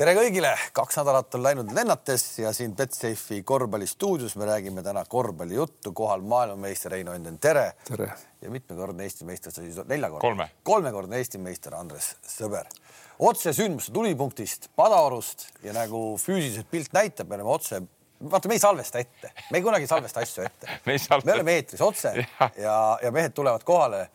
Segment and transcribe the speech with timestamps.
[0.00, 5.92] tere kõigile, kaks nädalat on läinud lennates ja siin Betsafe'i korvpallistuudios me räägime täna korvpallijuttu,
[5.92, 7.74] kohal maailmameister Heino Enden, tere.
[7.84, 8.06] tere.
[8.40, 10.22] ja mitmekordne Eesti meister, sa siis neljakordne.
[10.24, 10.48] kolme.
[10.64, 12.72] kolmekordne Eesti meister Andres Sõber.
[13.18, 17.82] otsesündmus tulipunktist, Padarust ja nagu füüsiliselt pilt näitab, me oleme otse
[18.24, 21.26] vaata, me ei salvesta ette, me ei kunagi salvesta asju ette me, salvesta...
[21.28, 24.06] me oleme eetris otse ja, ja, ja mehed tulevad kohale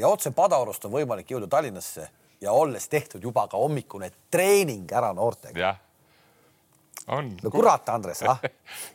[0.00, 2.08] ja otse Padarust on võimalik jõuda Tallinnasse
[2.40, 5.58] ja olles tehtud juba ka hommikune treening ära noortega.
[7.06, 8.40] No kurat, Andres, ah,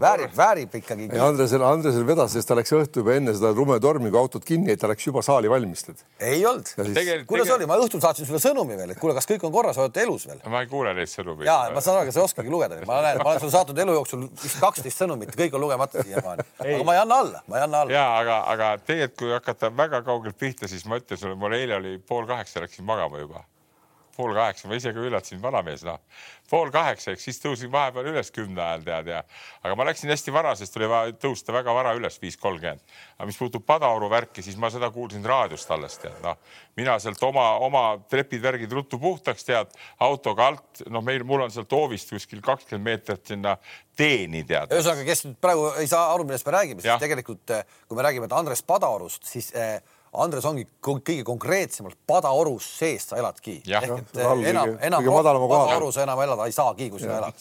[0.01, 1.07] väärib, väärib ikkagi.
[1.23, 4.79] Andresel, Andresel vedas, sest ta läks õhtu juba enne seda lumetormi, kui autot kinni jäi,
[4.81, 5.85] ta läks juba saali valmis.
[6.19, 6.67] ei olnud.
[6.67, 6.91] Siis...
[7.29, 7.55] kuidas tegel...
[7.55, 10.27] oli, ma õhtul saatsin sulle sõnumi veel, et kuule, kas kõik on korras, olete elus
[10.27, 10.41] veel?
[10.51, 11.47] ma ei kuule neid sõnumeid.
[11.47, 13.79] ja ma saan aru, aga sa ei oskagi lugeda, ma näen, ma olen sulle saatnud
[13.85, 16.47] elu jooksul vist kaksteist sõnumit, kõik on lugemata siiamaani.
[16.59, 17.95] aga ma ei anna alla, ma ei anna alla.
[17.95, 21.79] ja aga, aga tegelikult, kui hakata väga kaugelt pihta, siis ma ütlen sulle, mul eile
[21.79, 23.45] oli pool kaheksa, läksin magama juba
[24.21, 25.97] pool kaheksa, ma isegi üllatasin, vanamees, noh,
[26.51, 29.21] pool kaheksa, eks siis tõusin vahepeal üles kümne ajal tead ja,
[29.63, 32.83] aga ma läksin hästi vara, sest oli vaja tõusta väga vara üles, viis kolmkümmend.
[33.17, 36.37] aga mis puutub Padaoru värki, siis ma seda kuulsin raadiost alles tead, noh,
[36.79, 41.71] mina sealt oma, oma trepid-värgid ruttu puhtaks tead, autoga alt, noh, meil, mul on sealt
[41.73, 43.55] hoovist kuskil kakskümmend meetrit sinna
[43.97, 44.71] teeni tead.
[44.75, 48.29] ühesõnaga, kes nüüd praegu ei saa aru, millest me räägime, siis tegelikult kui me räägime
[48.31, 49.79] Andres Padaorust, siis eh,
[50.19, 53.53] Andres ongi kõige konkreetsemalt Padaorus sees sa eladki.
[53.71, 57.37] All, enam, enam Padaorus enam elada ei saagi, kui sina elad.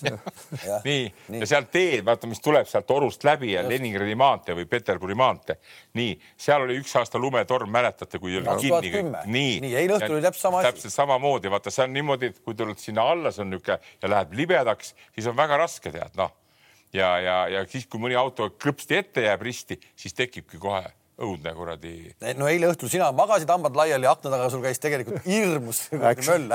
[0.86, 4.68] nii, nii., ja sealt teed, vaata, mis tuleb sealt Orust läbi ja Leningradi maantee või
[4.70, 5.58] Peterburi maantee.
[5.98, 9.24] nii, seal oli üks aasta lumetorm, mäletate, kui oli kinni.
[9.26, 10.70] nii, nii, eile õhtul oli täpselt sama asi.
[10.70, 14.14] täpselt samamoodi, vaata, see on niimoodi, et kui tuled sinna alla, see on niisugune ja
[14.14, 16.30] läheb libedaks, siis on väga raske tead, noh.
[16.94, 20.86] ja, ja, ja siis, kui mõni auto krõpsti ette jääb risti, siis tekibki kohe
[21.20, 21.92] õudne kuradi.
[22.38, 25.82] no eile õhtul sina magasid hambad laiali akna taga, sul käis tegelikult hirmus
[26.28, 26.50] möll.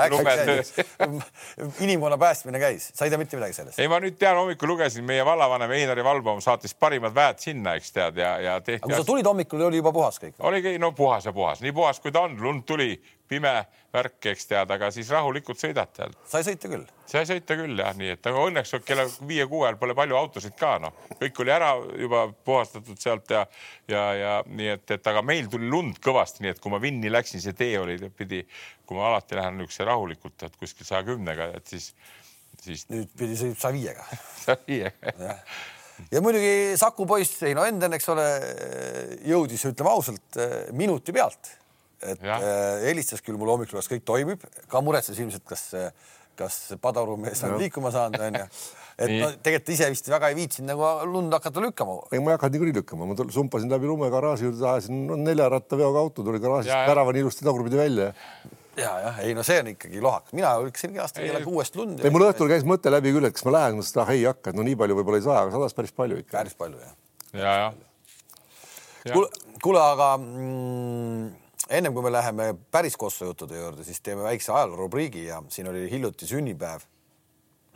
[1.84, 3.80] inimkonna päästmine käis, sa ei tea mitte midagi sellest?
[3.80, 7.92] ei, ma nüüd tean, hommikul lugesin, meie vallavanem Einari Valbaum saatis parimad väed sinna, eks
[7.94, 8.82] tead ja, ja tehti.
[8.82, 10.36] aga kui sa tulid hommikul, oli juba puhas kõik?
[10.50, 12.94] oligi no puhas ja puhas, nii puhas kui ta on, lund tuli,
[13.28, 13.52] pime
[13.94, 16.14] värk, eks tead, aga siis rahulikult sõidad tead.
[16.28, 16.84] sai sõita küll?
[17.08, 20.76] sai sõita küll jah, nii et aga õnneks kella viie-kuue ajal pole palju autosid ka
[20.82, 21.72] noh, kõik oli ära
[22.02, 23.44] juba puhastatud sealt ja
[23.90, 27.12] ja, ja nii et, et aga meil tuli lund kõvasti, nii et kui ma Vinni
[27.12, 28.42] läksin, see tee oli, pidi,
[28.86, 31.92] kui ma alati lähen niisuguse rahulikult, et kuskil saja kümnega, et siis,
[32.62, 32.86] siis.
[32.92, 34.08] nüüd pidi sõitma saja viiega.
[34.44, 35.36] saja viiega
[36.12, 38.26] ja muidugi Saku poiss Heino Enden, eks ole,
[39.30, 40.42] jõudis, ütleme ausalt,
[40.76, 41.54] minuti pealt
[42.02, 42.42] et äh,
[42.86, 45.68] helistas küll mulle hommikul, kas kõik toimib, ka muretses ilmselt, kas,
[46.36, 48.42] kas Padaru mees on liikuma saanud, onju.
[48.98, 51.96] et no, tegelikult ise vist väga ei viitsinud nagu lund hakata lükkama.
[52.10, 56.04] ei, ma ei hakanud niikuinii lükkama, ma sumpasin läbi lume garaaži juurde, ajasin no, neljarattaveoga
[56.04, 58.12] auto, tuli garaažist väravani ilusti tagurpidi välja.
[58.76, 62.02] Ja, jah, ei no see on ikkagi lohakas, mina lükkasingi aasta kella kuuest lund.
[62.04, 64.26] ei, mul õhtul käis mõte läbi küll, et kas ma lähen, mõtlesin, et ah ei
[64.28, 66.36] hakka, et no nii palju võib-olla ei saa, aga sadas päris palju ikka.
[66.36, 66.92] päris palju jah.
[67.32, 67.78] ja, jah.
[69.06, 69.14] Ja..
[69.14, 69.30] kuule,
[69.64, 75.24] kuule, aga mm, ennem kui me läheme päris Kosovo juttude juurde, siis teeme väikse ajaloorubriigi
[75.26, 76.80] ja siin oli hiljuti sünnipäev.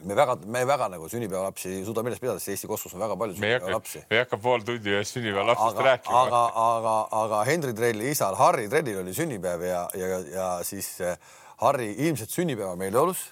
[0.04, 3.16] me väga, me väga nagu sünnipäevalapsi ei suuda meeles pidada, sest Eesti kosmos on väga
[3.16, 4.04] palju sünnipäevalapsi.
[4.10, 6.22] me ei hakka pool tundi ühest sünnipäevalapsest rääkima.
[6.22, 11.18] aga, aga, aga Henri Trelli isal Harri Trellil oli sünnipäev ja, ja, ja siis eh,
[11.60, 13.26] Harri ilmselt sünnipäeva meeleolus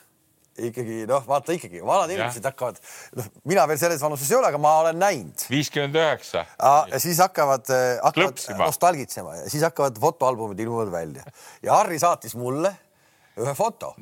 [0.69, 2.81] ikkagi noh, vaata ikkagi vanad inimesed hakkavad,
[3.19, 5.47] noh, mina veel selles vanuses ei ole, aga ma olen näinud.
[5.51, 6.45] viiskümmend üheksa.
[6.59, 11.25] ja siis hakkavad, eh, hakkavad nostalgitsema ja siis hakkavad fotoalbumid ilmuvad välja
[11.63, 12.75] ja Harri saatis mulle
[13.39, 13.95] ühe foto.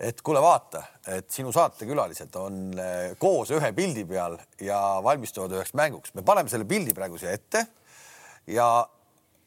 [0.00, 5.74] et kuule, vaata, et sinu saatekülalised on eh, koos ühe pildi peal ja valmistuvad üheks
[5.74, 6.14] mänguks.
[6.14, 7.66] me paneme selle pildi praegu siia ette
[8.46, 8.68] ja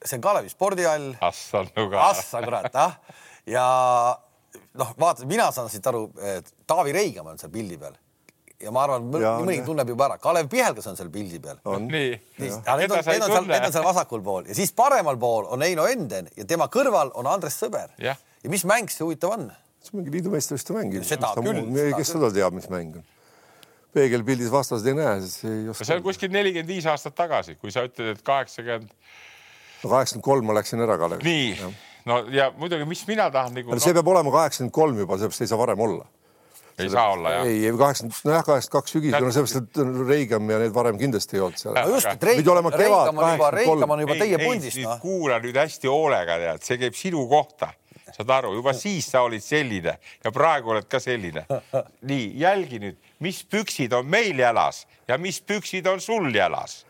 [0.02, 1.12] see on Kalevi spordihall.
[1.76, 2.08] Nuga.
[2.10, 2.96] Assa kurat, ah
[3.46, 3.66] ja
[4.80, 6.06] noh, vaata, mina saan siit aru,
[6.38, 7.98] et Taavi Reigam on seal pildi peal
[8.62, 11.60] ja ma arvan, mõni tunneb juba ära, Kalev Pihelgas on seal pildi peal.
[11.66, 12.20] nii, nii..
[12.42, 15.66] Need on, need on seal, need on seal vasakul pool ja siis paremal pool on
[15.66, 17.96] Heino Enden ja tema kõrval on Andres Sõber.
[18.02, 18.16] ja
[18.54, 19.50] mis mäng see huvitav on?
[19.82, 21.00] see on mingi liidu meistrivõistluste mäng.
[21.08, 21.98] seda küll.
[21.98, 23.08] kes seda teab, mis mäng on?
[23.96, 25.88] peegelpildis vastased ei näe, siis ei oska.
[25.88, 28.94] see on kuskil nelikümmend viis aastat tagasi, kui sa ütled, et kaheksakümmend.
[29.82, 31.26] kaheksakümmend kolm ma läksin ära, Kalev.
[31.26, 31.72] nii
[32.06, 33.78] no ja muidugi, mis mina tahan nagu.
[33.80, 34.00] see no...
[34.02, 36.08] peab olema kaheksakümmend kolm juba, seepärast ei saa varem olla.
[36.72, 36.94] ei Selle...
[36.96, 37.50] saa olla jah?
[37.50, 41.46] ei, kaheksakümmend, nojah, kaheksakümmend kaks sügisel, no seepärast, et Reigam ja need varem kindlasti ei
[41.48, 41.78] olnud seal.
[41.78, 44.82] no just, et Reigam, on juba, Reigam on juba teie pundis.
[44.86, 44.98] No.
[45.04, 47.74] kuula nüüd hästi hoolega, tead, see käib sinu kohta
[48.12, 51.46] saad aru, juba siis sa olid selline ja praegu oled ka selline.
[52.12, 56.82] nii, jälgi nüüd, mis püksid on meil jalas ja mis püksid on sul jalas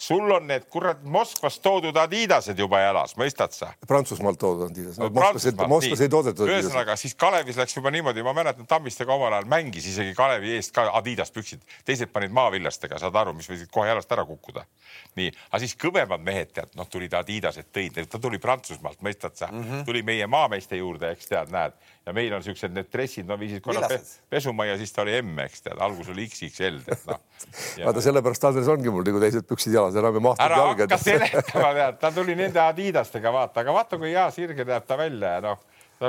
[0.00, 3.68] sul on need kurat Moskvast toodud Adidased juba jalas, mõistad sa?
[3.88, 5.10] Prantsusmaalt toodud Adidas no,.
[5.12, 6.48] Moskvas, Moskvas ei toodetud.
[6.48, 10.72] ühesõnaga siis Kalevis läks juba niimoodi, ma mäletan, Tammistega omal ajal mängis isegi Kalevi eest
[10.76, 14.64] ka Adidas püksid, teised panid maavillastega, saad aru, mis võisid kohe jalast ära kukkuda.
[15.20, 19.50] nii, aga siis kõvemad mehed tead, noh, tulid Adidased tõid, ta tuli Prantsusmaalt, mõistad sa
[19.52, 19.84] mm, -hmm.
[19.84, 21.76] tuli meie maameeste juurde, eks tead, näed
[22.06, 23.98] ja meil on siuksed need dressid, no viisid korra pe
[24.32, 27.20] pesumajja, siis ta oli M, eks tead, algus oli XXL, tead noh.
[27.86, 31.72] vaata sellepärast Andres ongi mul nagu teised püksid jalas, enam ei mahtunud ära hakka seletama,
[31.76, 35.46] tead, ta tuli nende Adidastega vaata, aga vaata, kui hea sirge näeb ta välja ja
[35.50, 35.62] noh,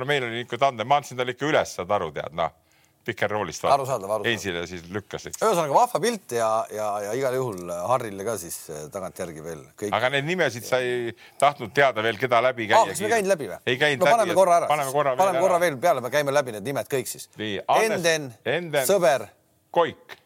[0.08, 2.61] meil oli ikka tandem, ma andsin talle ikka üles, saad aru, tead noh
[3.06, 3.66] Pikerroolist.
[3.66, 4.30] arusaadav, arusaadav.
[4.30, 8.84] Eisile siis lükkas, ühesõnaga vahva pilt ja, ja, ja igal juhul Harrile ka siis eh,
[8.94, 9.96] tagantjärgi veel kõik.
[9.98, 12.84] aga neid nimesid sa ei tahtnud teada veel, keda läbi käia?
[12.92, 13.60] kas me käinud läbi või?
[13.66, 14.18] ei käinud no, läbi.
[14.18, 14.70] paneme korra ära.
[14.70, 17.30] paneme korra, paneme korra veel peale, me käime läbi need nimed kõik siis.
[17.40, 19.26] Enden, Enden, Sõber.
[19.74, 20.18] Koik.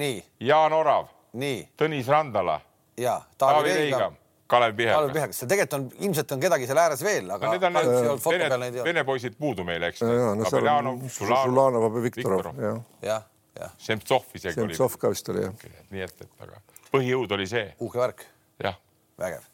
[0.00, 0.18] nii.
[0.50, 1.08] Jaan Orav.
[1.38, 1.62] nii.
[1.78, 2.58] Tõnis Randala.
[2.98, 4.98] ja, Taavi Reigam Kalev Pihekas.
[4.98, 7.78] Kalev Pihekas, seal tegelikult on, ilmselt on kedagi seal ääres veel, aga no, need on
[7.78, 10.04] need vene, vene poisid puudu meil, eks.
[10.04, 12.82] Abeljanov, Žulanov, Viktorov, jah.
[13.06, 13.24] jah,
[13.56, 13.72] jah.
[13.80, 14.76] Semtsov isegi oli.
[14.76, 15.66] Semtsov ka vist oli, jah.
[15.94, 16.60] nii et, et aga
[16.92, 17.66] põhijõud oli see.
[17.82, 18.28] uhke värk.
[18.62, 18.78] jah.
[19.20, 19.50] vägev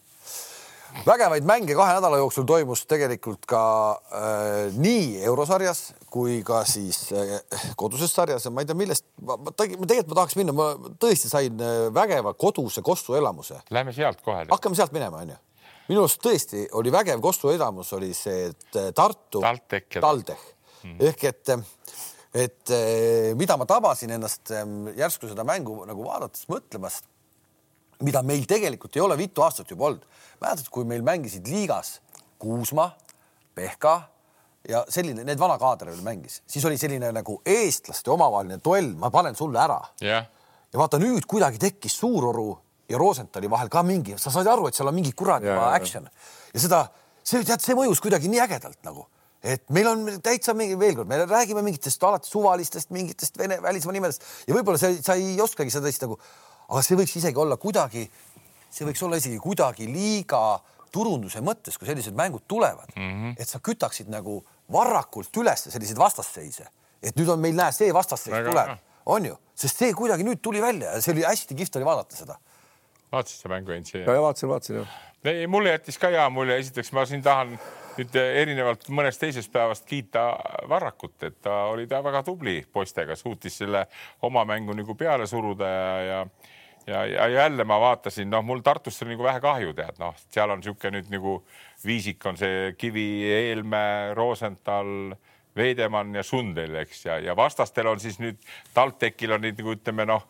[1.06, 3.62] vägevaid mänge kahe nädala jooksul toimus tegelikult ka
[4.10, 7.36] äh, nii eurosarjas kui ka siis äh,
[7.78, 10.68] koduses sarjas ja ma ei tea, millest ma, ma tegelikult ma tahaks minna, ma
[11.02, 13.60] tõesti sain äh, vägeva koduse Kossu elamuse.
[13.74, 14.46] Lähme sealt kohe.
[14.50, 15.38] hakkame sealt minema, onju.
[15.90, 20.46] minu arust tõesti oli vägev Kossu elamus, oli see äh, Tartu TalTech
[20.82, 20.98] mm.
[21.10, 21.54] ehk et
[22.30, 22.70] et
[23.34, 24.52] mida ma tabasin ennast
[24.94, 27.00] järsku seda mängu nagu vaadates mõtlemas,
[28.06, 30.06] mida meil tegelikult ei ole mitu aastat juba olnud
[30.40, 31.98] mäletad, kui meil mängisid liigas
[32.40, 32.92] Kuusma,
[33.54, 33.96] Pehka
[34.68, 39.10] ja selline, need vana kaader veel mängis, siis oli selline nagu eestlaste omavaheline duell, ma
[39.14, 39.78] panen sulle ära.
[40.02, 40.26] Yeah..
[40.72, 42.50] ja vaata nüüd kuidagi tekkis Suuroru
[42.90, 46.08] ja Rosenthali vahel ka mingi, sa said aru, et seal on mingi kuradi yeah, action.
[46.54, 46.84] Ja seda,
[47.22, 49.06] see tead, see mõjus kuidagi nii ägedalt nagu.
[49.40, 53.94] Et meil on täitsa mingi, veel kord, me räägime mingitest alati suvalistest, mingitest vene välismaa
[53.96, 54.26] nimedest.
[54.44, 56.18] Ja võib-olla sa, sa ei oskagi seda siis nagu,
[56.68, 58.04] aga see võiks isegi olla kuidagi
[58.70, 60.60] see võiks olla isegi kuidagi liiga
[60.92, 63.34] turunduse mõttes, kui sellised mängud tulevad mm, -hmm.
[63.38, 64.40] et sa kütaksid nagu
[64.72, 66.68] varakult üles selliseid vastasseise,
[67.02, 70.42] et nüüd on meil, näe, see vastasseis Väga, tuleb, on ju, sest see kuidagi nüüd
[70.42, 72.38] tuli välja ja see oli hästi kihvt oli vaadata seda.
[73.12, 73.94] vaatasid sa mängu, Heinz?
[73.94, 74.96] ja, ja vaatasin, vaatasin jah.
[75.24, 77.58] ei, mulle jättis ka hea mulje, esiteks ma siin tahan
[77.98, 80.30] nüüd erinevalt mõnest teisest päevast kiita
[80.70, 83.86] Varrakut, et ta oli ta väga tubli poistega, suutis selle
[84.22, 86.20] oma mängu nagu peale suruda ja, ja
[86.90, 90.50] ja, ja jälle ma vaatasin, noh, mul Tartust on nagu vähe kahju, tead, noh, seal
[90.50, 91.40] on niisugune nüüd nagu
[91.86, 95.14] viisik on see Kivi, Eelmäe, Rosenthal,
[95.56, 98.38] Veidemann ja Sundel, eks, ja, ja vastastel on siis nüüd
[98.74, 100.26] TalTechil on nüüd nagu ütleme noh,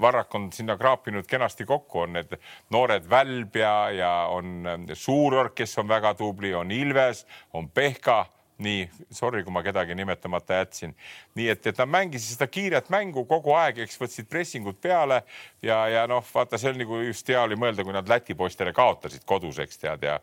[0.00, 2.32] Varrak on sinna kraapinud kenasti kokku, on need
[2.72, 8.24] noored Välb ja, ja on Suurorg, kes on väga tubli, on Ilves, on Pehka
[8.62, 10.94] nii, sorry, kui ma kedagi nimetamata jätsin.
[11.34, 15.22] nii et, et nad mängisid seda kiiret mängu kogu aeg, eks võtsid pressingut peale
[15.62, 18.72] ja, ja noh, vaata, see on nagu just hea oli mõelda, kui nad Läti poistele
[18.72, 20.20] kaotasid kodus, eks tead ja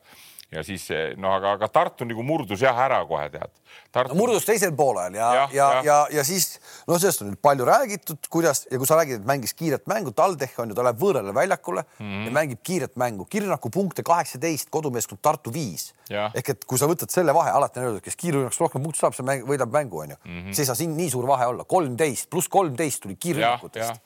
[0.51, 0.85] ja siis
[1.19, 3.51] noh, aga, aga Tartu nagu murdus jah ära kohe tead.
[3.91, 4.11] Tartu...
[4.11, 6.57] No, murdus teisel poolel ja, ja, ja, ja, ja, ja siis
[6.89, 10.11] no sellest on nüüd palju räägitud, kuidas ja kui sa räägid, et mängis kiiret mängu,
[10.15, 12.27] TalTech on ju, ta läheb võõrale väljakule mm -hmm.
[12.27, 15.93] ja mängib kiiret mängu, Kirnaku punkte kaheksateist, kodumeeskond Tartu viis.
[16.11, 19.15] ehk et kui sa võtad selle vahe, alati on öeldud, kes kiirrünnaks rohkem punkte saab,
[19.15, 20.31] see mäng, võidab mängu onju mm.
[20.31, 20.53] -hmm.
[20.53, 24.01] see ei saa siin nii suur vahe olla, kolmteist pluss kolmteist tuli kiirrünnakutest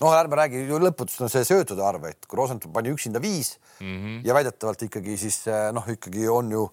[0.00, 3.56] noh, ärme räägi ju lõputust on see söötude arv, et kui Rosenthal pani üksinda viis
[3.80, 4.20] mm -hmm.
[4.26, 6.68] ja väidetavalt ikkagi siis eh, noh, ikkagi on ju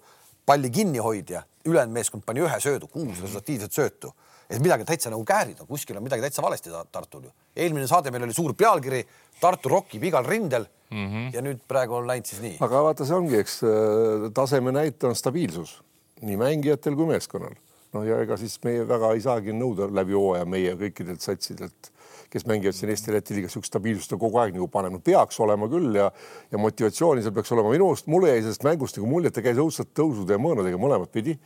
[0.46, 4.14] palli kinnihoidja, ülejäänud meeskond pani ühe söödu, kuus resultatiivset söötu,
[4.50, 7.32] et midagi täitsa nagu käärid on, kuskil on midagi täitsa valesti Tartul ju.
[7.56, 9.06] eelmine saade meil oli suur pealkiri
[9.40, 11.08] Tartu rokib igal rindel mm.
[11.08, 11.36] -hmm.
[11.36, 12.58] ja nüüd praegu on läinud siis nii.
[12.60, 15.82] aga vaata, see ongi, eks äh, taseme näitaja on stabiilsus
[16.22, 17.56] nii mängijatel kui meeskonnal.
[17.94, 21.93] no ja ega siis meie väga ei saagi nõuda läbi hooaja meie kõikidelt satsidelt
[22.34, 26.00] kes mängivad siin Eesti-Läti liigas, niisugust stabiilsust on kogu aeg nagu panenud, peaks olema küll
[26.00, 26.10] ja
[26.52, 27.74] ja motivatsiooni seal peaks olema.
[27.74, 30.82] minu arust mulle jäi sellest mängust nagu mulje, et ta käis õudselt tõusude ja mõõnadega
[30.82, 31.38] mõlemat pidi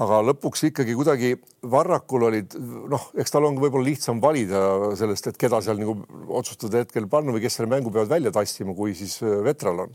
[0.00, 1.34] aga lõpuks ikkagi kuidagi
[1.70, 2.56] Varrakul olid
[2.90, 4.62] noh, eks tal on võib-olla lihtsam valida
[4.98, 5.98] sellest, et keda seal nagu
[6.40, 9.94] otsustada hetkel panna või kes selle mängu peavad välja tassima, kui siis äh, Vetral on.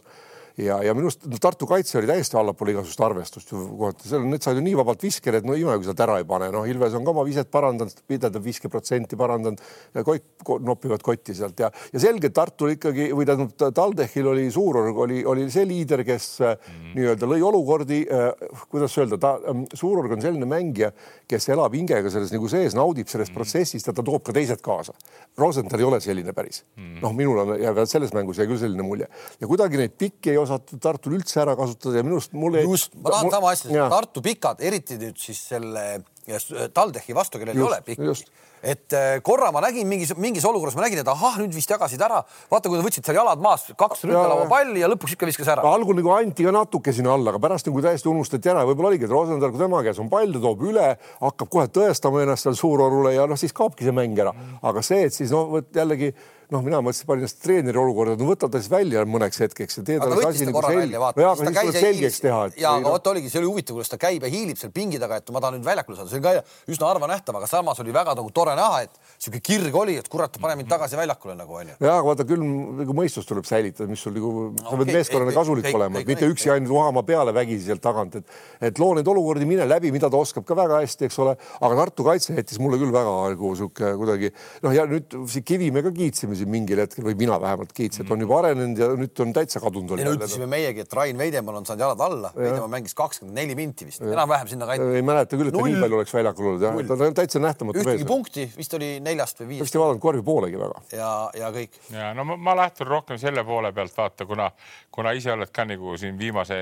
[0.57, 4.23] Ja, ja minu arust no, Tartu kaitse oli täiesti allapool igasugust arvestust ju kohati, seal
[4.25, 6.67] need said ju nii vabalt viskele, et no ime, kui sealt ära ei pane, noh,
[6.69, 9.63] Ilves on ka oma viset parandanud, tähendab viskeprotsenti parandanud,
[10.07, 15.21] kott nopivad kotti sealt ja, ja selge, Tartul ikkagi või tähendab TalTechil oli Suurorg oli,
[15.27, 16.95] oli see liider, kes mm -hmm.
[16.99, 18.31] nii-öelda lõi olukordi äh,,
[18.71, 20.91] kuidas öelda, ta äh,, Suurorg on selline mängija,
[21.27, 23.43] kes elab hingega selles nagu sees, naudib sellest mm -hmm.
[23.43, 24.93] protsessist ja ta toob ka teised kaasa.
[25.37, 28.59] Rosenthal ei ole selline päris mm -hmm., noh, minul on ja selles mängus jäi küll
[28.59, 29.07] selline mulje
[29.39, 32.63] ja kuidagi neid pikki ei osatud Tartul üldse ära kasutada ja minu arust mulle.
[32.65, 35.85] just, ma tahan sama asja, Tartu pikad, eriti nüüd siis selle
[36.25, 40.75] TalTechi vastu, kellel just, ei ole pikki et äh, korra ma nägin mingis, mingis olukorras
[40.77, 42.21] ma nägin, et ahah, nüüd vist jagasid ära.
[42.51, 45.65] vaata, kui nad võtsid seal jalad maas, kaks ründelaua palli ja lõpuks ikka viskas ära.
[45.69, 49.05] algul nagu anti ka natuke sinna alla, aga pärast nagu täiesti unustati ära, võib-olla oligi,
[49.05, 50.87] et Rosenthal, kui tema käes on pall, ta toob üle,
[51.21, 54.33] hakkab kohe tõestama ennast seal Suurorule ja noh, siis kaobki see mäng ära.
[54.65, 56.13] aga see, et siis noh, vot jällegi
[56.53, 59.83] noh, mina mõtlesin, panin ennast treeneri olukorda, no võta ta siis välja mõneks hetkeks ja
[59.87, 60.93] tee talle asi nagu selgeks.
[60.93, 62.41] jaa, aga siis tuleb selgeks teha.
[62.61, 65.19] ja, aga vot oligi, see oli huvitav, kuidas ta käib ja hiilib seal pingi taga,
[65.21, 67.95] et ma tahan nüüd väljakule saada, see oli ka üsna harva nähtav, aga samas oli
[67.95, 71.59] väga nagu tore näha, et sihuke kirg oli, et kurat, pane mind tagasi väljakule nagu
[71.61, 71.77] onju.
[71.79, 72.45] ja, aga vaata küll
[72.81, 76.75] nagu mõistus tuleb säilitada, mis sul nagu, sa pead meeskonnale kasulik olema, mitte üksi ainult
[76.75, 78.37] uhama peale vägisi sealt tagant, et,
[78.69, 81.81] et loo neid olukordi, mine läbi, mida ta oskab ka väga hästi, eks ole, aga
[81.85, 84.31] Tartu kaitse jättis mulle küll väga nagu sihuke kuidagi
[84.63, 85.13] noh, ja nüüd
[85.45, 88.89] Kivimäe ka kiitsime siin mingil hetkel või mina vähemalt kiitsin, et on juba arenenud ja
[88.99, 89.95] nüüd on täitsa kadunud.
[89.99, 93.57] ei no ütlesime meiegi, et Rain Veidemann on saanud jalad alla, Veidemann mängis kakskümmend neli
[93.57, 94.89] minti vist, enam-vähem sinna kanti.
[94.99, 97.83] ei mäleta küll, et ta nii palju oleks väljakul olnud, jah, ta on täitsa nähtamatu.
[97.83, 99.67] ühtegi punkti, vist oli neljast või viiest.
[99.67, 100.81] vist ei vaadanud korvi poolegi väga.
[100.95, 101.13] ja,
[101.43, 101.79] ja kõik.
[101.93, 104.51] ja no ma, ma lähtun rohkem selle poole pealt vaata, kuna,
[104.91, 106.59] kuna ise oled ka nagu siin viimase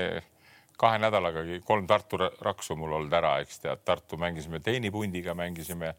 [0.76, 5.94] kahe nädalagagi kolm Tartu raksu mul olnud ära, eks tead, Tartu mängisime teenipundiga, mängisime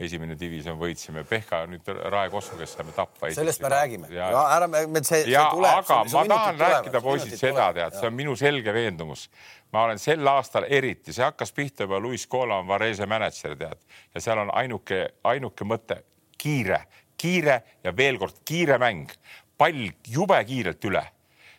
[0.00, 3.30] esimene divisjon võitsime, Pehka nüüd Rae Kossu, kes saime tappa.
[3.32, 4.10] sellest me räägime.
[4.12, 5.78] ja, ära, me see, see tuleb.
[5.80, 9.28] aga ma tahan rääkida, poisid, seda tead, see on minu selge veendumus.
[9.72, 13.82] ma olen sel aastal eriti, see hakkas pihta juba Luis Cola on Varese mänedžer, tead,
[14.14, 16.02] ja seal on ainuke, ainuke mõte,
[16.38, 16.84] kiire,
[17.16, 19.12] kiire ja veel kord kiire mäng,
[19.56, 21.06] pall jube kiirelt üle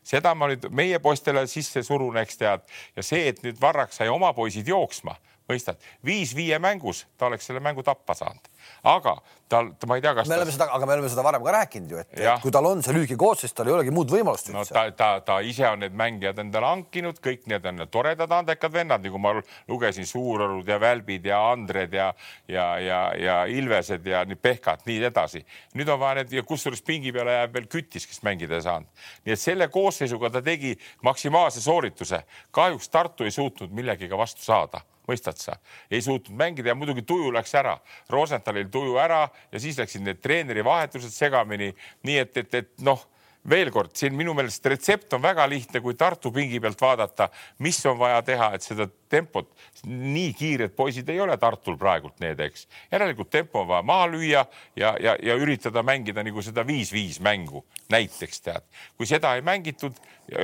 [0.07, 2.63] seda ma nüüd meie poistele sisse surun, eks tead,
[2.95, 5.17] ja see, et nüüd Varrak sai oma poisid jooksma,
[5.47, 8.49] mõistad, viis viie mängus ta oleks selle mängu tappa saanud,
[8.83, 9.15] aga
[9.47, 10.27] tal, ma ei tea, kas.
[10.27, 12.81] me oleme seda, aga me oleme seda varem ka rääkinud ju, et kui tal on
[12.83, 14.59] see lühikekoosseis, tal ei olegi muud võimalust üldse.
[14.59, 18.73] no ta, ta, ta ise on need mängijad endale hankinud, kõik need on toredad andekad
[18.73, 19.35] vennad, nagu ma
[19.69, 22.09] lugesin, Suurorud ja Välbid ja Andred ja,
[22.51, 25.43] ja, ja, ja Ilvesed ja nii Pehkad, nii edasi.
[25.77, 29.07] nüüd on vaja need ja kusjuures pingi peale jääb veel Kütis, kes mängida ei saanud.
[29.25, 30.75] nii et selle koosseisuga ta tegi
[31.07, 32.23] maksimaalse soorituse.
[32.51, 35.57] kahjuks Tartu ei suutnud millegagi vastu saada mõistad sa,
[35.91, 37.77] ei suutnud mängida ja muidugi tuju läks ära.
[38.09, 41.73] Rosenthalil tuju ära ja siis läksid need treeneri vahetused segamini,
[42.07, 43.05] nii et, et, et noh
[43.49, 47.29] veel kord, siin minu meelest retsept on väga lihtne, kui Tartu pingi pealt vaadata,
[47.63, 49.49] mis on vaja teha, et seda tempot,
[49.87, 52.67] nii kiired poisid ei ole Tartul praegult need, eks.
[52.91, 54.43] järelikult tempo on vaja maha lüüa
[54.75, 58.67] ja, ja, ja üritada mängida nagu seda viis-viis mängu näiteks tead.
[58.97, 59.95] kui seda ei mängitud,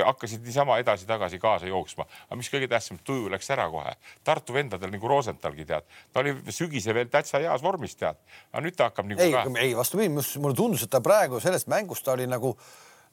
[0.04, 3.92] hakkasid niisama edasi-tagasi kaasa jooksma, aga mis kõige tähtsam, tuju läks ära kohe.
[4.24, 8.16] Tartu vendadel nagu Rosenthalgi tead, ta oli sügisel veel täitsa heas vormis tead,
[8.52, 9.20] aga nüüd ta hakkab nagu.
[9.20, 10.08] ei ka..., ei vastupidi,
[10.40, 12.56] mulle tundus, et ta praegu sellest mängust ta oli nagu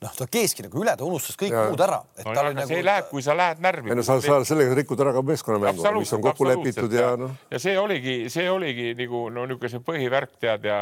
[0.01, 1.63] noh, ta keeski nagu üle, ta unustas kõik ja.
[1.69, 1.99] muud ära.
[2.23, 2.65] No, aga nagu...
[2.69, 3.91] see ei lähe, kui sa lähed närvi.
[3.93, 7.21] ei no sa, sa sellega rikud ära ka meeskonnamängu, mis on kokku lepitud ja, ja
[7.21, 7.35] noh.
[7.53, 10.81] ja see oligi, see oligi nagu no niisugune põhivärk tead ja,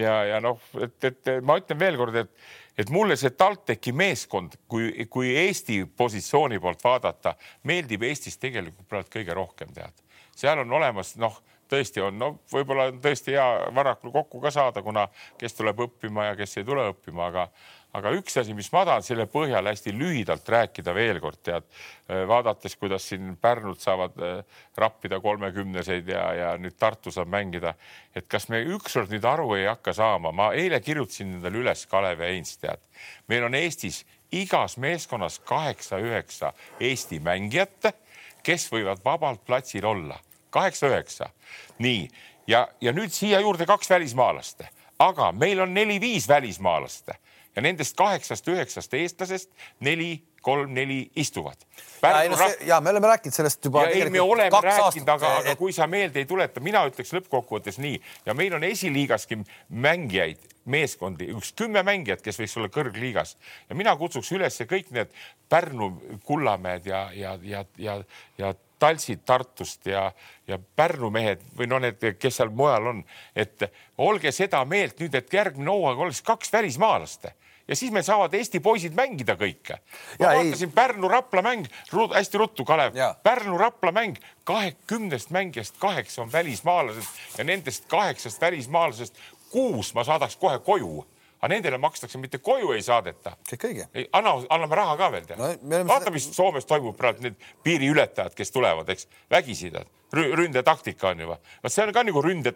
[0.00, 2.32] ja, ja noh, et, et ma ütlen veelkord, et,
[2.80, 7.36] et mulle see TalTechi meeskond, kui, kui Eesti positsiooni poolt vaadata,
[7.68, 10.00] meeldib Eestis tegelikult praegu kõige rohkem tead.
[10.34, 14.82] seal on olemas noh tõesti on, no võib-olla on tõesti hea Varrakul kokku ka saada,
[14.84, 15.06] kuna
[15.40, 17.48] kes tuleb õppima ja kes ei tule õppima, aga
[17.94, 21.66] aga üks asi, mis ma tahan selle põhjal hästi lühidalt rääkida veel kord, tead,
[22.08, 27.76] äh, vaadates, kuidas siin Pärnud saavad äh, rappida kolmekümneseid ja, ja nüüd Tartu saab mängida,
[28.14, 32.22] et kas me ükskord nüüd aru ei hakka saama, ma eile kirjutasin endale üles Kalev
[32.24, 32.82] Heinz, tead,
[33.30, 34.02] meil on Eestis
[34.34, 36.50] igas meeskonnas kaheksa-üheksa
[36.82, 37.92] Eesti mängijat,
[38.44, 40.18] kes võivad vabalt platsil olla,
[40.50, 41.30] kaheksa-üheksa.
[41.78, 42.08] nii,
[42.50, 44.66] ja, ja nüüd siia juurde kaks välismaalast,
[44.98, 47.14] aga meil on neli-viis välismaalast
[47.56, 49.50] ja nendest kaheksast-üheksast eestlasest
[49.84, 51.56] neli, kolm-neli istuvad.
[52.02, 53.86] ja, no see, ja me oleme rääkinud sellest juba.
[53.86, 58.00] ei, me oleme rääkinud, aga, aga kui sa meelde ei tuleta, mina ütleks lõppkokkuvõttes nii
[58.26, 63.36] ja meil on esiliigaski mängijaid, meeskondi, üks kümme mängijat, kes võiks olla kõrgliigas
[63.68, 65.14] ja mina kutsuks üles kõik need
[65.48, 65.92] Pärnu
[66.24, 68.00] Kullamäed ja, ja, ja, ja,
[68.38, 70.10] ja taltsid Tartust ja,
[70.48, 73.00] ja Pärnu mehed või no need, kes seal mujal on,
[73.36, 73.64] et
[74.02, 77.30] olge seda meelt nüüd, et järgmine hooaeg oleks kaks välismaalast
[77.68, 79.78] ja siis meil saavad Eesti poisid mängida kõike.
[80.18, 81.68] ma ja, vaatasin Pärnu-Rapla mäng,
[82.14, 89.18] hästi ruttu, Kalev, Pärnu-Rapla mäng, kahekümnest mängijast kaheksa on välismaalased ja nendest kaheksast välismaalasest
[89.50, 91.06] kuus ma saadaks kohe koju.
[91.44, 93.34] Aga nendele makstakse, mitte koju ei saadeta.
[93.50, 94.06] kõik õige.
[94.16, 95.50] anna, anname raha ka veel tead no,.
[95.88, 101.36] vaata, mis Soomes toimub praegu, need piiriületajad, kes tulevad, eks, vägisi tead, ründetaktika on ju,
[101.62, 102.54] vot see on ka nagu ründe,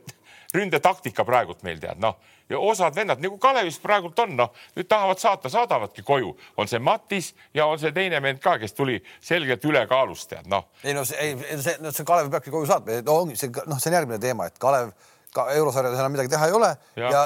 [0.56, 2.16] ründetaktika praegult meil tead, noh
[2.48, 6.80] ja osad vennad nagu Kalevis praegult on, noh nüüd tahavad saata, saadavadki koju, on see
[6.82, 10.68] Matis ja on see teine vend ka, kes tuli selgelt ülekaalust tead, noh.
[10.84, 13.80] ei no see, ei see, no see Kalev peabki koju saatma, no ongi see, noh,
[13.80, 14.94] see on järgmine teema, et Kalev
[15.34, 17.22] ka eurosarjades enam midagi teha ei ole ja, ja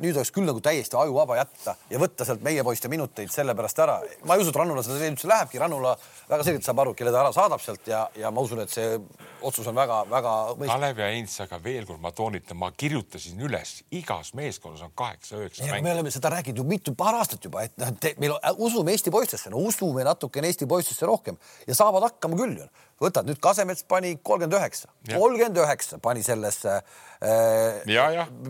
[0.00, 3.98] nüüd oleks küll nagu täiesti ajuvaba jätta ja võtta sealt meie poiste minuteid sellepärast ära.
[4.24, 5.94] ma ei usu, et Rannula seda üldse lähebki, Rannula
[6.30, 8.96] väga selgelt saab aru, kelle ta ära saadab sealt ja, ja ma usun, et see
[9.44, 10.72] otsus on väga-väga mõistlik.
[10.72, 15.68] Kalev ja Heinz, aga veel kord ma toonitan, ma kirjutasin üles, igas meeskonnas on kaheksa-üheksa
[15.68, 15.84] mängu.
[15.84, 19.12] me oleme seda rääkinud ju mitu, paar aastat juba, et noh, meil on, usume Eesti
[19.12, 21.36] poistesse, no usume natukene Eesti poistesse rohkem
[21.68, 22.68] ja saavad hakkama küll ju
[23.02, 27.82] võtad nüüd Kasemets pani kolmkümmend üheksa, kolmkümmend üheksa pani sellesse äh,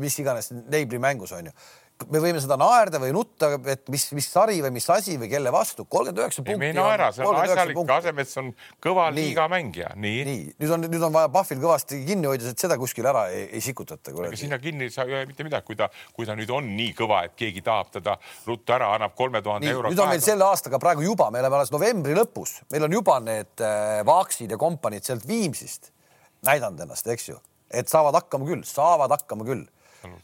[0.01, 1.57] mis iganes Neibli mängus on ju
[2.11, 5.53] me võime seda naerda või nutta, et mis, mis sari või mis asi või kelle
[5.55, 6.59] vastu, kolmkümmend üheksa punkti.
[6.61, 8.51] me ei naera, see on asjalik, Kasemets on
[8.83, 9.21] kõva nii.
[9.21, 10.25] liiga mängija, nii.
[10.29, 13.47] nii, nüüd on, nüüd on vaja Pahvil kõvasti kinni hoida, et seda kuskil ära ei,
[13.55, 14.11] ei sikutata.
[14.11, 16.97] ega sinna kinni ei saa ju mitte midagi, kui ta, kui ta nüüd on nii
[16.99, 18.17] kõva, et keegi tahab teda
[18.49, 19.93] ruttu ära, annab kolme tuhande euro.
[19.95, 23.21] nüüd on meil selle aastaga praegu juba, me oleme alles novembri lõpus, meil on juba
[23.23, 25.93] need äh, Vaaksid ja kompaniid sealt Viimsist
[26.45, 27.39] näidanud ennast, eks ju,
[27.71, 29.65] et saavad hakkama küll, saavad hakkama küll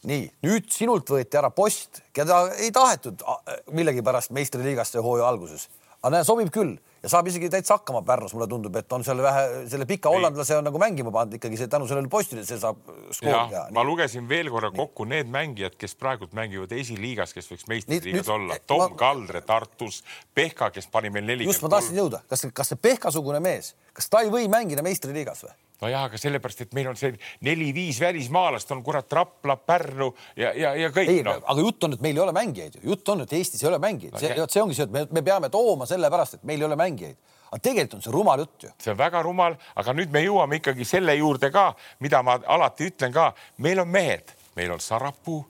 [0.07, 3.25] nii, nüüd sinult võeti ära post, keda ei tahetud
[3.73, 5.69] millegipärast meistriliigasse hooaja alguses,
[6.01, 9.23] aga näe, sobib küll ja saab isegi täitsa hakkama Pärnus, mulle tundub, et on seal
[9.25, 12.83] vähe, selle pika hollandlase on nagu mängima pannud ikkagi see tänu sellele postile, see saab
[13.17, 13.63] skoori teha.
[13.77, 15.17] ma lugesin veel korra kokku nii.
[15.17, 18.59] need mängijad, kes praegult mängivad esiliigas, kes võiks meistriliigas olla.
[18.69, 18.91] Tom ma...
[19.01, 20.03] Kaldre Tartus,
[20.37, 21.57] Pehka, kes pani meil nelikümmend.
[21.57, 25.47] just, ma tahtsin jõuda, kas, kas see Pehka-sugune mees, kas ta ei või mängida meistriliigas
[25.49, 25.57] või?
[25.81, 27.13] Nojah, aga sellepärast, et meil on see
[27.47, 31.09] neli-viis välismaalast on kurat Rapla, Pärnu ja, ja, ja kõik.
[31.09, 33.65] ei no., aga jutt on, et meil ei ole mängijaid ju, jutt on, et Eestis
[33.65, 36.49] ei ole mängijaid no,, see, see ongi see, et me, me peame tooma sellepärast, et
[36.49, 37.19] meil ei ole mängijaid
[37.51, 38.73] aga tegelikult on see rumal jutt ju.
[38.79, 41.73] see on väga rumal, aga nüüd me jõuame ikkagi selle juurde ka,
[42.05, 45.43] mida ma alati ütlen ka, meil on mehed, meil on Sarapuu,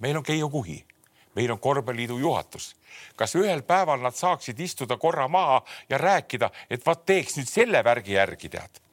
[0.00, 0.78] meil on Keijo Kuhi,
[1.36, 2.74] meil on korvpalliliidu juhatus.
[3.16, 7.84] kas ühel päeval nad saaksid istuda korra maha ja rääkida, et vaat teeks nüüd selle
[7.84, 8.83] värgi järgi, tead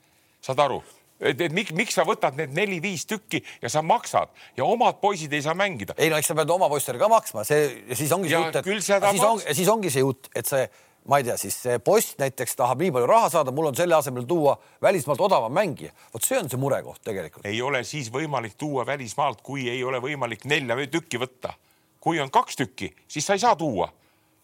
[0.42, 0.82] saad aru?
[1.22, 5.34] et, et miks, miks sa võtad need neli-viis tükki ja sa maksad ja omad poisid
[5.34, 5.96] ei saa mängida.
[5.98, 8.62] ei no eks sa pead oma poistele ka maksma, see ja siis ongi see jutt,
[8.62, 10.66] et siis, on, siis ongi see jutt, et see
[11.10, 13.98] ma ei tea, siis see post näiteks tahab nii palju raha saada, mul on selle
[13.98, 15.94] asemel tuua välismaalt odavam mängija.
[16.14, 17.46] vot see on see murekoht tegelikult.
[17.46, 21.54] ei ole siis võimalik tuua välismaalt, kui ei ole võimalik nelja tükki võtta.
[22.02, 23.92] kui on kaks tükki, siis sa ei saa tuua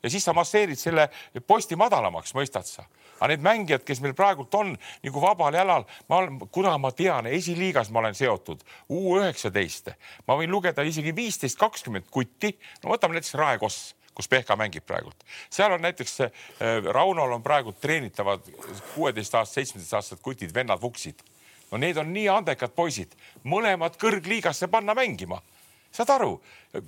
[0.08, 1.10] ja siis sa masseerid selle
[1.48, 2.88] posti madalamaks, mõistad sa?
[3.18, 7.26] aga need mängijad, kes meil praegult on nagu vabal jalal, ma olen, kuna ma tean,
[7.34, 8.62] esiliigas ma olen seotud
[8.94, 9.90] U üheksateist,
[10.30, 12.54] ma võin lugeda isegi viisteist, kakskümmend kutti.
[12.84, 15.26] no võtame näiteks Rae Koss kus Pehka mängib praegult.
[15.50, 16.32] seal on näiteks äh,
[16.94, 18.48] Raunol on praegu treenitavad
[18.96, 21.22] kuueteist aastased, seitsmeteist aastased kutid, vennad, vuksid.
[21.72, 25.42] no need on nii andekad poisid, mõlemad kõrgliigasse panna mängima
[25.92, 26.32] saad aru,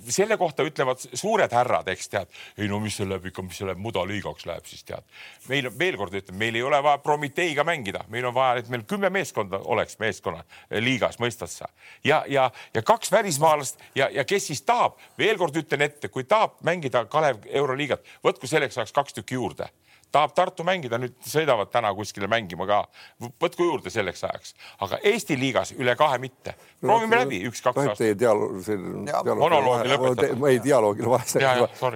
[0.08, 3.68] selle kohta ütlevad suured härrad, eks tead, ei no mis see läheb ikka, mis see
[3.68, 5.04] läheb mudaliigaks läheb siis tead.
[5.48, 8.84] meil veel kord ütlen, meil ei ole vaja Prometeiga mängida, meil on vaja, et meil
[8.88, 10.44] kümme meeskonda oleks meeskonna
[10.84, 11.68] liigas, mõistad sa?
[12.04, 16.24] ja, ja, ja kaks välismaalast ja, ja kes siis tahab, veel kord ütlen ette, kui
[16.24, 19.70] tahab mängida Kalev Euroliigat, võtku selleks ajaks kaks tükki juurde
[20.12, 22.80] tahab Tartu mängida, nüüd sõidavad täna kuskile mängima ka.
[23.42, 26.54] võtku juurde selleks ajaks, aga Eesti liigas üle kahe mitte.
[26.80, 28.00] proovime no, läbi üks-kaks aastat.
[28.00, 30.38] Teie dialoog, see monoloogi lõpetada.
[30.50, 31.36] ei, dialoogile vahest.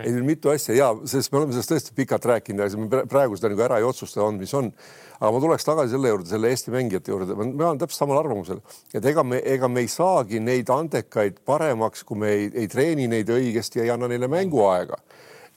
[0.05, 3.51] ei, mitu asja ja, sest me oleme sellest tõesti pikalt rääkinud ja me praegu seda
[3.53, 4.71] nagu ära ei otsusta, on, mis on.
[5.19, 8.63] aga ma tuleks tagasi selle juurde, selle Eesti mängijate juurde, ma olen täpselt samal arvamusel,
[8.95, 13.09] et ega me, ega me ei saagi neid andekaid paremaks, kui me ei, ei treeni
[13.11, 15.01] neid õigesti ja ei anna neile mänguaega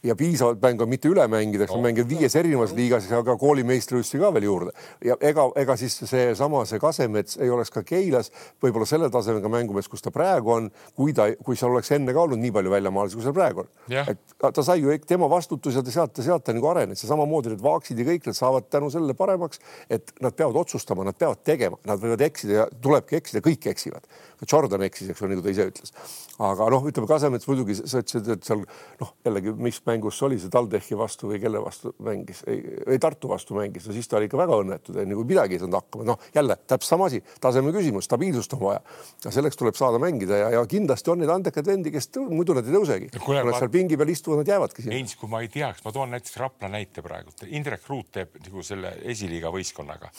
[0.03, 1.81] ja piisavalt mängu, mitte üle mängida, eks no.
[1.81, 4.73] mängida viies erinevas liigas ja ka koolimeistrivõistlusi ka veel juurde.
[5.05, 8.31] ja ega, ega siis seesama, see Kasemets ei oleks ka Keilas
[8.63, 12.23] võib-olla selle tasemega mängumees, kus ta praegu on, kui ta, kui seal oleks enne ka
[12.23, 13.71] olnud nii palju väljamaalasi, kui seal praegu on.
[14.13, 17.55] et ta sai ju, tema vastutus ja ta sealt, sealt ta nagu arenes ja samamoodi
[17.55, 21.41] need vaaksid ja kõik need saavad tänu sellele paremaks, et nad peavad otsustama, nad peavad
[21.47, 24.05] tegema, nad võivad eksida ja tulebki eksida, kõik eksivad.
[24.45, 25.93] Jordan eksis, eks ole, nagu ta ise ütles.
[26.38, 28.62] aga noh, ütleme Kasemets muidugi, sa ütlesid, et seal
[29.01, 33.29] noh, jällegi, mis mäng mängus oli see TalTechi vastu või kelle vastu mängis, ei Tartu
[33.29, 36.27] vastu mängis, no siis ta oli ikka väga õnnetu, nagu midagi ei saanud hakkama, noh
[36.36, 38.81] jälle täpselt sama asi, taseme küsimus, stabiilsust on vaja.
[39.25, 42.55] ja selleks tuleb saada mängida ja, ja kindlasti on neid andekaid vendi, kes tõu, muidu
[42.57, 43.12] nad ei tõusegi.
[43.23, 43.57] kui nad ma...
[43.57, 44.97] seal pingi peal istuvad, nad jäävadki sinna.
[44.97, 48.65] Heinz, kui ma ei teaks, ma toon näiteks Rapla näite praegu, Indrek Ruut teeb nagu
[48.65, 50.12] selle esiliiga võistkonnaga.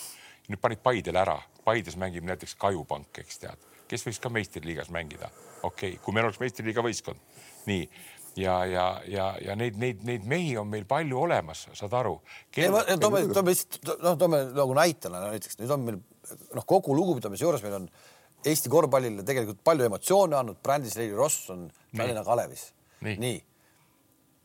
[0.49, 5.31] nüüd panid Paidele ära, Paides mängib näiteks Kajupank, eks tead, kes võiks ka meistriliigas mängida.
[5.63, 7.21] okei okay., kui meil oleks meistriliiga võistkond,
[7.69, 7.85] nii
[8.37, 12.19] ja, ja, ja, ja neid, neid, neid mehi on meil palju olemas, saad aru.
[12.55, 12.75] Kel....
[13.01, 15.99] toome, toome lihtsalt noh, toome nagu näitena näiteks nüüd on meil
[16.55, 17.91] noh, kogu lugupidamise juures meil on
[18.47, 21.65] Eesti korvpallile tegelikult palju emotsioone andnud, Brandis Reili Ross on
[21.97, 22.69] Tallinna Kalevis.
[23.03, 23.39] nii, nii..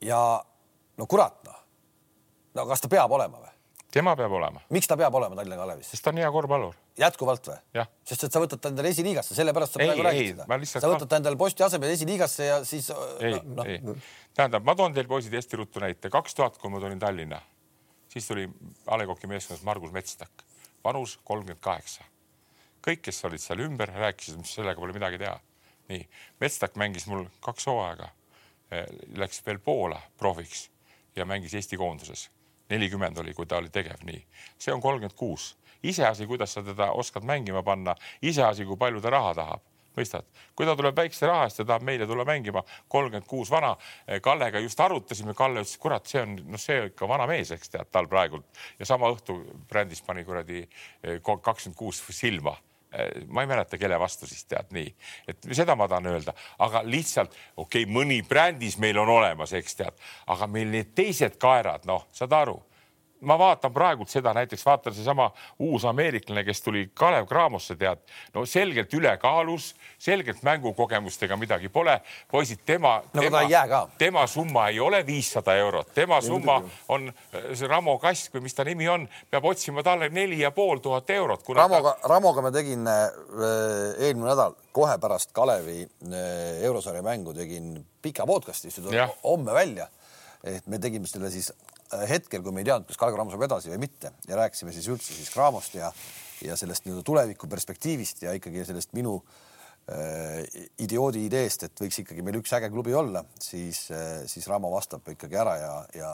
[0.09, 0.19] ja
[0.97, 1.59] no kurat noh,
[2.57, 3.52] no kas ta peab olema või?
[3.93, 4.61] Tema peab olema.
[4.73, 5.89] miks ta peab olema Tallinna Kalevis?
[5.93, 6.75] sest ta on hea korvpallur.
[6.99, 7.85] jätkuvalt või?
[8.09, 10.81] sest et sa võtad ta endale esiliigasse, sellepärast sa praegu räägid seda.
[10.81, 12.89] Sa võtad ta endale posti asemel esiliigasse ja siis.
[13.19, 13.67] ei no,, no.
[13.69, 13.79] ei.
[14.33, 16.09] tähendab, ma toon teil poisid hästi ruttu näite.
[16.13, 17.41] kaks tuhat, kui ma tulin Tallinna,
[18.13, 18.47] siis tuli
[18.87, 20.45] A Le Coq'i meeskonnas Margus Metstak,
[20.83, 22.09] vanus kolmkümmend kaheksa.
[22.83, 25.37] kõik, kes olid seal ümber, rääkisid, mis sellega pole midagi teha.
[25.93, 26.05] nii,
[26.41, 28.09] Metstak mängis mul kaks hooaega,
[28.71, 28.87] eh,
[29.21, 30.69] läks veel Poola profiks
[31.15, 32.31] ja mängis Eesti koonduses
[32.69, 34.23] nelikümmend oli, kui ta oli tegev, nii.
[34.57, 35.57] see on kolmkümmend kuus.
[35.83, 39.63] iseasi, kuidas sa teda oskad mängima panna, iseasi, kui palju ta raha tahab
[39.97, 43.75] mõistad, kui ta tuleb väikse raha eest ja tahab meile tulla mängima, kolmkümmend kuus vana.
[44.25, 47.91] Kallega just arutasime, Kalle ütles, kurat, see on, noh, see ikka vana mees, eks tead,
[47.93, 49.37] tal praegult ja sama õhtu
[49.69, 52.55] brändis pani kuradi eh, kakskümmend kuus silma
[53.27, 54.89] ma ei mäleta, kelle vastu siis tead nii,
[55.27, 59.79] et seda ma tahan öelda, aga lihtsalt okei okay,, mõni brändis meil on olemas, eks
[59.79, 62.59] tead, aga meil need teised kaerad, noh, saad aru
[63.23, 65.29] ma vaatan praegult seda näiteks, vaatan seesama
[65.63, 68.01] uus ameeriklane, kes tuli Kalev Cramosse, tead,
[68.33, 71.99] no selgelt ülekaalus, selgelt mängukogemustega midagi pole.
[72.31, 77.11] poisid, tema no,, tema, tema summa ei ole viissada eurot, tema summa on
[77.53, 81.09] see Ramo Kask või mis ta nimi on, peab otsima talle neli ja pool tuhat
[81.09, 81.47] eurot.
[81.55, 83.03] Ramoga ta..., Ramoga ma tegin äh,
[83.99, 89.87] eelmine nädal kohe pärast Kalevi äh, eurosarja mängu tegin pika podcast'i, see tuleb homme välja.
[90.43, 91.72] et me tegime selle siis Äh,
[92.09, 94.89] hetkel, kui me ei teadnud, kas Kalle Cramo saab edasi või mitte ja rääkisime siis
[94.91, 95.91] üldse siis Cramost ja,
[96.43, 100.41] ja sellest nii-öelda tuleviku perspektiivist ja ikkagi sellest minu äh,
[100.83, 105.07] idioodi ideest, et võiks ikkagi meil üks äge klubi olla, siis äh,, siis Ramo vastab
[105.15, 106.11] ikkagi ära ja, ja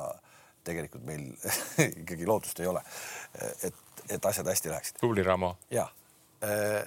[0.68, 1.32] tegelikult meil
[2.04, 2.84] ikkagi lootust ei ole,
[3.64, 5.02] et, et asjad hästi läheksid.
[5.02, 5.56] tubli Ramo.
[5.74, 5.90] ja
[6.44, 6.86] äh,.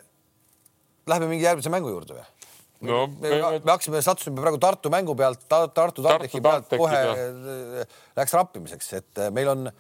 [1.03, 2.42] Läheme mingi järgmise mängu juurde või?
[2.83, 7.01] No me, me, me hakkasime, sattusime praegu Tartu mängu pealt ta,, Tartu TalTechi pealt kohe
[7.01, 7.87] ja.
[8.19, 9.71] läks rappimiseks, et äh, meil on,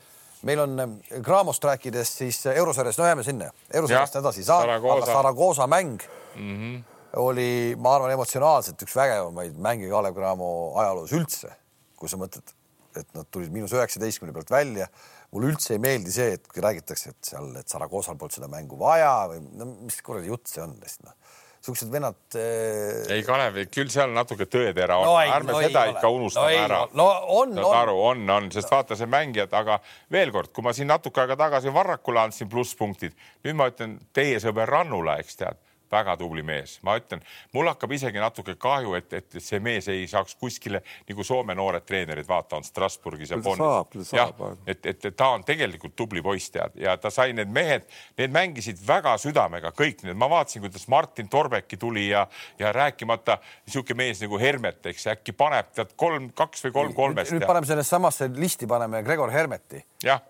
[0.49, 1.33] meil on äh,
[1.67, 5.67] rääkides siis äh, eurosarjas, no jääme sinna, eurosarjast edasi ei saa, aga Saragosa.
[5.67, 6.03] Mäng
[6.35, 6.83] mm -hmm.
[7.23, 11.57] oli, ma arvan, emotsionaalselt üks vägevamaid mänge Kalev Cramo ajaloos üldse,
[11.97, 12.55] kui sa mõtled,
[12.97, 14.87] et nad tulid miinus üheksateistkümne pealt välja.
[15.33, 19.29] Mulle üldse ei meeldi see, et räägitakse, et seal, et Saragosal polnud seda mängu vaja
[19.31, 21.15] või no mis kuradi jutt see on, noh
[21.63, 23.03] siuksed vennad äh....
[23.15, 25.09] ei, Kalev, küll seal natuke tõetera on.
[25.09, 26.81] No,, ärme no, seda ikka unustame no, ära.
[26.99, 27.77] no on, on.
[27.79, 29.79] aru, on, on, sest vaata see mängijad, aga
[30.13, 33.15] veel kord, kui ma siin natuke aega tagasi Varrakule andsin plusspunktid,
[33.47, 35.61] nüüd ma ütlen teie sõber Rannula, eks tead
[35.93, 40.07] väga tubli mees, ma ütlen, mul hakkab isegi natuke kahju, et, et see mees ei
[40.11, 44.13] saaks kuskile nagu Soome noored treenerid, vaata, on Strasbourgis ja Bonnis.
[44.15, 44.33] jah,
[44.67, 47.87] et, et, ta on tegelikult tubli poiss, tead, ja ta sai need mehed,
[48.19, 52.27] need mängisid väga südamega, kõik need, ma vaatasin, kuidas Martin Torbeki tuli ja,
[52.61, 57.35] ja rääkimata niisugune mees nagu Hermet, eks äkki paneb tead kolm, kaks või kolm kolmest.
[57.35, 59.83] nüüd paneme sellest samasse listi, paneme Gregor Hermeti,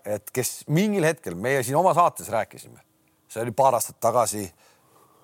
[0.05, 2.83] et kes mingil hetkel meie siin oma saates rääkisime,
[3.31, 4.45] see oli paar aastat tagasi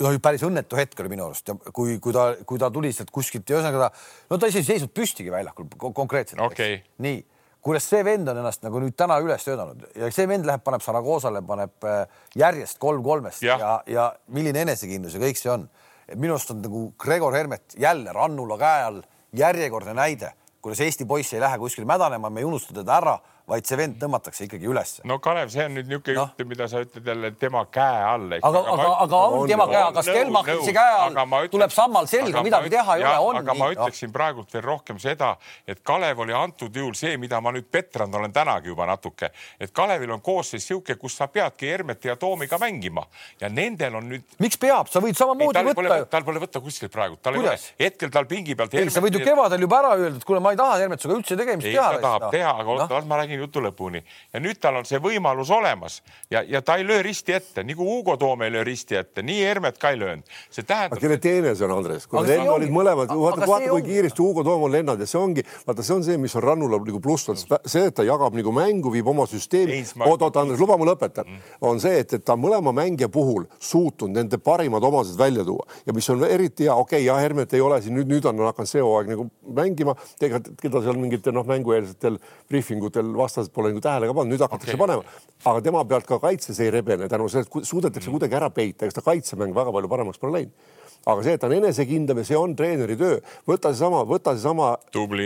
[0.03, 1.49] no päris õnnetu hetk oli minu arust.
[1.49, 4.63] Ja kui, kui ta, kui ta tuli sealt kuskilt ja ühesõnaga ta, no ta isegi
[4.63, 6.79] ei seisnud püstigi väljakul konkreetselt okay..
[7.03, 7.21] nii,
[7.65, 9.85] kuidas see vend on ennast nagu nüüd täna üles töötanud.
[9.99, 12.01] Ja see vend läheb, paneb Saragosale, paneb äh,
[12.39, 15.69] järjest kolm kolmest ja, ja, ja milline enesekindlus ja kõik see on.
[16.15, 19.01] minu arust on nagu Gregor Hermet jälle rannula käe all
[19.37, 20.31] järjekordne näide,
[20.61, 23.97] kuidas Eesti poiss ei lähe kuskile mädanema, me ei unusta teda ära vaid see vend
[24.01, 25.03] tõmmatakse ikkagi ülesse.
[25.09, 26.27] no Kalev, see on nüüd niisugune no.
[26.29, 28.27] jutt, mida sa ütled jälle tema käe all.
[28.37, 31.73] aga, aga, aga, aga on, on tema käe all, kas Stelmachisi käe all ütlen, tuleb
[31.73, 33.63] sammal selga, midagi teha ei ole, on aga nii.
[33.63, 34.15] ma ütleksin no.
[34.17, 35.33] praegult veel rohkem seda,
[35.67, 39.73] et Kalev oli antud juhul see, mida ma nüüd petranud olen tänagi juba natuke, et
[39.75, 43.05] Kalevil on koosseis niisugune, kus sa peadki Hermeti ja Toomiga mängima
[43.41, 44.25] ja nendel on nüüd.
[44.43, 45.99] miks peab, sa võid samamoodi võtta.
[46.11, 48.75] tal pole võtta kuskilt praegu, tal ei ole, hetkel tal pingi pealt.
[48.93, 51.39] sa võid ju kevadel juba ära öelda, et kuule, ma ei taha Hermet sinuga üldse
[51.39, 51.89] tegemist teha.
[52.03, 54.01] tahab teha, aga las ma räägin jutu lõpuni
[54.33, 55.99] ja nüüd tal on see võimalus olemas
[56.31, 59.43] ja, ja ta ei löö risti ette, nagu Hugo Toom ei löö risti ette, nii
[59.43, 60.27] Hermet ka ei löönud.
[60.51, 60.99] see tähendab.
[60.99, 62.07] kelle teene see on, Andres?
[62.07, 65.45] kui need olid mõlemad, vaata, vaata kui kiiresti Hugo Toom on lennanud ja see ongi,
[65.67, 67.29] vaata, see on see, mis on Rannula nagu pluss,
[67.65, 69.81] see, et ta jagab nagu mängu, viib oma süsteemi.
[70.05, 73.45] oot, oot, Andres, luba ma lõpetan mm., on see, et, et ta mõlema mängija puhul
[73.59, 77.53] suutnud nende parimad omadused välja tuua ja mis on eriti hea, okei okay,, jah, Hermet
[77.53, 81.35] ei ole siin nüüd, nüüd on hakanud see hooaeg nagu mängima, tegelikult keda seal mingitel
[81.35, 84.81] noh, mängueelsetel briifingutel vastased pole nagu tähele ka pannud, nüüd hakatakse okay.
[84.81, 85.21] panema,
[85.53, 88.17] aga tema pealt ka kaitses ei rebene tänu sellele, et suudetakse mm.
[88.17, 90.75] kuidagi ära peita, eks ta kaitsemäng väga palju paremaks pole läinud
[91.07, 94.73] aga see, et ta on enesekindlam ja see on treeneri töö, võta seesama, võta seesama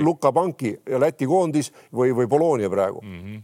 [0.05, 3.17] Luka Panki ja Läti koondis või, või Polonia praegu mm.
[3.23, 3.41] -hmm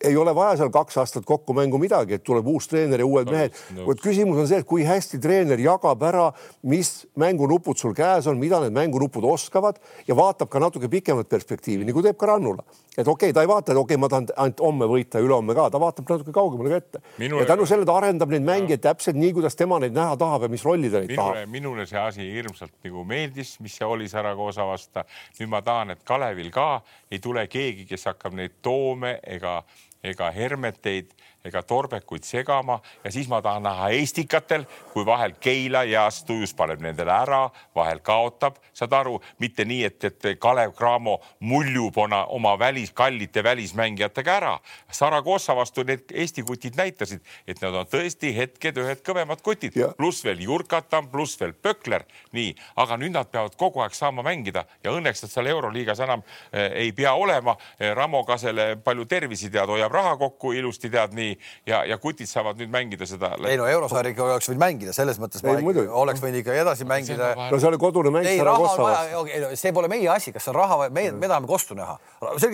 [0.00, 3.28] ei ole vaja seal kaks aastat kokku mängu midagi, et tuleb uus treener ja uued
[3.28, 3.84] no, mehed no..
[3.90, 6.30] vot küsimus on see, et kui hästi treener jagab ära,
[6.72, 11.84] mis mängunupud sul käes on, mida need mängunupud oskavad ja vaatab ka natuke pikemat perspektiivi,
[11.88, 12.64] nagu teeb ka Rannula.
[13.00, 15.26] Et okei okay,, ta ei vaata, et okei okay,, ma tahan ainult homme võita ja
[15.26, 17.02] ülehomme ka, ta vaatab natuke kaugemale ka ette.
[17.24, 20.52] ja tänu sellele ta arendab neid mängijaid täpselt nii, kuidas tema neid näha tahab ja
[20.52, 21.52] mis rolli ta neid minule, tahab.
[21.56, 25.04] minule see asi hirmsalt nagu meeldis, mis see oli Saragosa vastu.
[25.40, 26.70] nüüd ma tahan, et Kalevil ka
[27.10, 29.60] ei tule keegi, kes hakkab neid toome ega
[30.02, 31.12] ega hermeteid
[31.44, 36.82] ega torbekuid segama ja siis ma tahan näha Eestikatel, kui vahel Keila ja Stujus paneb
[36.84, 41.16] nendele ära, vahel kaotab, saad aru, mitte nii, et, et Kalev Cramo
[41.48, 44.52] muljub ona, oma välis, kallite välismängijatega ära.
[44.92, 50.24] Saragossa vastu need Eesti kutid näitasid, et nad on tõesti hetked ühed kõvemad kutid, pluss
[50.24, 52.04] veel Jurkatan, pluss veel Pökler,
[52.36, 52.52] nii,
[52.84, 56.68] aga nüüd nad peavad kogu aeg saama mängida ja õnneks nad seal Euroliigas enam äh,
[56.84, 57.56] ei pea olema.
[57.96, 61.34] Ramo Kasele palju tervisi tead, hoiab raha kokku ilusti tead nii
[61.68, 63.32] ja, ja kutid saavad nüüd mängida seda.
[63.48, 66.56] ei no eurosarja ikka oleks võinud mängida, selles mõttes ei, ma ikka, oleks võinud ikka
[66.62, 67.32] edasi mängida.
[67.50, 69.56] no see oli kodune mäng Saragossa vastu.
[69.60, 71.98] see pole meie asi, kas see on raha või meie, me tahame kostu näha.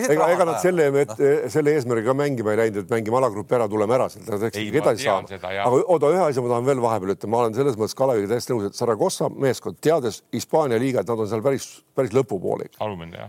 [0.09, 1.05] ega, ega nad selle no.,
[1.53, 5.09] selle eesmärgiga mängima ei läinud, et mängime alagrupi ära, tuleme ära sealt, nad läksid edasi
[5.09, 5.41] saama.
[5.53, 8.55] aga oota, ühe asja ma tahan veel vahepeal ütelda, ma olen selles mõttes Kaleviga täiesti
[8.55, 12.71] nõus, et Saragossa meeskond, teades Hispaania liigat, nad on seal päris, päris lõpupoole.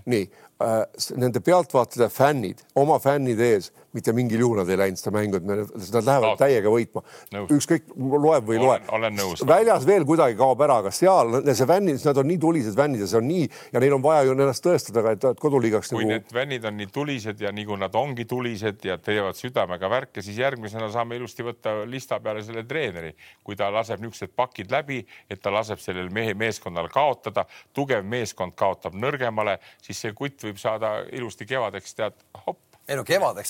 [0.06, 0.28] nii
[0.62, 0.84] äh,,
[1.16, 5.46] nende pealtvaatajate fännid oma fännide ees mitte mingil juhul nad ei läinud seda mängu, et
[5.48, 6.34] me, nad lähevad no.
[6.40, 7.04] täiega võitma.
[7.56, 9.48] ükskõik, loeb või ei loe.
[9.48, 13.10] väljas veel kuidagi kaob ära, aga seal see fännid, nad on nii tulised fännid ja
[13.10, 15.94] see on nii ja neil on vaja ju ennast tõestada ka, et koduliigaks.
[15.94, 16.14] kui nagu...
[16.14, 20.40] need fännid on nii tulised ja nagu nad ongi tulised ja teevad südamega värke, siis
[20.42, 25.42] järgmisena saame ilusti võtta lista peale selle treeneri, kui ta laseb niisugused pakid läbi, et
[25.42, 31.02] ta laseb sellel mehe meeskonnal kaotada, tugev meeskond kaotab nõrgemale, siis see kutt võib saada
[31.16, 32.64] ilusti kevadeks tead hopp.
[32.88, 33.50] Ei no kevadeks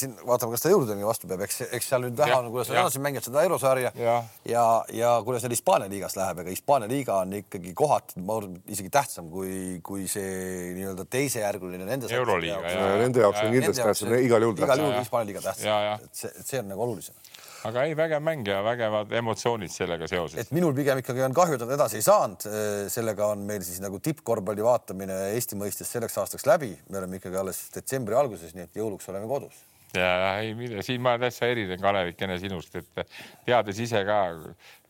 [0.00, 2.78] siin vaatame, kas ta jõududeni vastu peab, eks, eks seal nüüd näha on, kuidas nad
[2.80, 3.90] edasi mängivad seda eurosarja.
[4.00, 4.14] Ja,
[4.48, 4.62] ja,
[4.96, 8.88] ja kuidas neil Hispaania liigas läheb, ega Hispaania liiga on ikkagi kohati, ma arvan, isegi
[8.94, 12.08] tähtsam kui, kui see nii-öelda teisejärguline nende.
[12.16, 12.62] euroliiga.
[13.02, 14.56] Nende jaoks on kindlasti tähtsam, igal juhul.
[14.64, 17.35] igal juhul Hispaania liiga tähtsam, et see, see on nagu olulisem
[17.66, 20.40] aga ei, vägev mäng ja vägevad emotsioonid sellega seoses.
[20.40, 22.48] et minul pigem ikkagi on kahju, et nad edasi ei saanud.
[22.92, 26.74] sellega on meil siis nagu tippkorvpalli vaatamine Eesti mõistes selleks aastaks läbi.
[26.90, 31.16] me oleme ikkagi alles detsembri alguses, nii et jõuluks oleme kodus ja ei, siin ma
[31.20, 33.04] täitsa erinen Kalevikene sinust, et
[33.46, 34.18] teades ise ka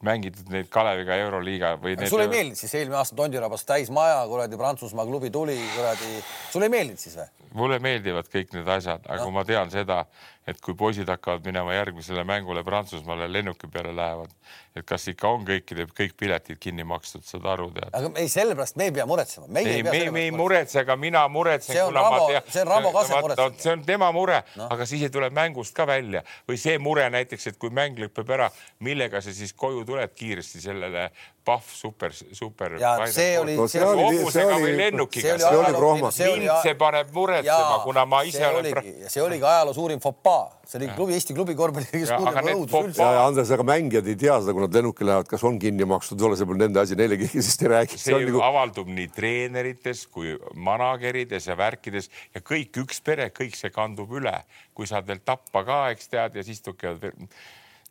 [0.07, 1.97] mängitud neid Kaleviga Euroliiga või.
[2.09, 6.13] sulle ei meeldinud siis eelmine aasta Tondirabas täismaja, kuradi Prantsusmaa klubi tuli, kuradi,
[6.53, 7.29] sulle ei meeldinud siis või?
[7.57, 9.33] mulle meeldivad kõik need asjad, aga no.
[9.37, 10.03] ma tean seda,
[10.47, 14.31] et kui poisid hakkavad minema järgmisele mängule Prantsusmaale lennuki peale lähevad,
[14.77, 17.89] et kas ikka on kõikide, kõik piletid kinni makstud, saad aru tead.
[17.97, 19.49] aga ei, sellepärast me ei pea muretsema.
[19.61, 21.73] ei, me, me, me ei muretse, aga mina muretsen.
[21.73, 23.63] see on Ramo, see on Ramo Kase muretseda.
[23.63, 27.09] see on tema mure no., aga siis ei tule mängust ka välja või see mure
[27.15, 28.51] näiteks, et kui mäng lõpeb ära,
[28.85, 31.09] millega sa siis koju tuled kiiresti sellele
[31.47, 32.77] pahv super, super.
[32.81, 33.57] ja see oli.
[33.57, 35.39] hobusega või lennukiga.
[35.39, 36.13] see oli prohma.
[36.13, 38.73] mind see paneb muretsema, kuna ma ise olen.
[39.09, 43.09] see oligi ajaloo suurim fopaa see oli klubi, Eesti klubi korvpalli kõige suurem õudus üldse.
[43.17, 46.19] ja Andres, aga mängijad ei tea seda, kui nad lennukile lähevad, kas on kinni makstud
[46.19, 47.99] või ei ole, see pole nende asi, neile keegi siis ei räägi.
[47.99, 48.43] see, see nagu...
[48.47, 50.35] avaldub nii treenerites kui
[50.69, 54.35] managerides ja värkides ja kõik üks pere, kõik see kandub üle,
[54.75, 57.15] kui saad veel tappa ka, eks tead, ja siis tukevad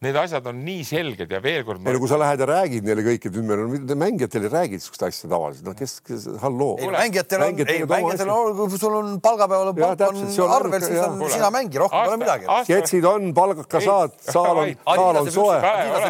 [0.06, 2.86] Need asjad on nii selged ja veel kord ei no kui sa lähed ja räägid
[2.86, 6.28] neile kõike, et nüüd meil on, mängijatel ei räägi niisugust asja tavaliselt, noh, kes, kes,
[6.44, 6.76] halloo.
[6.94, 11.50] mängijatel on, ei mängijatel on, kui sul on palgapäeval palk on arvel, siis on sina
[11.56, 12.52] mängi, rohkem ei ole midagi.
[12.68, 15.58] sketšid on, palgad ka saad, saal on, saal on soe.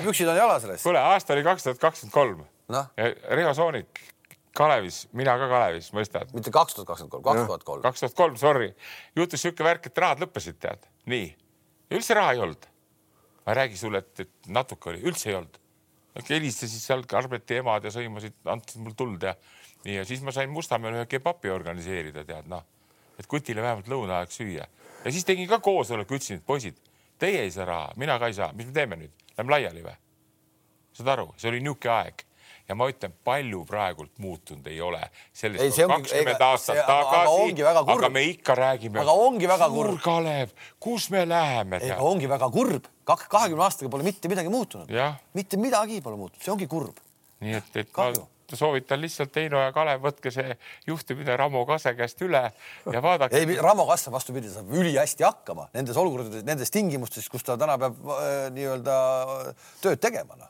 [0.10, 0.84] Püksid on jalas sellest.
[0.84, 2.44] kuule, aasta oli kaks tuhat kakskümmend kolm.
[3.40, 4.06] Riho Soonik
[4.56, 6.30] Kalevis, mina ka Kalevis, mõistad?
[6.36, 7.82] mitte kaks tuhat kakskümmend kolm, kaks tuhat kolm.
[7.84, 8.72] kaks tuhat kolm, sorry.
[9.16, 11.28] juhtus niisugune värk, et rahad lõppesid, tead, nii.
[11.96, 12.72] üldse raha ei olnud
[13.46, 15.60] ma ei räägi sulle, et, et natuke oli, üldse ei olnud.
[16.30, 19.36] helistasid seal Karbeti emad ja sõimasid, andsid mul tuld ja
[19.86, 22.64] ja siis ma sain Mustamäel ühe kebapi organiseerida, tead noh.
[23.20, 24.66] et kutile vähemalt lõuna aeg süüa
[25.06, 26.80] ja siis tegin ka koosoleku, ütlesin, et poisid,
[27.22, 29.98] teie ei saa raha, mina ka ei saa, mis me teeme nüüd, lähme laiali või?
[30.96, 32.26] saad aru, see oli niisugune aeg
[32.68, 35.02] ja ma ütlen, palju praegult muutunud ei ole.
[35.34, 39.02] sellest on kakskümmend aastat tagasi, aga me ikka räägime.
[39.02, 40.00] aga ongi väga kurb.
[40.04, 41.82] Kalev, kus me läheme?
[41.84, 44.94] ei, ongi väga kurb, kahekümne aastaga pole mitte midagi muutunud.
[45.34, 46.98] mitte midagi pole muutunud, see ongi kurb.
[47.46, 48.26] nii et, et Kahju.
[48.26, 52.44] ma soovitan lihtsalt Heino ja Kalev, võtke see juhtimine Ramo Kase käest üle
[52.94, 53.42] ja vaadake.
[53.42, 58.00] ei, Ramo saab vastupidi, saab ülihästi hakkama nendes olukordades, nendes tingimustes, kus ta täna peab
[58.16, 59.02] äh, nii-öelda
[59.84, 60.50] tööd tegema no..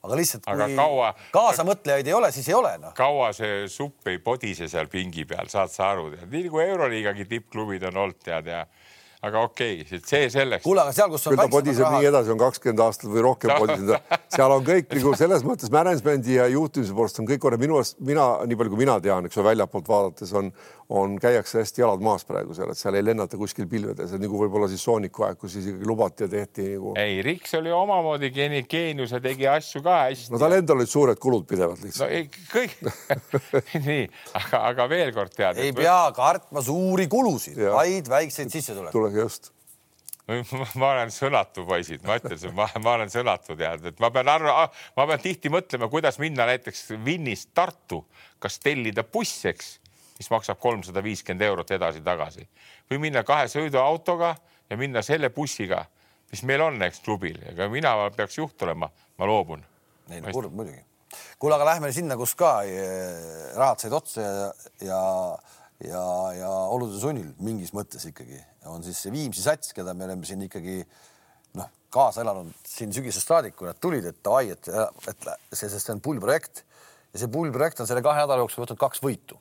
[0.00, 2.94] Aga lihtsalt, kui kaua, kaasamõtlejaid ei ole, siis ei ole noh.
[2.96, 7.84] kaua see supp ei podise seal pingi peal, saad sa aru, nii nagu Euroliigagi tippklubid
[7.90, 8.64] on olnud, tead ja
[9.20, 10.64] aga okei okay,, see selleks.
[10.64, 11.34] kuule, aga seal, kus on.
[11.34, 12.00] küll ta podiseb rahad...
[12.00, 14.18] nii edasi, on kakskümmend aastat või rohkem podisenud.
[14.32, 17.60] seal on kõik nagu selles mõttes management'i ja juhtimise poolest on kõik korras.
[17.60, 20.48] minu arust mina, nii palju kui mina tean, eks ole, väljapoolt vaadates on,
[20.88, 24.40] on, käiakse hästi jalad maas praegu seal, et seal ei lennata kuskil pilvedes, et nagu
[24.40, 26.94] võib-olla siis Sooniku aeg, kus isegi lubati ja tehti nagu.
[26.98, 30.32] ei, Riks oli omamoodi geeni, geenius ja tegi asju ka hästi.
[30.32, 32.08] no tal endal olid suured kulud pidevalt lihtsalt.
[32.08, 32.72] no ei, kõik
[33.90, 34.08] nii,
[34.40, 35.60] aga, aga veel kord tead.
[35.60, 39.09] ei pea kartma suuri kulusid, vaid väikseid sissetulekuid.
[39.16, 39.50] Just.
[40.78, 44.68] Ma olen sõnatu, poisid, ma ütlesin, ma, ma olen sõnatu, tead, et ma pean arva,
[44.94, 48.04] ma pean tihti mõtlema, kuidas minna näiteks Vinnist Tartu,
[48.38, 49.72] kas tellida buss, eks
[50.20, 52.44] mis maksab kolmsada viiskümmend eurot edasi-tagasi.
[52.90, 54.34] Või minna kahe sõiduautoga
[54.70, 55.80] ja minna selle bussiga,
[56.30, 59.64] mis meil on, eks klubil, ega mina peaks juht olema, ma loobun.
[60.10, 60.84] ei no kurb muidugi.
[61.38, 64.52] kuule, aga lähme sinna, kus ka eh, rahad said otsa ja,
[64.84, 65.00] ja
[65.88, 66.04] ja,
[66.36, 70.42] ja olude sunnil mingis mõttes ikkagi on siis see Viimsi sats, keda me oleme siin
[70.44, 70.80] ikkagi
[71.58, 74.68] noh, kaasa elanud siin sügisest saadik, kui nad tulid, et davai, et,
[75.08, 76.64] et see, sest see on pullprojekt
[77.14, 79.38] ja see pullprojekt on selle kahe nädala jooksul võtnud kaks võitu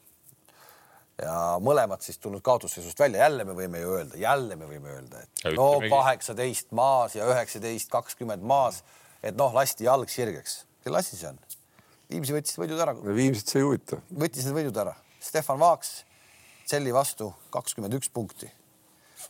[1.19, 5.23] ja mõlemad siis tulnud kaotusseisust välja, jälle me võime ju öelda, jälle me võime öelda,
[5.25, 8.83] et no kaheksateist maas ja üheksateist, kakskümmend maas,
[9.23, 10.63] et noh, lasti jalg sirgeks.
[10.83, 11.39] kelle asi see on?
[12.09, 12.95] Viimsi võttis võidud ära.
[13.03, 13.99] Viimsit see ei huvita.
[14.09, 14.95] võttis need võidud ära.
[15.21, 15.99] Stefan Vaaks,
[16.65, 18.49] Tselli vastu kakskümmend üks punkti.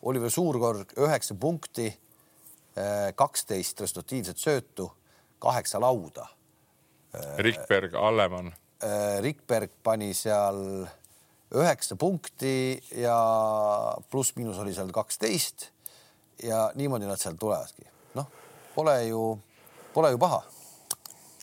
[0.02, 4.92] Oliver Suurkorg üheksa punkti, eh, kaksteist resultatiivset söötu,
[5.40, 6.28] kaheksa lauda.
[7.38, 8.54] Rikberg, Allemann.
[8.84, 10.88] Eh, Rikberg pani seal
[11.50, 13.18] üheksa punkti ja
[14.12, 15.70] pluss-miinus oli seal kaksteist.
[16.44, 17.84] ja niimoodi nad sealt tulevadki.
[18.16, 18.28] noh,
[18.76, 19.40] pole ju,
[19.94, 20.44] pole ju paha.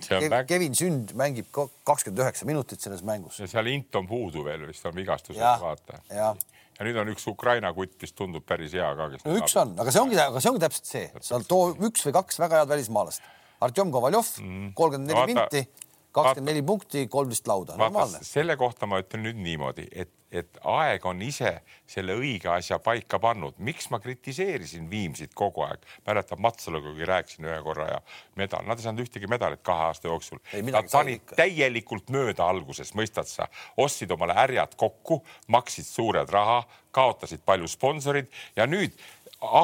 [0.08, 0.46] Kev, väg...
[0.46, 1.46] Kevin Sünd mängib
[1.84, 3.40] kakskümmend üheksa minutit selles mängus.
[3.40, 6.00] ja seal int on puudu veel vist on vigastused, vaata.
[6.76, 9.08] Ja nüüd on üks Ukraina kutt, mis tundub päris hea ka.
[9.24, 12.16] no üks on, aga see ongi, aga see ongi täpselt see, seal too üks või
[12.20, 13.32] kaks väga head välismaalast.
[13.64, 14.72] Artjom Kovaljov, mhm.
[14.76, 15.85] kolmkümmend neli minti
[16.16, 18.20] kakskümmend neli punkti, kolmteist lauda, normaalne.
[18.24, 21.52] selle kohta ma ütlen nüüd niimoodi, et, et aeg on ise
[21.88, 23.58] selle õige asja paika pannud.
[23.58, 25.84] miks ma kritiseerisin Viimsit kogu aeg?
[26.06, 28.00] mäletab Matsaluga rääkisin ühe korra ja
[28.36, 30.40] medal, nad ei saanud ühtegi medalit kahe aasta jooksul.
[30.70, 36.62] Nad panid täielikult mööda alguses, mõistad sa, ostsid omale härjad kokku, maksid suured raha,
[36.96, 38.96] kaotasid palju sponsorid ja nüüd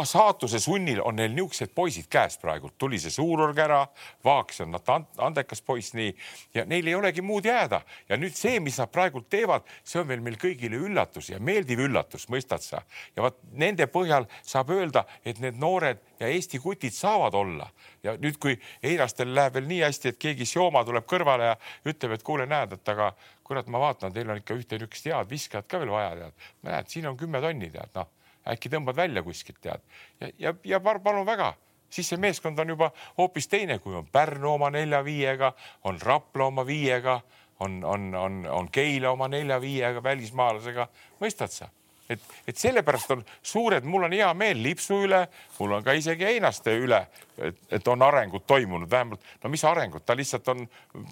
[0.04, 3.86] saatuse sunnil on neil niisugused poisid käes praegult, tuli see suurorg ära,
[4.24, 6.12] Vaaks on nad andekas poiss, nii
[6.54, 10.08] ja neil ei olegi muud jääda ja nüüd see, mis nad praegult teevad, see on
[10.08, 12.82] veel meil kõigile üllatus ja meeldiv üllatus, mõistad sa?
[13.16, 17.70] ja vot nende põhjal saab öelda, et need noored ja Eesti kutid saavad olla
[18.04, 22.18] ja nüüd, kui Einastel läheb veel nii hästi, et keegi Sioma tuleb kõrvale ja ütleb,
[22.18, 25.68] et kuule, näed, et aga kurat, ma vaatan, teil on ikka ühte niisugust head viskajat
[25.68, 26.50] ka veel vaja, tead.
[26.68, 28.10] näed, siin on kümme tonni, tead, noh
[28.48, 29.84] äkki tõmbad välja kuskilt tead.
[30.20, 31.52] Ja, ja, ja palun väga,
[31.90, 35.52] siis see meeskond on juba hoopis teine, kui on Pärnu oma nelja-viiega,
[35.84, 37.20] on Rapla oma viiega,
[37.60, 40.88] on, on, on, on Keila oma nelja-viiega välismaalasega,
[41.20, 41.70] mõistad sa?
[42.10, 45.22] et, et sellepärast on suured, mul on hea meel Lipsu üle,
[45.58, 46.98] mul on ka isegi Einaste üle,
[47.38, 50.66] et, on arengud toimunud, vähemalt no mis arengud, ta lihtsalt on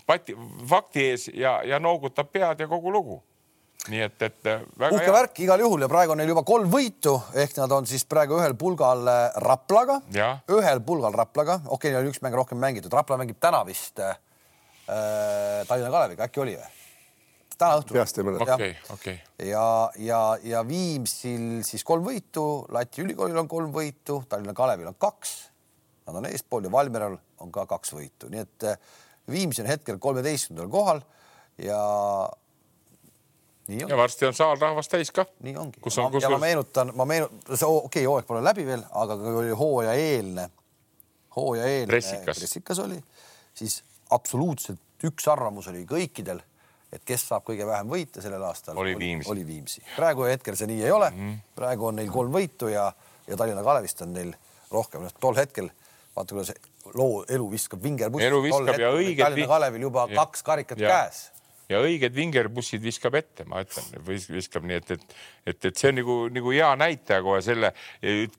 [0.07, 0.37] pati,
[0.69, 3.21] fakti ees ja, ja noogutab pead ja kogu lugu
[3.89, 5.15] nii et, et äh, väga uhke hea.
[5.15, 8.37] värk igal juhul ja praegu on neil juba kolm võitu ehk nad on siis praegu
[8.37, 10.01] ühel pulgal äh, Raplaga,
[10.53, 14.03] ühel pulgal Raplaga, okei okay,, neil on üks mäng rohkem mängitud, Rapla mängib täna vist
[14.05, 14.19] äh,
[14.91, 16.69] äh Tallinna Kaleviga, äkki oli või?
[17.61, 17.97] täna õhtul.
[17.97, 18.57] peast ei mäleta.
[18.57, 19.17] okei, okei.
[19.49, 19.67] ja,
[20.01, 25.37] ja, ja Viimsil siis kolm võitu, Läti ülikoolil on kolm võitu, Tallinna Kalevil on kaks.
[26.09, 28.69] Nad on eespool ja Valmieral on ka kaks võitu, nii et
[29.31, 31.03] Viimsi on hetkel kolmeteistkümnendal kohal
[31.61, 31.81] ja
[33.79, 35.27] ja varsti on saal rahvast täis ka.
[35.47, 35.81] nii ongi.
[35.81, 38.85] kus on, kus ja ma meenutan, ma meenutan, see okei okay,, hooaeg pole läbi veel,
[39.03, 40.47] aga kui oli hooajaeelne,
[41.37, 42.39] hooajaeelne pressikas.
[42.39, 43.01] pressikas oli,
[43.55, 46.43] siis absoluutselt üks arvamus oli kõikidel,
[46.93, 48.79] et kes saab kõige vähem võite sellel aastal.
[48.79, 49.31] oli Viimsi.
[49.31, 49.85] oli Viimsi.
[49.97, 51.19] praegu hetkel see nii ei ole mm.
[51.19, 51.43] -hmm.
[51.55, 52.91] praegu on neil kolm võitu ja,
[53.27, 54.35] ja Tallinna Kalevist on neil
[54.71, 55.03] rohkem.
[55.03, 55.71] noh, tol hetkel
[56.17, 56.53] vaata, kuidas
[56.95, 58.25] loo elu viskab vingerbuss.
[58.25, 59.23] elu viskab ja õiged.
[59.23, 61.31] Tallinna Kalevil juba ja, kaks karikat ja, käes
[61.71, 65.17] ja õiged vingerbussid viskab ette, ma ütlen, viskab nii, et, et,
[65.53, 67.73] et, et see on nagu, nagu hea näitaja kohe selle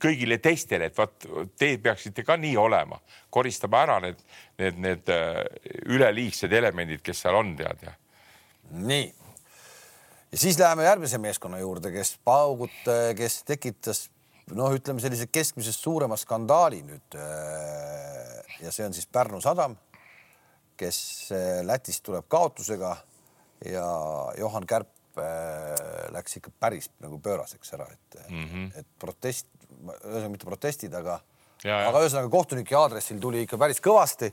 [0.02, 3.00] kõigile teistele, et vot te peaksite ka nii olema,
[3.34, 4.21] koristama ära need,
[4.60, 5.42] need, need äh,
[5.88, 7.96] üleliigsed elemendid, kes seal on, tead ja.
[8.77, 9.06] nii.
[10.32, 12.82] ja siis läheme järgmise meeskonna juurde, kes paugut,
[13.17, 14.10] kes tekitas
[14.58, 17.15] noh, ütleme sellise keskmisest suurema skandaali nüüd.
[17.15, 19.77] Äh, ja see on siis Pärnu sadam,
[20.79, 21.00] kes
[21.36, 22.96] äh, Lätist tuleb kaotusega
[23.65, 23.85] ja
[24.37, 28.79] Johan Kärp äh, läks ikka päris nagu pööraseks ära, et mm, -hmm.
[28.79, 29.47] et protest,
[29.81, 31.19] ühesõnaga mitte protestid, aga,
[31.65, 34.31] aga ühesõnaga kohtunike aadressil tuli ikka päris kõvasti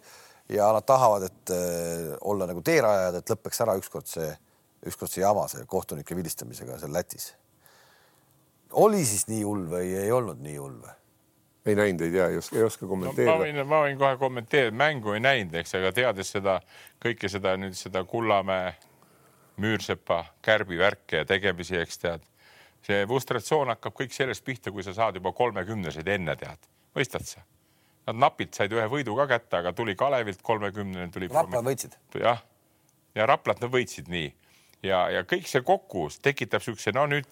[0.48, 4.30] ja nad tahavad, et äh, olla nagu teerajajad, et lõpeks ära ükskord see,
[4.86, 7.34] ükskord see jama, see kohtunike vilistamisega seal Lätis.
[8.70, 10.94] oli siis nii hull või ei olnud nii hull või?
[11.68, 13.38] ei näinud, ei tea, ei oska, ei oska kommenteerida no,.
[13.38, 16.60] ma võin, ma võin kohe kommenteerida, mängu ei näinud, eks, aga teades seda
[17.04, 18.72] kõike seda nüüd seda Kullamäe
[19.59, 22.26] Müürsepa kärbi värke ja tegemisi, eks tead.
[22.88, 27.42] see frustratsioon hakkab kõik sellest pihta, kui sa saad juba kolmekümneseid enne tead, mõistad sa?
[28.06, 31.28] Nad napilt said ühe võidu ka kätte, aga tuli Kalevilt kolmekümnene, tuli.
[31.28, 31.98] Rapla võitsid.
[32.22, 32.40] jah,
[33.14, 34.30] ja Raplat nad võitsid nii
[34.82, 37.26] ja, ja kõik see kokku tekitab siukse, no nüüd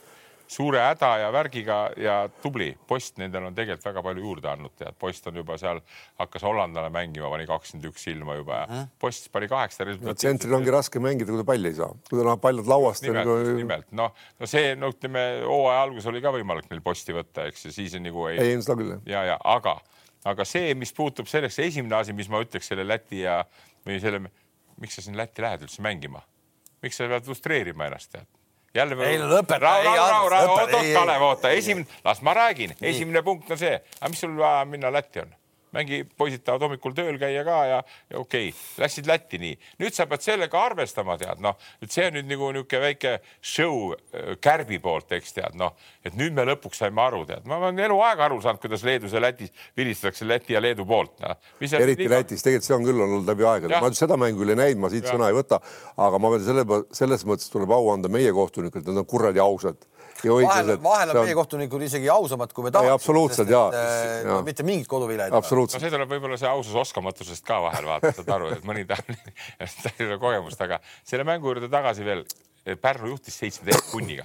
[0.50, 2.68] suure häda ja värgiga ja tubli.
[2.88, 5.80] Post nendel on tegelikult väga palju juurde andnud, tead, Post on juba seal,
[6.20, 8.84] hakkas hollandlane mängima, pani kakskümmend üks silma juba ja.
[9.02, 9.88] Post pani kaheksa.
[10.02, 13.06] no tsentril ongi raske mängida, kui ta palli ei saa, kui ta läheb paljalt lauast.
[13.06, 17.16] nimelt nagu..., nimelt noh, no see no ütleme, hooaja alguses oli ka võimalik neil Posti
[17.16, 18.38] võtta, eks ju, siis nagu ei.
[18.42, 18.96] ei, seda küll.
[19.10, 19.78] ja, ja aga,
[20.30, 23.42] aga see, mis puutub sellesse, esimene asi, mis ma ütleks selle Läti ja
[23.86, 24.22] või selle,
[24.82, 26.22] miks sa sinna Lätti lähed üldse mängima?
[26.84, 28.28] miks sa pead frustreerima ennast, tead?
[28.76, 28.98] Jälle.
[29.08, 29.60] ei no lõpeta.
[29.62, 33.74] rahu, rahu, rahu, oot, oot, Kalev, oota, esimene, las ma räägin, esimene punkt on see,
[34.00, 35.34] aga mis sul vaja minna Lätti on
[35.76, 39.54] mängi, poisid tahavad hommikul tööl käia ka ja, ja okei okay,, läksid Lätti nii.
[39.82, 43.92] nüüd sa pead sellega arvestama, tead noh, et see on nüüd nagu niisugune väike show
[43.92, 47.82] äh, Kärbi poolt, eks tead noh, et nüüd me lõpuks saime aru, tead, ma olen
[47.86, 51.36] eluaeg aru saanud, kuidas Leedus ja Lätis vilistatakse Läti ja Leedu poolt no..
[51.60, 54.84] eriti Lätis, tegelikult see on küll olnud läbi aegade, ma seda mängu küll ei näinud,
[54.86, 55.14] ma siit ja.
[55.14, 55.60] sõna ei võta,
[56.08, 59.84] aga ma pean selle, selles mõttes tuleb au anda meie kohtunikele, nad on kuradi ausad
[60.24, 62.94] vahel, vahel on meie kohtunikud isegi ausamad, kui me tahame.
[62.96, 64.22] absoluutselt ja, ja.
[64.26, 65.32] No, mitte mingit koduvilet.
[65.32, 69.12] no see tuleb võib-olla see ausus oskamatusest ka vahel vaata, saad aru, et mõni tahab,
[69.82, 72.26] tal ei ole kogemust, aga selle mängu juurde tagasi veel.
[72.82, 74.24] Pärnu juhtis seitsmeteist punniga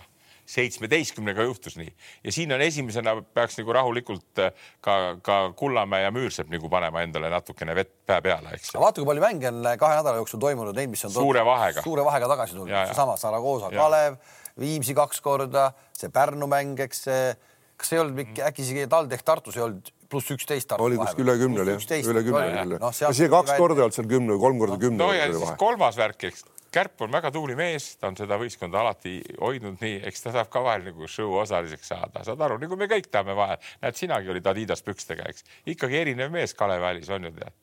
[0.51, 1.91] seitsmeteistkümnega juhtus nii
[2.23, 7.03] ja siin on esimesena peaks nagu rahulikult äh, ka, ka Kullamäe ja Müürsepp nagu panema
[7.05, 8.73] endale natukene vett pää peale, eks.
[8.75, 12.05] vaata, kui palju mänge on kahe nädala jooksul toimunud, neid, mis on suure vahega, suure
[12.05, 14.17] vahega tagasi tulnud, seesama Saragosa, Kalev
[14.59, 17.33] Viimsi kaks korda, see Pärnu mäng, eks see,
[17.79, 20.73] kas ei olnud mingi äkki isegi TalTech Tartus ei olnud pluss üksteist.
[20.77, 22.89] oli kuskil üle kümne oli jah, üle kümne küll no,.
[22.91, 24.99] isegi kaks korda ei olnud seal kümne või kolm korda kümne.
[25.03, 28.79] no ja siis kolmas värk, eks Kärp on väga tubli mees, ta on seda võistkonda
[28.79, 32.77] alati hoidnud nii, eks ta saab ka vahel nagu show osaliseks saada, saad aru, nagu
[32.79, 33.59] me kõik tahame vahel.
[33.81, 37.53] näed, sinagi olid Adidas pükstega, eks, ikkagi erinev mees Kalev Välis on ju tead.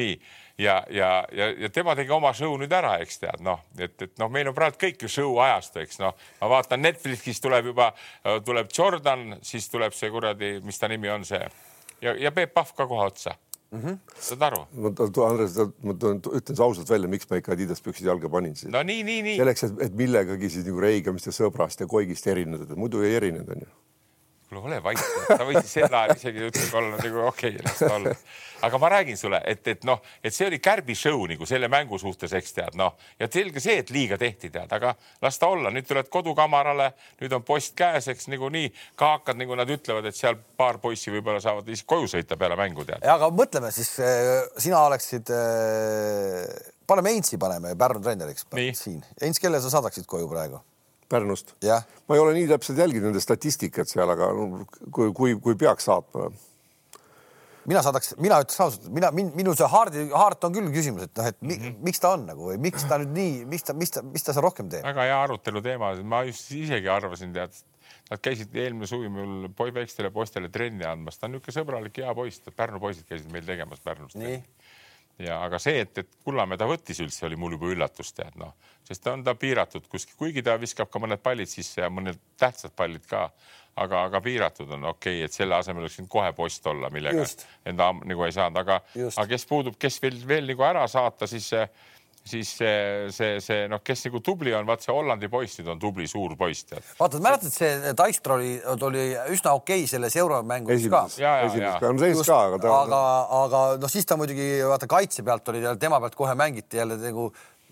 [0.00, 0.16] nii
[0.58, 4.18] ja, ja, ja, ja tema tegi oma show nüüd ära, eks tead, noh, et, et
[4.18, 7.92] noh, meil on praegu kõik ju show ajastu, eks noh, ma vaatan Netflixis tuleb juba,
[8.46, 11.42] tuleb Jordan, siis tuleb see kuradi, mis ta nimi on, see
[12.00, 13.36] ja, ja Peep Pahv ka kohe otsa
[13.74, 13.84] mm.
[13.84, 14.18] -hmm.
[14.28, 14.64] saad aru?
[14.72, 14.92] ma,
[15.28, 18.56] Andres, ma ütlen ausalt välja, miks ma ikka Adidas püksid jalga panin.
[18.72, 19.38] no nii, nii, nii.
[19.42, 23.56] selleks, et, et millegagi siis nagu reigamist ja sõbrast ja koigist erineda, muidu ei erinenud,
[23.56, 23.73] onju
[24.62, 27.92] kuule, ole vait, sa võisid sel ajal isegi ütleme olla nagu okei okay,, las ta
[27.94, 28.14] olla.
[28.64, 31.98] aga ma räägin sulle, et, et noh, et see oli Kärbi show nagu selle mängu
[32.00, 35.72] suhtes, eks tead, noh ja selge see, et liiga tehti, tead, aga las ta olla,
[35.74, 36.90] nüüd tuled kodukamarale,
[37.20, 41.12] nüüd on post käes, eks niikuinii ka hakkad, nagu nad ütlevad, et seal paar poissi
[41.12, 43.04] võib-olla saavad isegi koju sõita peale mängu, tead.
[43.04, 48.46] aga mõtleme siis, äh, sina oleksid äh,, paneme Heinzi, paneme Pärnu treeneriks
[48.80, 49.02] siin.
[49.20, 50.64] Heinz, kelle sa saadaksid koju praegu?
[51.08, 51.54] Pärnust.
[52.08, 54.30] ma ei ole nii täpselt jälginud nende statistikat seal, aga
[54.90, 56.30] kui, kui, kui peaks saatma.
[57.66, 61.28] mina saadaks, mina ütleks ausalt, mina, minu see haardi, haart on küll küsimus, et noh,
[61.32, 61.76] et mi, mm -hmm.
[61.88, 64.32] miks ta on nagu või miks ta nüüd nii, miks ta, mis ta, mis ta
[64.32, 64.84] seal rohkem teeb?
[64.84, 67.56] väga hea arutelu teema, ma just isegi arvasin, tead,
[68.10, 72.44] nad käisid eelmine suvi mul väikestele poistele trenni andmas, ta on niisugune sõbralik, hea poiss,
[72.56, 74.14] Pärnu poisid käisid meil tegemas Pärnus.
[74.14, 74.42] nii
[75.22, 78.54] ja aga see, et, et Kullamäe ta võttis üldse, oli mul juba üllatus, tead noh,
[78.86, 82.18] sest ta on ta piiratud kuskil, kuigi ta viskab ka mõned pallid sisse ja mõned
[82.40, 83.28] tähtsad pallid ka,
[83.80, 87.22] aga, aga piiratud on okei okay,, et selle asemel oleks võinud kohe post olla, millega
[87.22, 87.46] Just.
[87.66, 91.52] enda nagu ei saanud, aga, aga kes puudub, kes veel veel nagu ära saata, siis
[92.24, 95.80] siis see, see, see noh, kes nagu tubli on, vaat see Hollandi poiss nüüd on
[95.82, 96.84] tubli suur poiss tead.
[96.98, 98.54] vaata, mäletad, see Dijkstra oli,
[98.88, 101.04] oli üsna okei okay selles euromängus ka.
[101.10, 102.76] esimeses ka, aga ta.
[102.78, 103.02] aga,
[103.42, 107.28] aga noh, siis ta muidugi vaata kaitse pealt oli, tema pealt kohe mängiti jälle nagu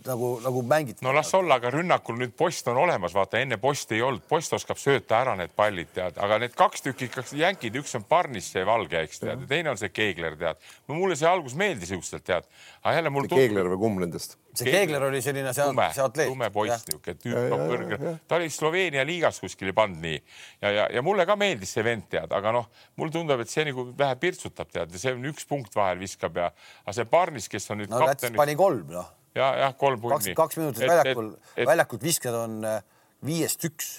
[0.07, 1.05] nagu, nagu mängiti.
[1.05, 4.53] no las olla, aga rünnakul nüüd post on olemas, vaata enne posti ei olnud, post
[4.57, 8.51] oskab sööta ära need pallid, tead, aga need kaks tükki ikkagi jänkid, üks on Barnis
[8.53, 10.63] see valge, eks tead, ja teine on see Keegler, tead.
[10.93, 12.49] mulle see algus meeldis siukselt, tead.
[12.83, 13.29] aga jälle mul.
[13.33, 14.39] Keegler või kumb nendest?
[14.53, 16.29] see Keegler oli selline see, see atleet.
[16.29, 20.69] tume poiss niisugune, tüüp on kõrge, ta oli Sloveenia liigas kuskil ei pannud nii ja,
[20.69, 22.69] ja, ja mulle ka meeldis see vend tead, aga noh,
[23.01, 26.37] mulle tundub, et see nagu vähe pirtsutab tead ja see on üks punkt vahel viskab
[26.37, 26.53] ja,
[26.85, 28.37] aga see Barnis, kes on nüüd no, kapten.
[28.37, 30.35] pani kolm noh ja, jah, kolm punni.
[30.39, 32.81] kaks minutit väljakul, väljakult viskad on äh,
[33.27, 33.93] viiest üks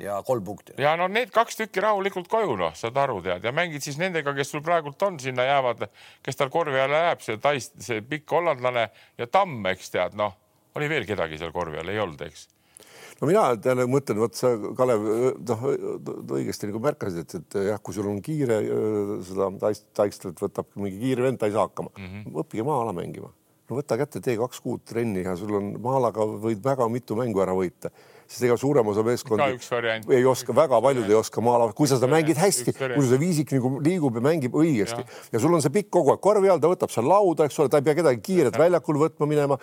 [0.00, 0.74] ja kolm punkti.
[0.80, 4.34] ja no need kaks tükki rahulikult koju, noh, saad aru, tead, ja mängid siis nendega,
[4.36, 5.84] kes sul praegult on, sinna jäävad,
[6.24, 8.88] kes tal korvi alla jääb, see tais, see pikk hollandlane
[9.20, 10.34] ja Tamm, eks tead, noh,
[10.78, 12.48] oli veel kedagi seal korvi all, ei olnud, eks
[13.20, 15.04] no mina jälle mõtlen, vot sa, Kalev,
[15.50, 15.68] noh
[16.38, 18.58] õigesti nagu märkasid, et, et jah, kui sul on kiire
[19.28, 19.52] seda
[19.94, 22.08] taistlat võtab mingi kiire vend, ta ei saa hakkama mm.
[22.08, 22.42] -hmm.
[22.42, 23.30] õppige maa-ala mängima
[23.70, 27.42] no võta kätte, tee kaks kuud trenni ja sul on Malaga võid väga mitu mängu
[27.44, 27.92] ära võita,
[28.26, 29.46] sest ega suurem osa meeskondi
[30.16, 33.54] ei oska, väga paljud ei oska Maala, kui sa seda mängid hästi, kui see viisik
[33.56, 35.04] nagu liigub ja mängib õigesti.
[35.04, 35.22] Ja.
[35.36, 37.72] ja sul on see pikk kogu aeg korvi all, ta võtab seal lauda, eks ole,
[37.72, 39.58] ta ei pea kedagi kiirelt väljakul võtma minema.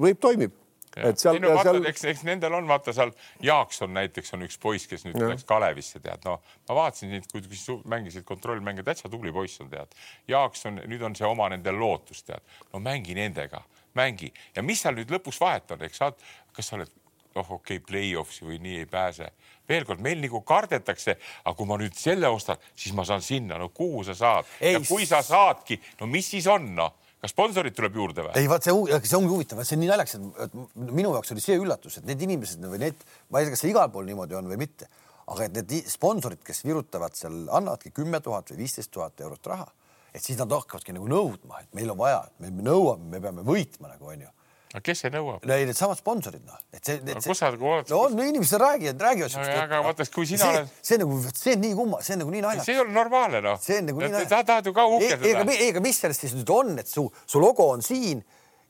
[0.00, 0.63] võib, toimib
[0.96, 1.86] et seal, no, vaata, seal...
[1.90, 5.30] eks, eks nendel on, vaata seal Jaakson näiteks on üks poiss, kes nüüd ja.
[5.32, 6.38] läks Kalevisse, tead, no
[6.68, 7.42] ma vaatasin neid, kui
[7.90, 9.94] mängisid kontrollmänge, täitsa tubli poiss on, tead.
[10.30, 13.64] Jaakson, nüüd on see oma nendel lootus, tead, no mängi nendega,
[13.98, 14.32] mängi.
[14.56, 16.20] Ja mis seal nüüd lõpus vahet on, eks saad,
[16.54, 16.92] kas sa oled
[17.34, 19.32] noh, okei okay,, play-off'i või nii ei pääse.
[19.68, 23.58] veel kord, meil nagu kardetakse, aga kui ma nüüd selle ostan, siis ma saan sinna,
[23.58, 24.50] no kuhu sa saad?
[24.60, 28.34] Ei, ja kui sa saadki, no mis siis on, noh kas sponsorid tuleb juurde või?
[28.36, 31.56] ei, vaat see, see ongi huvitav, see on nii naljakas, et minu jaoks oli see
[31.60, 34.50] üllatus, et need inimesed või need, ma ei tea, kas see igal pool niimoodi on
[34.50, 34.90] või mitte,
[35.32, 39.66] aga et need sponsorid, kes virutavad seal, annavadki kümme tuhat või viisteist tuhat eurot raha,
[40.12, 43.94] et siis nad hakkavadki nagu nõudma, et meil on vaja, me nõuame, me peame võitma
[43.94, 44.30] nagu onju
[44.74, 45.44] aga kes see nõuab?
[45.46, 47.16] ei, needsamad sponsorid noh, et see.
[47.22, 47.90] kus sa nagu oled?
[47.92, 49.44] no on no, inimesed räägivad, räägivad no,.
[49.62, 50.72] aga vaata, kui sina oled.
[50.82, 52.66] see nagu, see on nii kumma, see on nagu nii naljakas.
[52.66, 53.60] see ei ole normaalne noh.
[53.62, 54.32] see on nagu nii naljakas.
[54.34, 55.28] sa tahad ju ka uhkendada.
[55.30, 58.24] ei, aga, ei, aga mis sellest siis nüüd on, et su, su logo on siin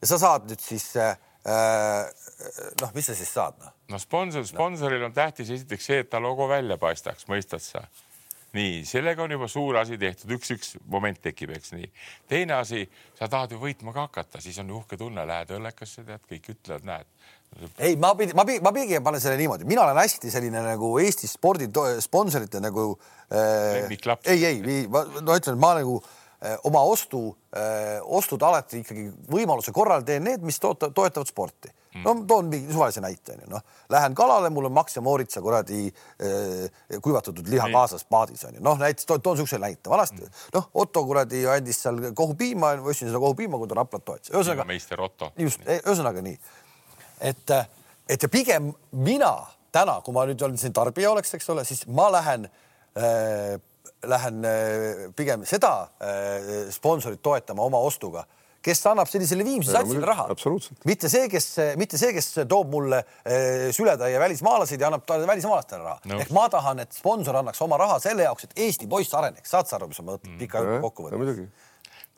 [0.04, 1.16] ja sa saad nüüd siis äh,
[2.82, 3.72] noh, mis sa siis saad noh?
[3.94, 7.86] no sponsor, sponsoril on tähtis esiteks see, et ta logo välja paistaks, mõistad sa?
[8.54, 11.88] Nii, sellega on juba suur asi tehtud, üks-üks moment tekib, eks nii.
[12.30, 12.84] teine asi,
[13.18, 16.86] sa tahad ju võitma ka hakata, siis on uhke tunne, lähed õllekasse, tead, kõik ütlevad,
[16.88, 17.10] näed.
[17.78, 20.90] ei, ma pidin, ma pidin, ma pigem panen selle niimoodi, mina olen hästi selline nagu
[21.02, 21.70] Eesti spordi
[22.02, 22.90] sponsorite nagu
[23.30, 23.88] äh,.
[24.24, 29.74] ei, ei, ma no ütlen, ma nagu äh, oma ostu äh,, ostud alati ikkagi võimaluse
[29.74, 34.14] korral teen need, mis toota, toetavad sporti no toon mingi suvalise näite onju, noh, lähen
[34.18, 39.06] kalale, mul on Max ja Mooritsa kuradi eh, kuivatatud liha kaasas paadis onju, noh näiteks
[39.06, 40.38] toon, toon siukse näite, vanasti mm.
[40.56, 44.66] noh, Otto kuradi andis seal kohupiima, ma ostsin seda kohupiima, kui ta Raplat toetas, ühesõnaga.
[44.68, 45.30] meister Otto.
[45.38, 46.38] just, ühesõnaga nii,
[47.30, 47.54] et,
[48.08, 48.72] et ja pigem
[49.04, 49.34] mina
[49.74, 52.48] täna, kui ma nüüd olen siin tarbija oleks, eks ole, siis ma lähen
[52.98, 53.60] äh,
[54.08, 58.24] lähen äh, pigem seda äh, sponsorit toetama oma ostuga
[58.64, 60.28] kes annab sellisele Viimsi satsile raha.
[60.88, 61.48] mitte see, kes,
[61.80, 66.20] mitte see, kes toob mulle äh, sületäie välismaalaseid ja annab välismaalastele raha no..
[66.24, 69.68] ehk ma tahan, et sponsor annaks oma raha selle jaoks, et Eesti poiss areneks, saad
[69.68, 70.40] sa aru, mis ma mõtlen mm.
[70.40, 70.82] pika mm.
[70.84, 71.70] kokkuvõttes?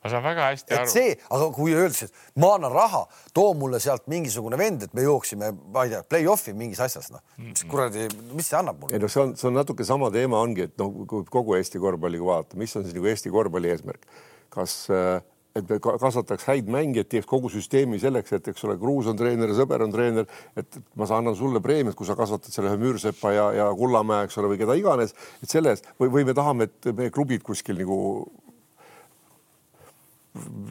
[0.03, 0.91] ma saan väga hästi et aru.
[0.93, 3.03] see, aga kui öeldakse, et ma annan raha,
[3.35, 7.23] too mulle sealt mingisugune vend, et me jooksime, ma ei tea, play-off'i mingis asjas, noh
[7.37, 8.95] mm -mm., kuradi, mis see annab mulle?
[8.95, 11.81] ei noh, see on, see on natuke sama teema ongi, et noh, kui kogu Eesti
[11.83, 14.05] korvpalli vaadata, mis on siis nagu Eesti korvpalli eesmärk,
[14.53, 15.17] kas äh,
[15.57, 19.53] et me kasvataks häid mängijaid, teeks kogu süsteemi selleks, et eks ole, Kruus on treener
[19.57, 20.27] sõber on treener,
[20.57, 24.37] et ma annan sulle preemiat, kui sa kasvatad selle ühe Müürsepa ja, ja Kullamäe, eks
[24.41, 27.79] ole, või keda iganes, et selle eest või, või me tahame, et meie klubid kuskil
[27.81, 27.97] nagu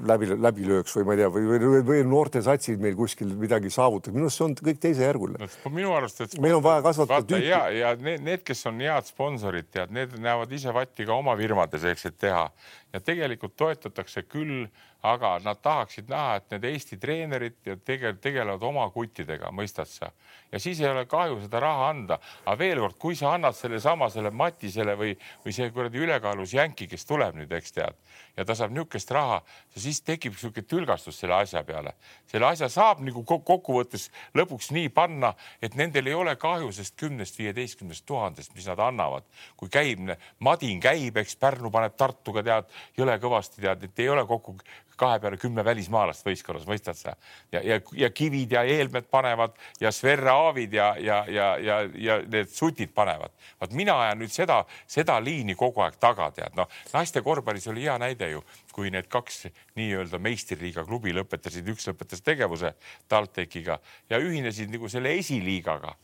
[0.09, 4.14] läbi, läbi lööks või ma ei tea, või, või, või noortesatsid meil kuskil midagi saavutaks,
[4.14, 5.73] minu arust see on kõik teisejärguline no,.
[5.75, 7.51] minu arust, et meil on vaja kasvatada tüüpi.
[7.51, 11.37] ja, ja need, need, kes on head sponsorid, tead, need näevad ise vatti ka oma
[11.39, 12.49] firmades, eks, et teha
[12.95, 14.67] ja tegelikult toetatakse küll
[15.07, 20.11] aga nad tahaksid näha, et need Eesti treenerid ja tegel, tegelevad oma kuttidega, mõistad sa?
[20.53, 22.19] ja siis ei ole kahju seda raha anda.
[22.45, 25.14] aga veel kord, kui sa annad sellesama selle Matisele või,
[25.45, 27.99] või see kuradi ülekaalus jänki, kes tuleb nüüd, eks tead,
[28.37, 29.41] ja ta saab niisugust raha,
[29.76, 31.95] siis tekib niisugune tülgastus selle asja peale.
[32.30, 35.32] selle asja saab nagu kokkuvõttes lõpuks nii panna,
[35.62, 39.24] et nendel ei ole kahju sest kümnest, viieteistkümnest tuhandest, mis nad annavad.
[39.57, 44.26] kui käib, Madin käib, eks Pärnu paneb Tartuga tead jõle kõvasti tead, et ei ole
[44.26, 44.57] kokku
[44.97, 47.14] kahe peale kümme välismaalast võistkonnas, mõistad sa?
[47.53, 52.18] ja, ja, ja Kivid ja Eelmed panevad ja Sverre Aavid ja, ja, ja, ja, ja
[52.22, 53.34] need sutid panevad.
[53.61, 57.84] vaat mina ajan nüüd seda, seda liini kogu aeg taga, tead, noh, naiste korvpallis oli
[57.86, 62.74] hea näide ju, kui need kaks nii-öelda meistriliiga klubi lõpetasid, üks lõpetas tegevuse
[63.09, 63.78] TalTechiga
[64.11, 65.94] ja ühinesid nagu selle esiliigaga.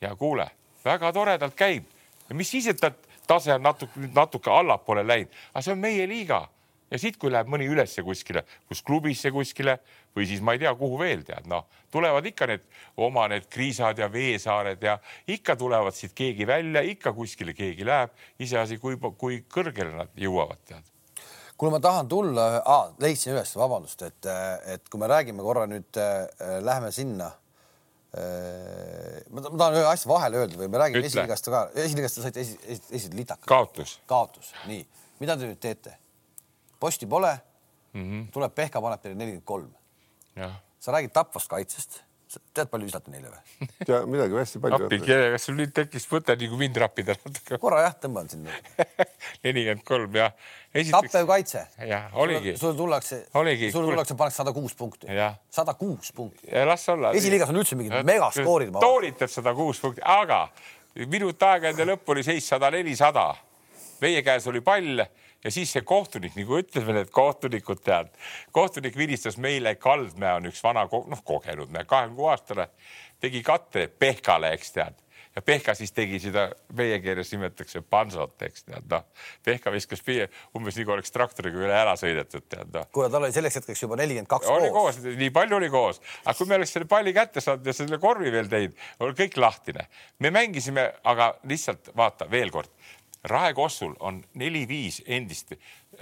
[0.00, 0.50] ja kuule,
[0.84, 1.84] väga toredalt käib
[2.28, 2.80] ja mis siis, et
[3.26, 6.46] tase on natuke, natuke allapoole läinud, aga see on meie liiga
[6.90, 9.78] ja siit, kui läheb mõni ülesse kuskile, kus klubisse kuskile
[10.16, 12.66] või siis ma ei tea, kuhu veel tead, noh, tulevad ikka need
[13.06, 18.14] oma need Kriisad ja Veesaared ja ikka tulevad siit keegi välja, ikka kuskile keegi läheb,
[18.38, 20.92] iseasi, kui, kui kõrgele nad jõuavad, tead
[21.56, 24.30] kuule, ma tahan tulla ah,, leidsin üles, vabandust, et,
[24.74, 27.30] et kui me räägime korra nüüd äh,, lähme sinna
[28.16, 29.22] äh,.
[29.32, 32.58] ma tahan ühe asja vahele öelda või me räägime esiligast ka, esiligast te saite esi,
[32.66, 33.48] esi, esi litaka.
[33.48, 33.98] kaotus.
[34.10, 34.82] kaotus, nii,
[35.22, 35.96] mida te nüüd teete?
[36.80, 37.38] Posti pole
[37.96, 38.02] mm.
[38.02, 38.32] -hmm.
[38.32, 39.70] tuleb Pehka, paneb teile nelikümmend kolm.
[40.78, 42.02] sa räägid tapvast kaitsest.
[42.54, 43.66] tead, palju visati neile või?
[43.88, 44.86] tea midagi hästi palju.
[44.86, 47.58] appi, kas sul nüüd tekkis mõte nagu mind rappida natuke?
[47.64, 48.50] korra jah, tõmban sinna
[49.44, 50.32] nelikümmend kolm jah.
[50.74, 51.12] Esiteks...
[51.12, 51.66] tappev kaitse.
[51.88, 52.56] jah, oligi.
[52.60, 53.22] sul tullakse,
[53.72, 55.06] sul tullakse, pannakse sada kuus punkti.
[55.50, 56.50] sada kuus punkti.
[56.72, 57.12] las olla.
[57.12, 58.74] esiliigas on üldse mingid megaskoorid.
[58.80, 60.48] toolitab sada kuus punkti, aga
[61.04, 63.34] minut aega enne lõppu oli seis sada nelisada.
[64.00, 65.06] meie käes oli pall
[65.46, 68.10] ja siis see kohtunik, nagu ütleme, need kohtunikud tead,
[68.56, 72.70] kohtunik vilistas meile, Kaldmäe on üks vana, noh, kogenud mehe, kahekümne kuue aastane,
[73.22, 75.02] tegi katte Pehkale, eks tead
[75.36, 79.04] ja Pehka siis tegi seda, meie keeles nimetatakse pansot, eks tead noh.
[79.44, 82.88] Pehka viskas piir, umbes nii kui oleks traktoriga üle ära sõidetud, tead noh.
[82.94, 84.62] kuule, tal oli selleks hetkeks juba nelikümmend kaks koos.
[84.62, 87.76] oli koos, nii palju oli koos, aga kui me oleks selle palli kätte saanud ja
[87.76, 89.86] selle korvi veel teinud, oli kõik lahtine.
[90.24, 92.72] me mängisime, aga lihtsalt vaata veel kord,
[93.26, 95.52] Rae Kossul on neli-viis endist,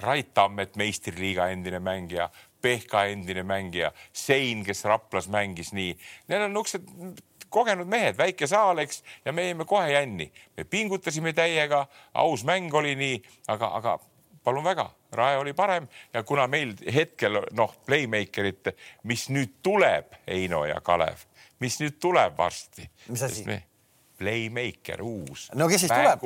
[0.02, 2.28] Rait Tammet, meistriliiga endine mängija,
[2.62, 5.94] Pehka endine mängija, Sein, kes Raplas mängis nii.
[6.28, 7.22] Need on niisugused
[7.54, 10.32] kogenud mehed, väike saal, eks, ja me jäime kohe jänni.
[10.56, 13.98] me pingutasime täiega, aus mäng oli nii, aga, aga
[14.44, 20.64] palun väga, Rae oli parem ja kuna meil hetkel noh, playmaker'it, mis nüüd tuleb, Heino
[20.66, 21.22] ja Kalev,
[21.60, 22.90] mis nüüd tuleb varsti.
[23.08, 23.62] mis asi?
[24.24, 25.48] Playmaker, uus.
[25.54, 26.22] no kes siis tuleb?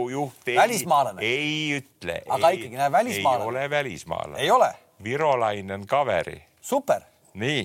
[0.57, 1.23] välismaalane?
[1.27, 2.21] ei ütle.
[2.29, 3.45] aga ei, ikkagi, näe välismaalane.
[3.45, 4.41] ei ole välismaalane.
[4.43, 4.71] ei ole?
[5.05, 6.39] Virolainen kaveri.
[6.61, 7.03] super.
[7.35, 7.65] nii,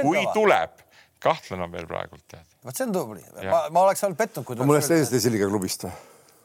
[0.00, 0.32] kui kõva.
[0.36, 0.86] tuleb,
[1.22, 2.46] kahtlane on veel praegult tead.
[2.64, 4.62] vot see on tubli, ma, ma oleks olnud pettunud, kui.
[4.62, 5.98] mõnest teisest esiliiga klubist või?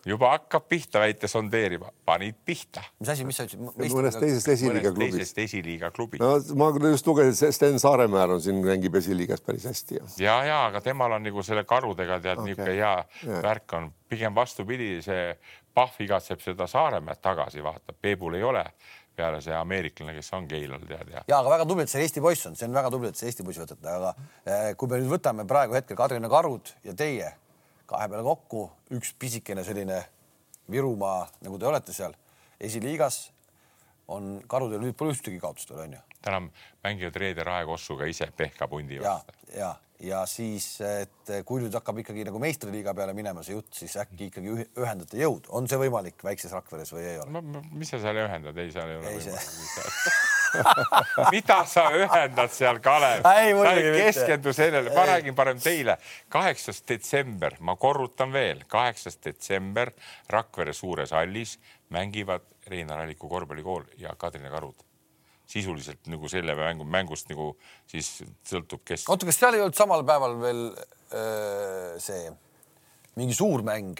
[0.07, 2.83] Juba hakkab pihta väite sondeerima, panid pihta.
[2.99, 3.95] mis asi, mis sa ütlesid?
[3.95, 5.17] mõnest teisest esiliiga klubist.
[5.17, 6.23] teisest esiliiga klubist.
[6.23, 10.01] no ma just lugesin, Sten Saaremäär on siin, mängib esiliigas päris hästi.
[10.23, 12.51] ja, ja aga temal on nagu selle karudega tead okay.
[12.51, 12.93] niisugune hea
[13.31, 13.41] ja.
[13.45, 15.31] värk on, pigem vastupidi, see
[15.77, 18.63] Pahv igatseb seda Saaremäed tagasi, vaata, Peebul ei ole
[19.17, 21.23] peale see ameeriklane, kes on Keilal tead ja.
[21.27, 23.29] ja aga väga tubli, et see Eesti poiss on, see on väga tubli, et see
[23.31, 24.13] Eesti poiss võtate, aga
[24.45, 27.31] eh, kui me nüüd võtame praegu hetkel Kadrina Karud ja teie
[27.87, 28.67] kahe peale kokku,
[28.97, 30.03] üks pisikene selline
[30.71, 32.15] Virumaa, nagu te olete seal
[32.59, 33.29] esiliigas,
[34.11, 35.99] on karudel nüüd pole ühtegi kaotust veel onju.
[36.23, 36.41] täna
[36.83, 39.35] mängivad Reede Raekossuga ise Pehka pundi vastu.
[39.53, 39.71] ja, ja,
[40.03, 44.31] ja siis, et kui nüüd hakkab ikkagi nagu meistriliiga peale minema see jutt, siis äkki
[44.31, 47.43] ikkagi ühendate jõud, on see võimalik väikses Rakveres või ei ole?
[47.71, 50.27] mis sa seal ühendad, ei, seal ei ole ei, võimalik
[51.33, 53.23] mida sa ühendad seal, Kalev?
[53.23, 55.97] sa ei keskendu sellele, ma räägin parem teile.
[56.29, 59.93] kaheksas detsember, ma korrutan veel, kaheksas detsember
[60.29, 61.57] Rakvere suures hallis
[61.89, 64.83] mängivad Reinar Alliku korvpallikool ja Kadrina Karud
[65.47, 67.53] sisuliselt nagu selle mängu, mängust nagu
[67.87, 69.05] siis sõltub, kes.
[69.07, 72.27] oota, kas seal ei olnud samal päeval veel öö, see
[73.17, 73.95] mingi suur mäng,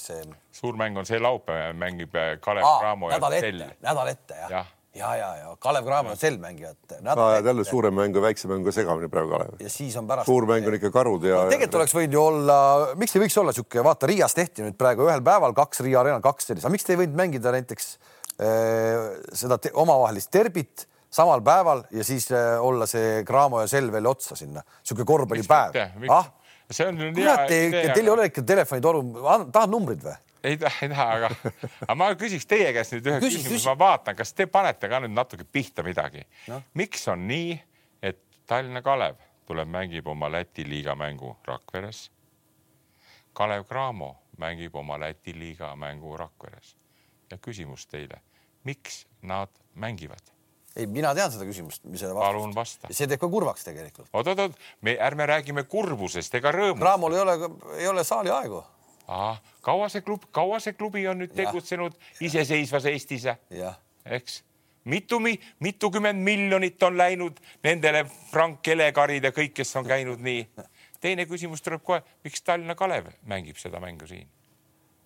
[0.00, 0.22] see?
[0.54, 3.66] suur mäng on see laupäev, mängib Kalev Cramo ja Sell.
[3.82, 4.64] nädal ette jah ja
[4.94, 6.76] ja, ja, ja Kalev Cramo ja Sell mängivad.
[7.02, 9.60] ajad jälle suure mängu ja väikse mängu segamini praegu Kalev.
[9.60, 10.26] ja siis on pärast.
[10.26, 11.50] suur mäng on ikka karud ja no,.
[11.50, 12.58] tegelikult oleks võinud ju olla,
[13.00, 16.22] miks ei võiks olla sihuke, vaata Riias tehti nüüd praegu ühel päeval kaks Riia areenal,
[16.24, 17.90] kaks sellist, aga miks te ei võinud mängida näiteks
[18.38, 23.92] äh, seda te, omavahelist derbit samal päeval ja siis äh, olla see Cramo ja Sell
[23.92, 26.06] veel otsa sinna, sihuke korvpallipäev.
[26.10, 26.30] ah,
[26.70, 27.88] see on nüüd hea idee.
[27.94, 29.02] Teil ei ole ikka telefonitoru,
[29.52, 30.16] tahad numbrid või?
[30.44, 31.30] Ei taha, ei taha, aga,
[31.86, 35.00] aga ma küsiks teie käest nüüd ühe küsis, küsimuse, ma vaatan, kas te panete ka
[35.04, 36.60] nüüd natuke pihta midagi no?.
[36.78, 37.56] miks on nii,
[38.04, 42.06] et Tallinna Kalev tuleb, mängib oma Läti liiga mängu Rakveres.
[43.36, 46.76] Kalev Cramo mängib oma Läti liiga mängu Rakveres
[47.30, 48.20] ja küsimus teile,
[48.64, 50.32] miks nad mängivad?
[50.74, 52.34] ei, mina tean seda küsimust, mis selle vastust.
[52.34, 52.88] palun vasta.
[52.90, 54.08] see teeb ka kurvaks tegelikult.
[54.12, 56.82] oot-oot-oot, me ärme räägime kurbusest ega rõõmust.
[56.82, 57.36] Cramol ei ole,
[57.78, 58.64] ei ole saali aegu
[59.60, 63.26] kaua see klub, kaua see klubi on nüüd tegutsenud iseseisvas Eestis?
[64.04, 64.42] eks
[64.84, 65.20] mitu,
[65.60, 70.46] mitukümmend miljonit on läinud nendele Frank Elekarid ja kõik, kes on käinud nii.
[71.00, 74.28] teine küsimus tuleb kohe, miks Tallinna Kalev mängib seda mängu siin?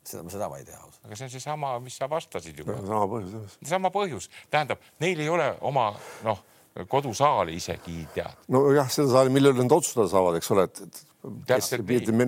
[0.09, 0.79] seda, seda ma ei tea.
[1.05, 2.79] aga see on seesama, mis sa vastasid juba.
[2.87, 3.59] sama põhjus.
[3.65, 5.91] sama põhjus, tähendab, neil ei ole oma
[6.27, 6.43] noh,
[6.89, 8.49] kodusaali isegi tead.
[8.55, 11.08] nojah, seda saali, mille üle nad otsustada saavad, eks ole, et me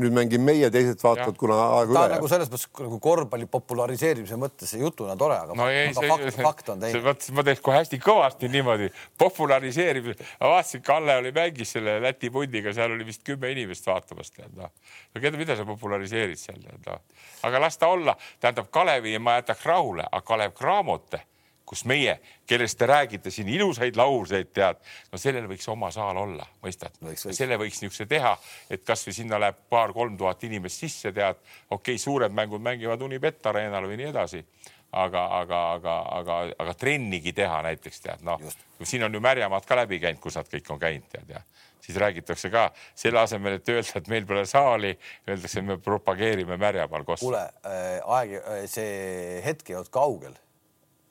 [0.03, 2.01] nüüd mängime meie, teised vaatavad, kuna aeg üle.
[2.01, 6.11] on nagu selles mõttes nagu korvpalli populariseerimise mõttes jutuna tore, aga, no ei, aga see,
[6.11, 7.03] fakt, fakt on teine.
[7.05, 10.27] vot ma teeks kohe hästi kõvasti niimoodi populariseerimise.
[10.43, 14.59] ma vaatasin, Kalle oli mängis selle Läti pundiga, seal oli vist kümme inimest vaatamas, tead
[14.59, 14.75] noh.
[15.15, 17.03] no keda, mida sa populariseerid seal, tead noh.
[17.47, 21.23] aga las ta olla, tähendab Kalevi ma jätaks rahule, aga Kalev Cramote
[21.71, 22.17] kus meie,
[22.51, 24.81] kellest te räägite siin ilusaid lauseid, tead,
[25.13, 26.97] no sellel võiks oma saal olla, mõistad?
[27.17, 28.35] selle võiks niisuguse teha,
[28.71, 31.39] et kasvõi sinna läheb paar-kolm tuhat inimest sisse, tead,
[31.71, 34.43] okei okay,, suured mängud mängivad Unibet Arenal või nii edasi
[34.91, 38.43] aga, aga, aga, aga, aga trennigi teha näiteks tead, noh,
[38.83, 41.45] siin on ju märjamaad ka läbi käinud, kus nad kõik on käinud, tead ja
[41.81, 42.67] siis räägitakse ka
[42.99, 44.93] selle asemel, et öelda, et meil pole saali,
[45.29, 47.31] öeldakse, me propageerime märjamaal kossu.
[47.31, 48.37] kuule äh,, aeg,
[48.71, 50.39] see hetk ei olnud kaugel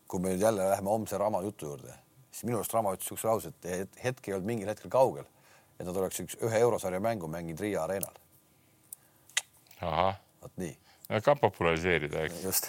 [0.10, 1.93] kui me nüüd jälle läheme homse Rama jutu juurde,
[2.32, 5.28] siis minu arust Rama ütles niisuguse lause, et hetk ei olnud mingil hetkel kaugel,
[5.78, 8.16] et nad oleks üks ühe eurosarja mängu mänginud Riia areenal.
[10.41, 10.76] vot nii
[11.10, 12.41] ka populariseerida, eks.
[12.45, 12.68] just,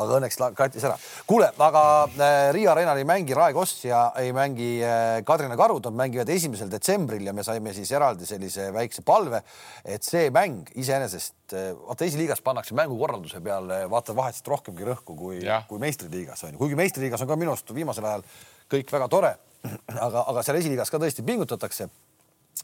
[0.00, 0.94] aga õnneks kattis ära.
[1.28, 5.84] kuule, aga äh, Riia Areenal ei mängi Rae Koss ja ei mängi äh, Kadrina Karud,
[5.84, 9.42] nad mängivad esimesel detsembril ja me saime siis eraldi sellise väikse palve,
[9.84, 15.42] et see mäng iseenesest, äh, vaata esiliigas pannakse mängukorralduse peale vaata vahetult rohkemgi rõhku kui,
[15.68, 18.24] kui meistriliigas on ju, kuigi meistriliigas on ka minu arust viimasel ajal
[18.72, 19.34] kõik väga tore,
[20.06, 21.90] aga, aga seal esiliigas ka tõesti pingutatakse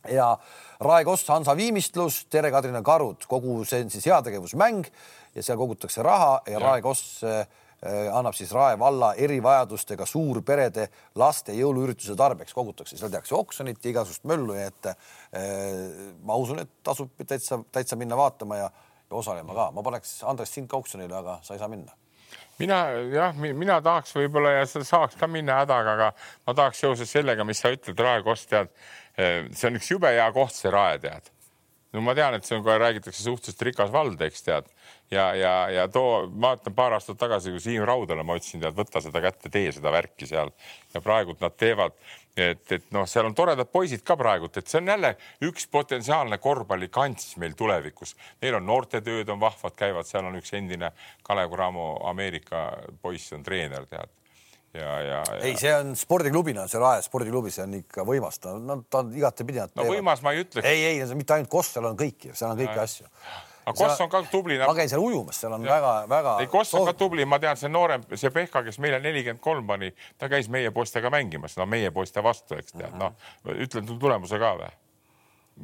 [0.09, 0.39] ja
[0.80, 4.86] Rae Koss, Hansa Viimistlus, Tere Kadrina Karud, kogu see on siis heategevusmäng
[5.34, 6.62] ja seal kogutakse raha ja, ja.
[6.62, 7.47] Rae Koss äh,
[8.14, 14.26] annab siis Rae valla erivajadustega suurperede laste jõuluürituse tarbeks kogutakse, seal tehakse oksjonit ja igasugust
[14.28, 14.99] möllu, nii et äh,
[16.26, 18.68] ma usun, et tasub täitsa, täitsa minna vaatama ja,
[19.09, 19.70] ja osalema ka.
[19.74, 21.97] ma paneks Andres sind ka oksjonile, aga sa ei saa minna
[22.59, 22.78] mina
[23.14, 26.09] jah, mina tahaks võib-olla ja saaks ka minna hädaga, aga
[26.47, 30.14] ma tahaks seoses sellega, mis sa ütled, Rae Kost, tead, äh, see on üks jube
[30.14, 31.33] hea koht, see Rae, tead
[31.93, 34.69] no ma tean, et see on ka, räägitakse suhteliselt rikas vald, eks tead.
[35.11, 38.77] ja, ja, ja too, ma mäletan paar aastat tagasi, kui Siim Raudale ma ütlesin, tead,
[38.77, 40.53] võta seda kätte, tee seda värki seal
[40.95, 41.97] ja praegult nad teevad,
[42.37, 45.14] et, et noh, seal on toredad poisid ka praegult, et see on jälle
[45.49, 48.14] üks potentsiaalne korvpallikants meil tulevikus.
[48.43, 50.93] Neil on noortetööd on vahvad, käivad, seal on üks endine
[51.25, 52.69] Kalev Cramo Ameerika
[53.03, 54.18] poiss on treener, tead
[54.75, 55.41] ja, ja, ja.
[55.43, 59.12] ei, see on spordiklubina, see Rae spordiklubi, see on ikka võimas, ta on, ta on
[59.16, 59.62] igatepidi.
[59.62, 59.93] no teevad.
[59.97, 60.69] võimas ma ei ütleks.
[60.69, 63.09] ei, ei, mitte ainult Koss, seal on kõiki, seal on kõiki asju.
[63.64, 64.59] aga Koss on ka tubli.
[64.61, 66.39] ma käin seal ujumas, seal on väga-väga.
[66.45, 69.69] ei, Koss on ka tubli, ma tean, see noorem, see Pehka, kes meile nelikümmend kolm
[69.69, 73.16] pani, ta käis meie poistega mängimas, no meie poiste vastu, eks tead, noh,
[73.57, 74.75] ütlen tulemuse ka või?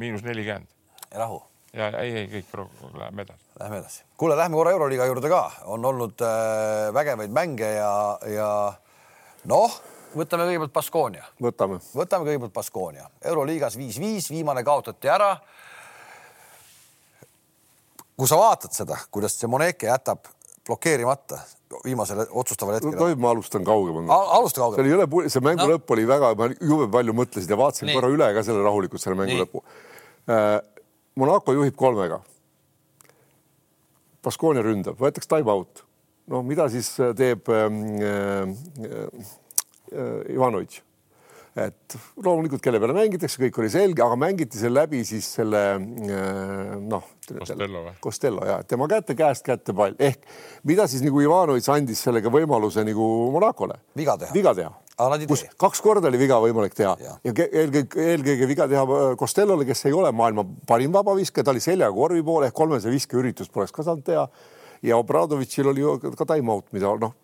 [0.00, 0.70] miinus nelikümmend.
[1.14, 1.42] rahu
[1.74, 2.55] ja ei, ei kõik,
[2.98, 3.44] läheme edasi.
[3.61, 4.02] Lähme edasi.
[4.16, 5.42] kuule, lähme korra Euroliiga juurde ka,
[5.74, 7.92] on olnud äh, vägevaid mänge ja,
[8.30, 8.48] ja
[9.51, 9.80] noh,
[10.14, 11.24] võtame kõigepealt Baskonia.
[11.42, 11.80] võtame.
[11.95, 13.09] võtame kõigepealt Baskonia.
[13.24, 15.36] euroliigas viis-viis, viimane kaotati ära.
[18.16, 20.26] kui sa vaatad seda, kuidas see Moneke jätab
[20.66, 21.38] blokeerimata
[21.84, 22.99] viimasel otsustaval hetkel.
[22.99, 24.28] tohib, ma alustan kaugemalt Al.
[24.38, 24.86] alusta kaugemalt.
[24.86, 25.72] seal ei ole, see mängu no.
[25.74, 29.18] lõpp oli väga, ma jube palju mõtlesin ja vaatasin korra üle ka selle rahulikult selle
[29.18, 29.47] mängu Nii.
[29.47, 29.64] lõpu
[30.30, 30.61] äh,.
[31.14, 32.16] Monaco juhib kolmega.
[34.24, 35.84] Baskonia ründab, võetakse time out
[36.32, 38.42] no mida siis äh, teeb ähm, äh,
[39.92, 40.82] äh, Ivanovitš?
[41.54, 46.72] et loomulikult, kelle peale mängitakse, kõik oli selge, aga mängiti seal läbi siis selle äh,
[46.82, 47.04] noh.
[47.24, 47.92] Costello või?
[48.02, 49.94] Costello ja tema kätte käest kätte pall.
[50.02, 50.26] Ehk
[50.66, 53.78] mida siis nagu Ivanovitš andis sellega võimaluse nagu Monacole?
[53.96, 54.72] Viga teha, viga teha.
[55.30, 56.96] Kus kaks korda oli viga võimalik teha.
[57.02, 61.62] Ja, ja eelkõige, eelkõige viga teha Costellole, kes ei ole maailma parim vabaviskaja, ta oli
[61.62, 64.26] seljaga korvi poole ehk kolmese viskeüritust poleks ka saanud teha
[64.85, 67.16] ja Obradovitšil oli ju ka time out, mida noh,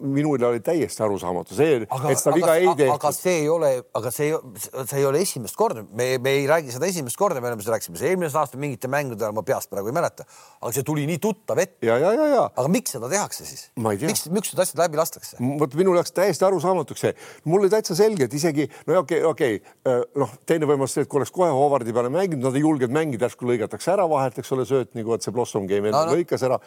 [0.00, 2.94] minule oli täiesti arusaamatu see, et seda viga ei tehtud.
[2.94, 6.72] aga see ei ole, aga see, see ei ole esimest korda, me, me ei räägi
[6.74, 9.92] seda esimest korda, me oleme seda rääkisime eelmisest aastast mingite mängude ajal, ma peast praegu
[9.92, 10.26] ei mäleta,
[10.60, 11.86] aga see tuli nii tuttav ette.
[11.86, 12.44] ja, ja, ja, ja.
[12.48, 13.68] aga miks seda tehakse siis?
[13.76, 15.38] miks, miks need asjad läbi lastakse?
[15.60, 17.14] vot minul läks täiesti arusaamatuks see,
[17.44, 20.96] mul oli täitsa selge, et isegi no okei okay,, okei okay, äh, noh, teine võimalus
[20.96, 24.08] see, et kui oleks kohe Hovardi peale mänginud, nad ei julgenud mängida, järsku lõigatakse ära
[24.10, 26.16] vahelt, eks ole, sööt nagu, et see Blossom game no, no.
[26.16, 26.58] lõikas ära,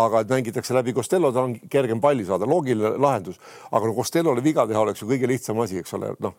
[0.00, 3.40] aga et mängitakse läbi Costello, tal on kergem palli saada, loogiline lahendus
[3.70, 6.36] aga no Costellole viga teha oleks ju kõige lihtsam asi, eks ole, noh,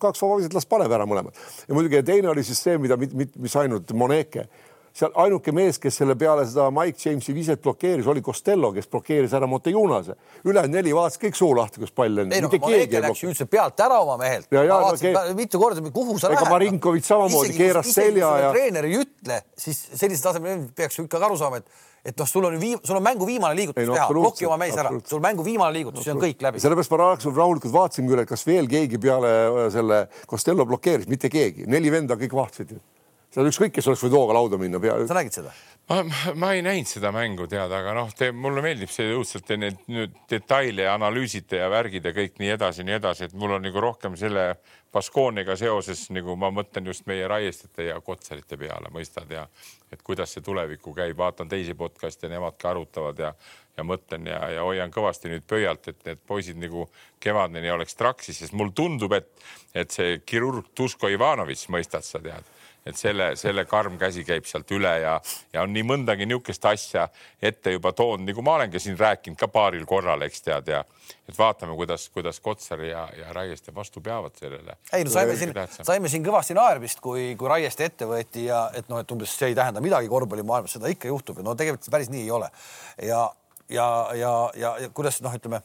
[0.00, 1.36] kaks vabaviset las paneb ära mõlemad.
[1.68, 4.48] ja muidugi ja teine oli siis see, mida, mis ainult Moneke
[4.90, 9.34] seal ainuke mees, kes selle peale seda Mike Jamesi viset blokeeris, oli Costello, kes blokeeris
[9.38, 10.16] ära Montejunase.
[10.44, 12.32] ülejäänud neli vaatasid kõik suu lahti, kus pall on.
[12.34, 14.50] ei noh, Moneke läks ju üldse pealt ära oma mehelt.
[14.50, 16.42] ma vaatasin no, mitu korda, kuhu sa lähed.
[16.42, 18.50] ega Marinkovic samamoodi keeras selja ja.
[18.56, 22.46] treener ei ütle, siis sellisel tasemel peaks ju ikkagi aru saama, et et noh, sul
[22.48, 25.44] on viim-, sul on mängu viimane liigutus no, teha, ploki oma mees ära, sul mängu
[25.46, 26.62] viimane liigutus, see on kõik läbi.
[26.62, 31.32] sellepärast ma rahulikult vaatasin küll, et kas veel keegi peale äh, selle Costello blokeeris, mitte
[31.32, 32.80] keegi, neli venda kõik vaatasid ju
[33.34, 34.96] seal ükskõik, kes oleks võinud hooga lauda minna pea.
[35.06, 35.52] sa nägid seda?
[35.90, 40.14] Ma, ei näinud seda mängu teada, aga noh, mulle meeldib see õudselt, te neid nüüd
[40.30, 44.14] detaile analüüsite ja värgid ja kõik nii edasi, nii edasi, et mul on nagu rohkem
[44.20, 44.52] selle
[44.90, 49.44] Baskooniga seoses nagu ma mõtlen just meie Raiestite ja Kotsarite peale, mõistad ja
[49.90, 53.34] et kuidas see tulevikku käib, vaatan teisi podcast'e, nemad ka arutavad ja
[53.78, 56.84] ja mõtlen ja, ja hoian kõvasti nüüd pöialt, et need poisid nagu
[57.22, 59.30] kevadeni oleks traksis, sest mulle tundub, et,
[59.74, 62.50] et see kirurg Tusko Ivanovitš, mõistad sa tead
[62.86, 65.16] et selle, selle karm käsi käib sealt üle ja,
[65.52, 67.08] ja on nii mõndagi niisugust asja
[67.42, 70.84] ette juba toonud, nagu ma olengi siin rääkinud ka paaril korral, eks tead ja
[71.28, 74.76] et vaatame, kuidas, kuidas Kotsar ja, ja Raieste vastu peavad sellele.
[74.92, 75.52] ei no saime siin,
[75.82, 79.52] saime siin kõvasti naermist, kui, kui Raieste ette võeti ja et noh, et umbes see
[79.52, 82.50] ei tähenda midagi korvpallimaailmas, seda ikka juhtub ja no tegelikult päris nii ei ole.
[83.02, 83.26] ja,
[83.68, 85.62] ja, ja, ja, ja kuidas noh, ütleme,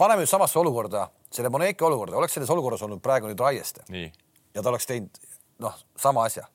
[0.00, 3.86] paneme nüüd samasse olukorda, selle Moneke olukorda, oleks selles olukorras olnud praegu nüüd Raieste.
[3.88, 5.23] ja ta oleks teinud
[5.62, 6.46] noh, sama asja.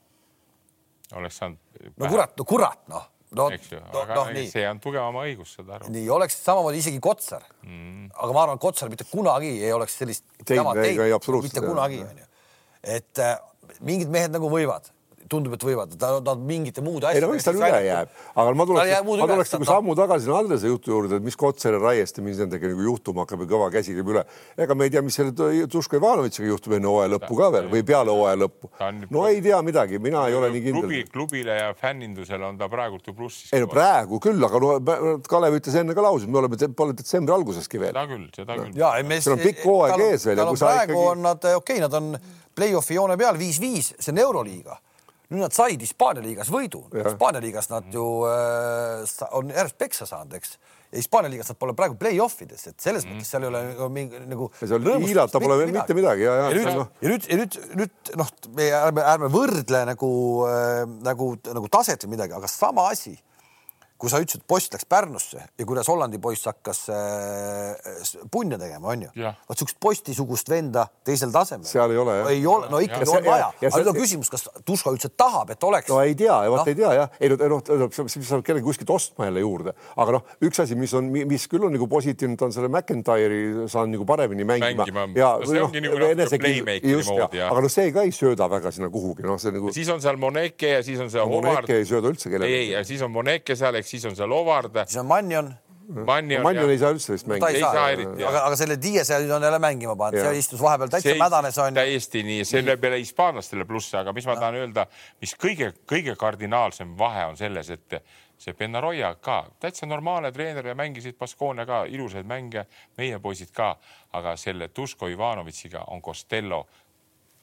[1.16, 1.58] oleks saanud.
[1.95, 3.50] no kurat, no kurat, noh no,
[3.93, 4.47] no, no nii.
[4.50, 5.91] see on tugevama õigus, saad aru.
[5.93, 8.10] nii oleks samamoodi isegi Kotsar mm..
[8.16, 10.26] aga ma arvan, Kotsar mitte kunagi ei oleks sellist
[11.45, 12.26] mitte kunagi onju.
[12.97, 13.36] et äh,
[13.86, 14.89] mingid mehed nagu võivad
[15.32, 17.22] tundub, et võivad, ta, ta mingite muude asjade.
[17.22, 20.72] ei no mis tal üle jääb, aga ma tuleks, ma tuleks nagu sammu tagasi Andrese
[20.72, 23.96] jutu juurde, et mis Kotsar ja Raieste, mis nendega nagu juhtuma hakkab ja kõva käsi
[23.98, 24.24] käib üle.
[24.58, 25.34] ega me ei tea, mis selle
[25.70, 28.72] Tuško Ivanovitšiga juhtub enne hooaja lõppu ka veel või peale hooaja lõppu.
[29.10, 30.82] no ei tea midagi, mina ei ole nii kindel.
[30.82, 33.54] klubi, klubile ja fännindusele on ta praegult ju plussis.
[33.54, 34.76] ei no praegu küll, aga no
[35.30, 37.94] Kalev ütles enne ka lause, me oleme, pole detsembri alguseski veel.
[37.94, 38.76] seda küll, seda küll.
[38.80, 40.44] ja, seal on pikk hooaeg ees veel.
[40.60, 42.14] praegu on nad, okei okay,, nad on
[42.56, 44.80] play-off'i joone peal viis-viis, see on Euroliiga
[45.30, 46.84] nüüd nad said Hispaania liigas võidu.
[46.96, 50.56] Hispaania liigas nad ju äh, on järjest peksa saanud, eks.
[50.90, 53.20] ja Hispaania liigas nad pole praegu play-off ides, et selles mm.
[53.20, 54.50] mõttes seal ei ole nagu mingi nagu.
[54.58, 56.50] seal hiilata pole veel mitte midagi ja, ja.
[56.50, 56.70] ja nüüd,
[57.06, 60.12] ja nüüd, ja nüüd, nüüd noh, me ärme, ärme võrdle nagu
[60.50, 63.14] äh,, nagu, nagu taset või midagi, aga sama asi
[64.00, 69.10] kui sa ütlesid, poiss läks Pärnusse ja kuidas Hollandi poiss hakkas äh, punne tegema, onju.
[69.50, 71.68] vot siukest postisugust venda teisel tasemel.
[71.68, 72.30] seal ei ole jah.
[72.32, 73.50] ei ole, no ikkagi ja, on vaja.
[73.60, 75.91] aga nüüd on küsimus, kas Tuško üldse tahab, et oleks.
[75.91, 76.66] no ei tea, vot no.
[76.72, 77.18] ei tea jah.
[77.20, 80.95] ei noh, noh, sa pead kellegi kuskilt ostma jälle juurde, aga noh, üks asi, mis
[80.95, 84.86] on, mis küll on nagu positiivne, ta on selle McIntyre'i saanud nagu paremini mängima.
[84.86, 85.08] mängima.
[85.20, 87.14] ja no, noh, enesekindlus, just,
[87.50, 89.76] aga noh, see ka ei sööda väga sinna kuhugi, noh, see nagu.
[89.76, 91.68] siis on seal Moneke ja siis on seal Howard.
[91.68, 92.64] Moneke ei sööda üldse kellelegi.
[92.64, 94.78] ei, ja siis on Moneke seal, eks siis on seal Ovard.
[94.86, 95.52] siis on Mannion.
[95.90, 97.48] Mannion, Mannion ei saa üldse vist mängida.
[97.50, 98.22] ei saa eriti.
[98.22, 101.74] aga, aga selle Diase nüüd on jälle mängima pannud, seal istus vahepeal täitsa mädanes on.
[101.74, 104.44] täiesti nii, selle peale hispaanlastele pluss, aga mis ma ja.
[104.44, 104.86] tahan öelda,
[105.22, 107.98] mis kõige-kõige kardinaalsem vahe on selles, et
[108.40, 112.68] see Benaroya ka täitsa normaalne treener ja mängisid Baskonia ka ilusaid mänge,
[112.98, 113.74] meie poisid ka,
[114.14, 116.68] aga selle Duško Ivanovitšiga on Costello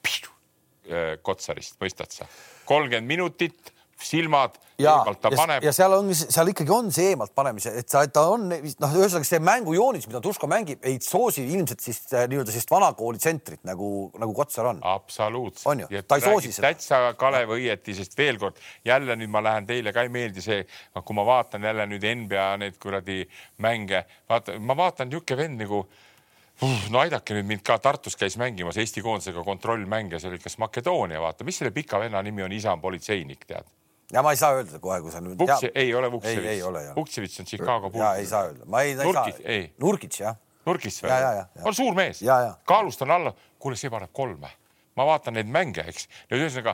[0.07, 2.31] äh, Kotsarist, mõistad sa?
[2.67, 3.73] kolmkümmend minutit
[4.03, 5.63] silmad, eemalt ta paneb.
[5.65, 8.95] ja seal on, seal ikkagi on see eemalt panemise, et sa, et ta on noh,
[8.99, 13.63] ühesõnaga see mängujoonis, mida Tuško mängib, ei soosi ilmselt siis äh, nii-öelda sellist vanakooli tsentrit
[13.67, 14.81] nagu, nagu Kotsar on.
[14.85, 15.87] absoluutselt.
[15.87, 16.69] ju, ta ei soosi seda.
[16.69, 20.59] täitsa Kalev õieti, sest veel kord jälle nüüd ma lähen teile ka ei meeldi see,
[20.95, 23.23] noh, kui ma vaatan jälle nüüd NBA neid kuradi
[23.65, 25.87] mänge, vaata, ma vaatan niisugune vend nagu
[26.91, 31.21] no aidake nüüd mind ka, Tartus käis mängimas Eesti koondisega kontrollmänge, see oli kas Makedoonia,
[31.21, 33.73] vaata, mis selle pika venna nimi on, isa on politseinik, tead
[34.13, 35.39] ja ma ei saa öelda kohe, kui sa nüüd.
[35.39, 36.95] Vuksi, ei ole Vuksevits.
[36.95, 38.03] Vuksevits on Chicago Bulls.
[38.03, 39.65] ja ei saa öelda, ma ei, ei Nurkit, saa.
[39.83, 40.37] Nurkits jah.
[40.67, 41.11] Nurkis või?
[41.63, 42.23] on suur mees.
[42.67, 44.51] kaalust on alla, kuule, see paneb kolme.
[44.97, 46.07] ma vaatan neid mänge, eks.
[46.31, 46.73] nüüd ühesõnaga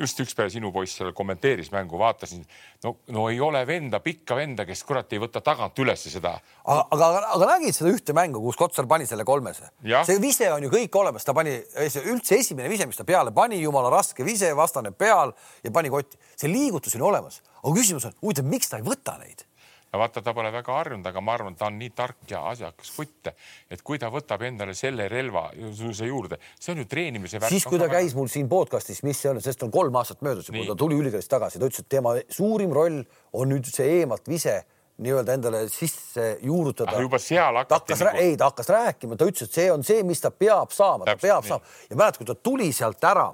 [0.00, 2.44] just üks päev sinu poiss seal kommenteeris mängu, vaatasin,
[2.84, 6.36] no, no ei ole venda, pikka venda, kes kurat ei võta tagant ülesse seda.
[6.64, 9.70] aga, aga, aga nägid seda ühte mängu, kus Kotsar pani selle kolmese?
[10.08, 11.56] see vise on ju kõik olemas, ta pani
[12.04, 15.34] üldse esimene vise, mis ta peale pani, jumala raske vise, vastane peal
[15.64, 16.18] ja pani kotti.
[16.36, 19.46] see liigutus on olemas, aga küsimus on, huvitav, miks ta ei võta neid?
[19.96, 22.92] No vaata, ta pole väga harjunud, aga ma arvan, ta on nii tark ja asjakas
[22.96, 23.32] kutt,
[23.72, 27.54] et kui ta võtab endale selle relva juurde, see on ju treenimise värk.
[27.54, 30.52] siis, kui ta käis mul siin podcast'is, mis see on, sest on kolm aastat möödas,
[30.52, 33.02] kui ta tuli ülikoolist tagasi, ta ütles, et tema suurim roll
[33.36, 34.60] on nüüd see eemalt vise
[34.96, 37.02] nii-öelda endale sisse juurutada ah,.
[37.04, 37.96] juba seal hakati.
[38.00, 38.20] Nagu...
[38.20, 41.18] ei, ta hakkas rääkima, ta ütles, et see on see, mis ta peab saama, ta
[41.20, 41.50] peab nii.
[41.52, 43.26] saama ja mäletad, kui ta tuli sealt ära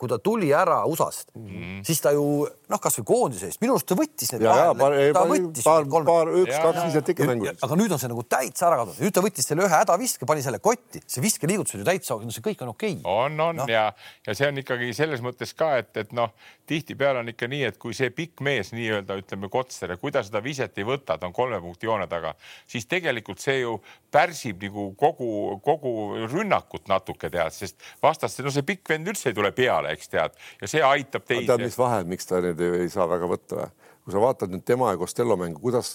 [0.00, 1.84] kui ta tuli ära USA-st mm, -hmm.
[1.86, 2.24] siis ta ju
[2.70, 4.44] noh, kasvõi koondise eest, minu arust ta võttis need.
[4.46, 7.50] paar, paar, paar, paar, üks-kaks viset ikka mängu.
[7.50, 10.44] aga nüüd on see nagu täitsa ära kadunud, nüüd ta võttis selle ühe hädaviske, pani
[10.46, 13.12] selle kotti, see viskeliigutus on ju täitsa, see kõik on okei okay..
[13.26, 13.68] on, on no.
[13.70, 13.90] ja,
[14.26, 16.32] ja see on ikkagi selles mõttes ka, et, et noh,
[16.70, 20.22] tihtipeale on ikka nii, et kui see pikk mees nii-öelda ütleme Kotsar ja kui ta
[20.26, 22.36] seda viset ei võta, ta on kolme punkti joone taga,
[22.70, 23.78] siis tegelikult see ju
[24.14, 25.94] pärsib nagu kogu, kogu
[26.30, 30.36] rünnakut natuke tead, sest vastastel no see pikk vend üldse ei tule peale, eks tead,
[30.60, 31.46] ja see aitab teid.
[31.48, 33.70] tead, mis vahe, miks ta nüüd ei saa väga võtta või?
[34.00, 35.94] kui sa vaatad nüüd tema ja Costello mängu, kuidas,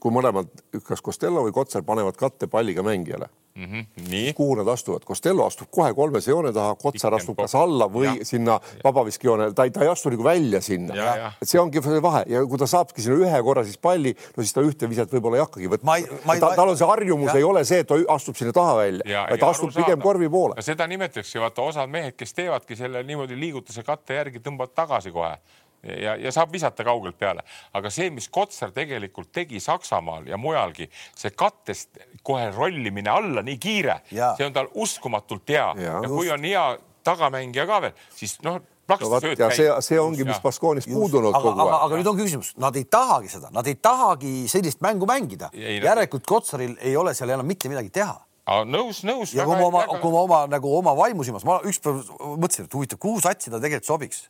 [0.00, 0.50] kui mõlemad,
[0.86, 3.64] kas Costello või Kotsar panevad katte palliga mängijale mm.
[3.64, 4.34] -hmm.
[4.34, 8.24] kuhu nad astuvad, Costello astub kohe kolmese joone taha, Kotsar astub kas alla või ja.
[8.24, 10.94] sinna vabaviskejoone, ta ei, ta ei astu nagu välja sinna.
[11.42, 14.42] et see ongi see vahe ja kui ta saabki sinna ühe korra siis palli, no
[14.42, 15.98] siis ta ühte viset võib-olla ei hakkagi võtma.
[16.40, 19.40] Ta, tal on see harjumus, ei ole see, et ta astub sinna taha välja, vaid
[19.40, 20.62] ta astub pigem korvi poole.
[20.62, 25.36] seda nimetatakse, vaata osad mehed, kes teevadki selle niimoodi liigutuse katte järgi, tõmbavad tagasi kohe
[25.84, 30.88] ja, ja saab visata kaugelt peale, aga see, mis Kotsar tegelikult tegi Saksamaal ja mujalgi,
[31.16, 35.66] see kattest kohe rollimine alla nii kiire, see on tal uskumatult hea.
[35.80, 36.64] Ja, ja kui on hea
[37.04, 41.40] tagamängija ka veel, siis noh no vot ja see, see ongi, mis Baskoonis puudunud aga,
[41.40, 41.74] kogu aeg.
[41.86, 45.50] aga nüüd ongi küsimus, nad ei tahagi seda, nad ei tahagi sellist mängu mängida.
[45.54, 48.18] järelikult Kotsaril ei ole seal enam mitte midagi teha.
[48.68, 49.32] Nõus, nõus.
[49.32, 52.02] ja kui ma oma, kui ma oma nagu oma vaimusimas, ma ükspäev
[52.36, 54.26] mõtlesin, et huvitav, kuhu satsi ta tegelikult sobiks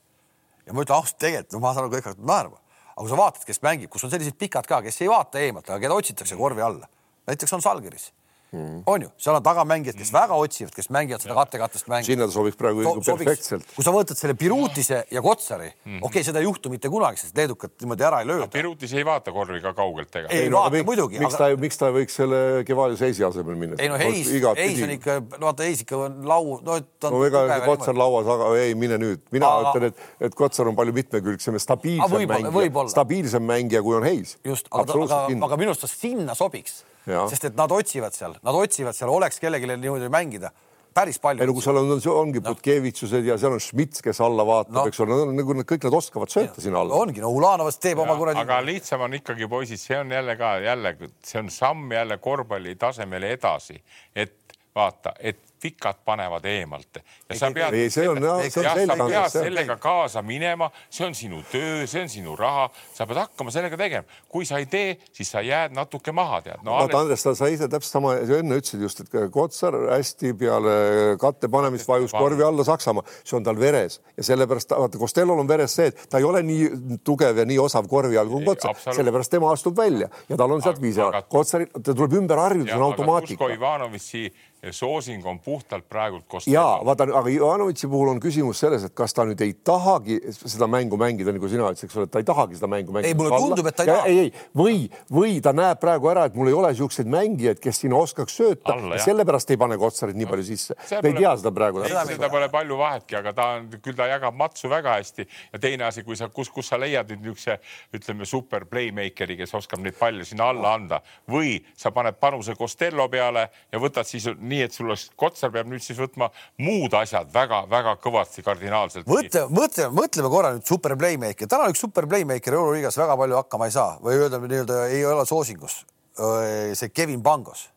[0.67, 2.61] ja ma ütlen ausalt, tegelikult no ma saan aru, kõik hakkavad naerma,
[2.95, 5.69] aga kui sa vaatad, kes mängib, kus on sellised pikad ka, kes ei vaata eemalt,
[5.71, 6.89] aga keda otsitakse korvi alla,
[7.29, 8.11] näiteks on Salgeris
[8.55, 8.83] mm..
[8.87, 12.07] on ju, seal on tagamängijad, kes väga otsivad, kes mängivad seda kattekatest mängu.
[12.07, 13.67] sinna ta sobiks praegu so, perfektselt.
[13.75, 15.99] kui sa võtad selle Birutise ja Kotsari mm, -hmm.
[16.03, 18.53] okei okay,, seda ei juhtu mitte kunagi, sest leedukat niimoodi ära ei lööda no,.
[18.55, 20.29] Birutis ei vaata korvi ka kaugelt ega.
[20.31, 21.19] ei, ei no, vaata miks, muidugi.
[21.19, 21.51] miks aga...
[21.51, 23.81] ta, miks ta võiks selle Kevalius Heisi asemel minna?
[23.83, 24.31] ei no Heis,
[24.61, 27.19] Heis on ikka, no vaata Heis ikka on lau, no ta on.
[27.19, 29.75] no ega Kotsar lauas, aga ei mine nüüd, mina aga...
[29.75, 34.39] ütlen, et, et Kotsar on palju mitmekülgsem ja stabiilsem mängija, stabiilsem mängija, kui on Heis.
[34.45, 38.61] just, aga, aga, aga minu arust ta sinna sobiks sest et nad otsivad seal, nad
[38.61, 40.53] otsivad seal, oleks kellelegi niimoodi mängida
[40.95, 41.43] päris palju.
[41.43, 42.53] ei no kui seal on, ongi no.
[42.53, 45.97] Putkevitsused ja seal on Schmitz, kes alla vaatab no., eks ole, nagu nad kõik nad
[45.99, 47.01] oskavad sööta sinna alla.
[47.03, 48.43] ongi, no Ulanovast teeb ja, oma kuradi.
[48.45, 50.95] aga lihtsam on ikkagi poisid, see on jälle ka jälle,
[51.25, 53.81] see on samm jälle korvpalli tasemele edasi,
[54.15, 57.75] et vaata, et pikad panevad eemalt ja sa pead.
[57.75, 58.97] ei, see on, see on selge.
[58.97, 63.23] sa pead sellega kaasa minema, see on sinu töö, see on sinu raha, sa pead
[63.23, 64.21] hakkama sellega tegema.
[64.29, 66.77] kui sa ei tee, siis sa jääd natuke maha, tead no,.
[66.77, 70.77] vaata, Andres, sa ise täpselt sama, sa enne ütlesid just, et Kotsar hästi peale
[71.21, 75.49] katte panemist vajus korvi alla Saksamaa, see on tal veres ja sellepärast vaata, Costellol on
[75.49, 78.77] veres see, et ta ei ole nii tugev ja nii osav korvi all kui Kotsar,
[78.85, 82.75] sellepärast tema astub välja ja tal on sealt viis ja Kotsaril, ta tuleb ümber harjuda,
[82.75, 83.53] see on automaatika.
[83.55, 84.27] Ivanovitši
[84.73, 86.47] soosing on puhtalt praegult koos.
[86.49, 90.69] ja vaata, aga Ivanovitši puhul on küsimus selles, et kas ta nüüd ei tahagi seda
[90.71, 93.11] mängu mängida, nagu sina ütlesid, eks ole, et ta ei tahagi seda mängu mängida.
[93.13, 94.07] ei, mulle tundub, et ta ei taha.
[94.11, 94.77] ei, ei või,
[95.13, 98.75] või ta näeb praegu ära, et mul ei ole niisuguseid mängijaid, kes sinna oskaks sööta
[98.75, 100.77] Alla, ja sellepärast ei pane Kotsarit nii palju sisse.
[101.03, 101.85] me ei tea seda praegu.
[101.89, 105.89] seda pole palju vahetki, aga ta on, küll ta jagab matsu väga hästi ja teine
[105.89, 107.59] asi, kui sa, kus, kus sa leiad nüüd niisuguse
[107.95, 111.01] ütleme super playmaker'i, kes oskab neid palle sinna alla anda
[111.31, 115.69] või sa paned panuse Costello peale ja võtad siis nii, et sul oleks Kotsar peab
[115.71, 116.31] nüüd siis võtma
[116.63, 119.09] muud asjad väga-väga kõvasti kardinaalselt.
[119.11, 123.71] mõtle, mõtle, mõtleme korra nüüd super playmaker, täna üks super playmaker Euroliigas väga palju hakkama
[123.71, 125.85] ei saa või öelda nii-öelda ei ole soosingus.
[126.15, 127.71] see Kevin Pangos.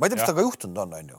[0.00, 1.18] Ma ei tea, mis temaga juhtunud on, onju,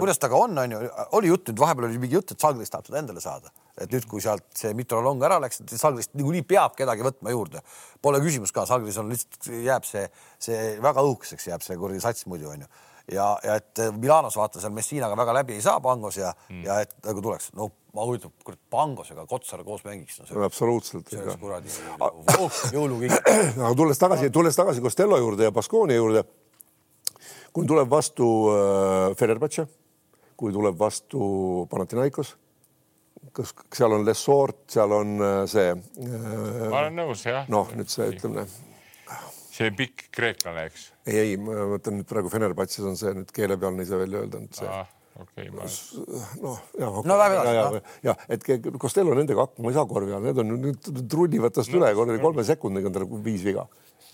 [0.00, 0.78] kuidas temaga on, onju,
[1.18, 4.06] oli jutt nüüd vahepeal oli mingi jutt, et Salgris tahab seda endale saada, et nüüd,
[4.08, 7.60] kui sealt see Mitrolong ära läks, et Salgrist niikuinii peab kedagi võtma juurde.
[8.00, 10.06] Pole küsimus ka, Salgris on lihtsalt jääb see,
[10.40, 12.70] see väga õhukeseks jääb see kuradi sats muidu onju
[13.10, 16.64] ja, ja et äh, Milanos vaata seal Messinaga väga läbi ei saa Pangos ja mm.,
[16.66, 20.44] ja et nagu tuleks, no ma kujutan, kurat Pangosega Kotsar koos mängiks no,.
[20.46, 21.08] Absoluutselt.
[21.10, 23.16] see oleks kuradi oh, jõulukink.
[23.64, 26.24] aga tulles tagasi, tulles tagasi Costello juurde ja Baskonia juurde.
[27.52, 29.66] kui tuleb vastu äh, Fenerbahce,
[30.36, 32.36] kui tuleb vastu Panathinaikos,
[33.36, 36.68] kas seal on Lessort, seal on äh, see äh,.
[36.70, 37.48] ma olen nõus, jah.
[37.52, 38.46] noh, nüüd see ütleme
[39.52, 40.88] see pikk kreeklane, eks?
[41.06, 44.24] ei, ei, ma mõtlen nüüd praegu Fenerbahce's on see nüüd keele peal ei saa välja
[44.24, 44.88] öelda, et see ah
[45.20, 45.68] okei okay,, ma.
[46.42, 47.54] noh, ja okay., no lähme edasi.
[47.54, 48.46] ja, ja, ja, et
[48.80, 51.92] Costello nendega hakkama ei saa korvi all, need on nüüd rullivad tast üle,
[52.22, 53.66] kolme sekundiga on tal viis viga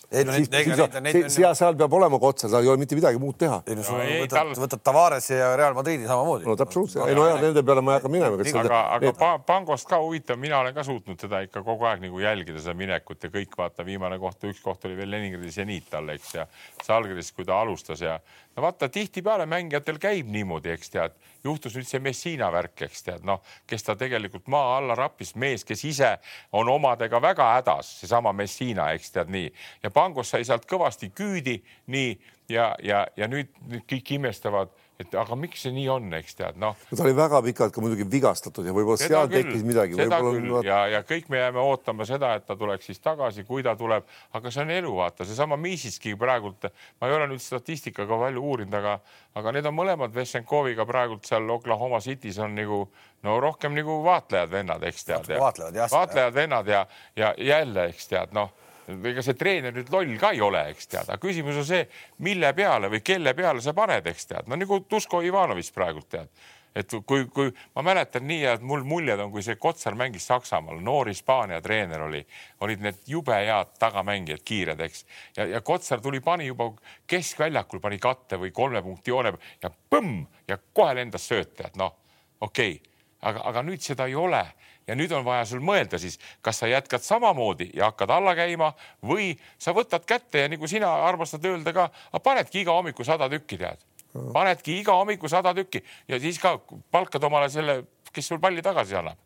[0.08, 1.32] ei no neid, neid, neid, neid on.
[1.32, 3.58] seal, seal peab olema ka otsa, seal ei ole mitte midagi muud teha.
[3.68, 4.52] ei no sa võtad, tal...
[4.62, 6.48] võtad Tavarese ja Real Madridi samamoodi.
[6.48, 8.38] no absoluutselt, ei no jah, nende peale ma ei hakka minema.
[8.62, 9.44] aga, aga need...
[9.48, 13.28] Pangost ka huvitav, mina olen ka suutnud teda ikka kogu aeg nagu jälgida, seda minekut
[13.28, 16.48] ja kõik vaata, viimane koht, üks koht oli veel Leningradi seniit talle, eks ja
[16.86, 18.16] Salgris, kui ta alustas ja
[18.58, 21.12] no vaata, tihtipeale mängijatel käib niimoodi, eks tead,
[21.46, 23.38] juhtus nüüd see Messina värk, eks tead, noh,
[23.70, 26.10] kes ta tegelikult maa alla rappis, mees, kes ise
[26.58, 29.52] on omadega väga hädas, seesama Messina, eks tead nii.
[29.86, 31.60] Ja Pangos sai sealt kõvasti küüdi,
[31.94, 32.18] nii.
[32.48, 36.56] Ja, ja, ja nüüd, nüüd kõik imestavad et aga miks see nii on, eks tead,
[36.58, 36.74] noh.
[36.90, 39.94] ta oli väga pikalt ka muidugi vigastatud ja võib-olla seal küll, tekkis midagi.
[39.98, 40.66] seda küll vaat...
[40.66, 44.08] ja, ja kõik me jääme ootama seda, et ta tuleks siis tagasi, kui ta tuleb,
[44.34, 46.66] aga see on elu, vaata, seesama Miisitski praegult,
[46.98, 48.98] ma ei ole nüüd statistikaga palju uurinud, aga,
[49.38, 52.84] aga need on mõlemad Vessenkoviga praegult seal Oklahoma City's on nagu
[53.22, 55.30] no rohkem nagu vaatlejad vennad, eks tead.
[55.38, 55.92] vaatlejad jah.
[55.94, 56.86] vaatlejad vennad ja,
[57.16, 58.50] ja jälle, eks tead, noh
[58.88, 61.82] ega see treener nüüd loll ka ei ole, eks tead, aga küsimus on see,
[62.24, 66.32] mille peale või kelle peale sa paned, eks tead, no nagu Tusko Ivanovist praegult tead.
[66.78, 70.78] Et kui, kui ma mäletan nii, et mul muljed on, kui see Kotsar mängis Saksamaal,
[70.84, 72.20] noor Hispaania treener oli,
[72.62, 75.02] olid need jube head tagamängijad, kiired, eks.
[75.36, 76.68] ja, ja Kotsar tuli, pani juba
[77.08, 79.32] keskväljakul pani katte või kolme punkti joone
[79.62, 80.22] ja põmm!
[80.48, 81.96] Ja kohe lendas sööt, tead noh,
[82.40, 82.78] okei.
[82.78, 82.94] Okay.,
[83.26, 84.44] aga, aga nüüd seda ei ole
[84.88, 88.72] ja nüüd on vaja sul mõelda siis, kas sa jätkad samamoodi ja hakkad alla käima
[89.04, 91.88] või sa võtad kätte ja nagu sina armastad öelda ka,
[92.24, 93.84] panedki iga hommiku sada tükki, tead.
[94.32, 96.56] panedki iga hommiku sada tükki ja siis ka
[96.90, 97.82] palkad omale selle,
[98.12, 99.18] kes sul palli tagasi annab.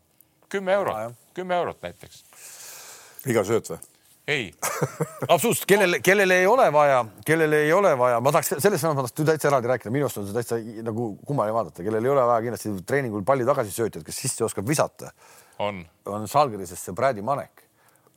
[0.49, 2.23] kümme eurot, kümme eurot näiteks.
[3.25, 3.79] iga sööt või?
[4.27, 4.51] ei
[5.33, 9.01] absoluutselt, kellel, kellel ei ole vaja, kellel ei ole vaja, ma tahaks selles mõttes, ma
[9.01, 12.27] tahaks täitsa eraldi rääkida, minu arust on see täitsa nagu kummaline vaadata, kellel ei ole
[12.27, 15.11] vaja kindlasti treeningul palju tagasisöötjaid, kes sisse oskab visata
[15.59, 17.63] on, on Salgrisest see Brady Manek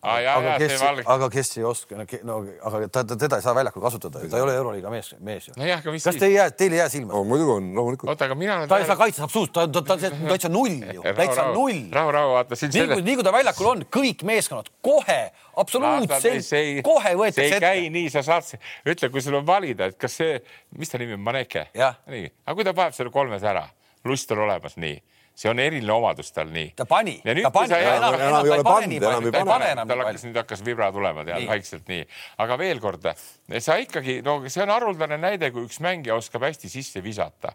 [0.07, 1.97] Ah, jah, aga, jah, kes, aga kes ei oska,
[2.29, 2.37] no
[2.69, 5.55] aga ta, ta, teda ei saa väljakul kasutada, ta ei ole Euroliiga mees, mees ju.
[5.59, 7.23] nojah, aga mis kas te ei jää, teil ei jää silma no,?
[7.27, 8.13] muidugi on, loomulikult.
[8.13, 10.77] oota, aga mina ta ei saa kaitses absoluutselt, ta, ta, ta, ta on täitsa null
[10.99, 11.81] ju, täitsa null.
[11.97, 12.75] rahu, rahu, vaata siin.
[12.77, 15.19] nii kui, nii kui ta väljakul on, kõik meeskonnad kohe,
[15.65, 17.57] absoluutselt, kohe võetakse ette.
[17.57, 20.39] see ei käi nii, sa saad, ütle, kui sul on valida, et kas see,
[20.79, 21.67] mis ta nimi on, Maneke?
[21.75, 23.65] nii, aga kui ta paneb selle kolmes ära,
[24.07, 25.01] lust on olemas, nii
[25.37, 26.71] see on eriline omadus tal nii.
[26.77, 29.73] ta pani, ta pani, enam, enam, enam ei ole pannud, enam ei pane.
[29.83, 32.07] tal hakkas nüüd hakkas vibra tulema tead vaikselt nii,
[32.45, 33.05] aga veel kord,
[33.61, 37.53] sa ikkagi, no see on haruldane näide, kui üks mängija oskab hästi sisse visata.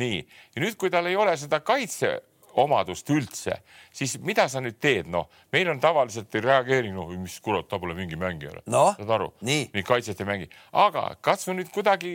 [0.00, 0.20] nii,
[0.56, 2.18] ja nüüd, kui tal ei ole seda kaitse
[2.60, 3.56] omadust üldse,
[3.94, 7.78] siis mida sa nüüd teed, noh, meil on tavaliselt ei reageeri, noh, mis kurat, ta
[7.80, 8.84] pole mingi mängija no,.
[8.98, 9.30] saad aru?
[9.46, 10.48] nii kaitset ei mängi,
[10.84, 12.12] aga katsu nüüd kuidagi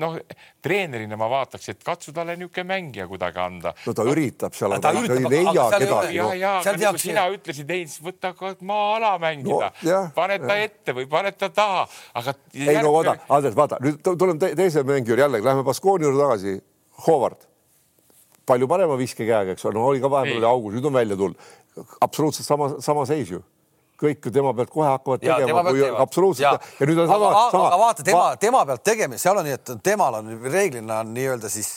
[0.00, 0.16] noh,
[0.64, 3.74] treenerina ma vaataks, et katsu talle niisugune mängija kuidagi anda.
[3.86, 6.18] no ta üritab seal, aga ta ei leia kedagi.
[6.18, 10.96] ja, ja, aga nagu sina ütlesid, Heinz, võta ka maa-ala mängida no,, pane ta ette
[10.96, 11.86] või pane ta taha,
[12.20, 12.36] aga.
[12.56, 16.22] ei no vaata, Andres, vaata nüüd tuleme te teise mängu juurde jällegi, lähme Baskooni juurde
[16.24, 16.60] tagasi.
[17.06, 17.53] Howard
[18.46, 21.50] palju parema viskekäega, eks ole, no oli ka vahepeal oli augus, nüüd on välja tulnud.
[22.00, 23.42] absoluutselt sama, sama seis ju
[24.04, 26.58] kõik ju tema pealt kohe hakkavad ja, tegema, kui absoluutselt ja.
[26.80, 27.32] ja nüüd on sama.
[27.46, 31.50] aga, vaata tema, tema pealt tegemine, seal on nii, et temal on reeglina on nii-öelda
[31.52, 31.70] siis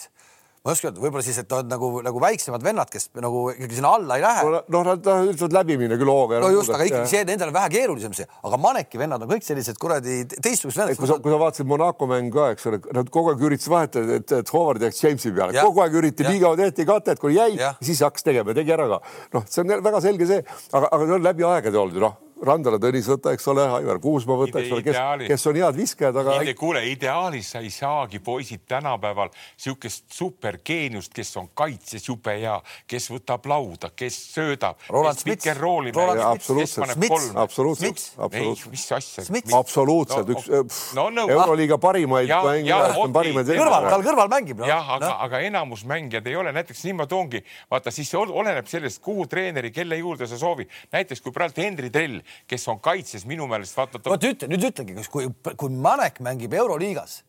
[0.68, 3.78] ma ei oska öelda, võib-olla siis, et on nagu, nagu väiksemad vennad, kes nagu ikkagi
[3.78, 4.42] sinna alla ei lähe.
[4.76, 6.42] noh, nad ütlevad läbi minna küll hooga.
[6.44, 9.48] no just, aga ikkagi see nendel on vähe keerulisem see, aga Maneki vennad on kõik
[9.48, 11.00] sellised kuradi teistsugused vennad.
[11.00, 14.20] kui sa, kui sa vaatasid Monaco mängu ka, eks ole, nad kogu aeg üritasid vahetada,
[14.20, 17.54] et, et Howard jääks Jamesi peale, kogu aeg üritati nii kaua tehti katet, kui jäi,
[17.80, 19.02] siis hakkas tegema tegi ära ka.
[19.40, 20.44] noh, see on väga selge see,
[20.74, 24.00] aga, aga see on läbi aegade olnud ju noh Randala Tõnis võta, eks ole, Aivar
[24.02, 26.38] Kuusma võta, eks ole, kes, kes on head viskajad, aga.
[26.58, 32.56] kuule, ideaalis sa ei saagi poisid tänapäeval niisugust supergeeniust, kes on kaitses jube hea,
[32.88, 34.82] kes võtab lauda, kes söödab.
[34.90, 35.48] Roland Smits.
[35.48, 38.72] absoluutselt, absoluutselt, absoluutselt.
[38.72, 39.26] mis asja?
[39.58, 44.68] absoluutselt üks no, no, Euroliiga parimaid mängijaid, kõrval, tal kõrval mängib no..
[44.70, 49.02] jah, aga no., aga enamus mängijad ei ole, näiteks niimoodi ongi, vaata siis oleneb sellest,
[49.04, 50.72] kuhu treeneri, kelle juurde sa soovid.
[50.94, 54.02] näiteks kui praegu Henri Trell kes on kaitses minu meelest vaata.
[54.06, 57.22] vot ütle nüüd ütlegi, kas kui, kui Manek mängib Euroliigas,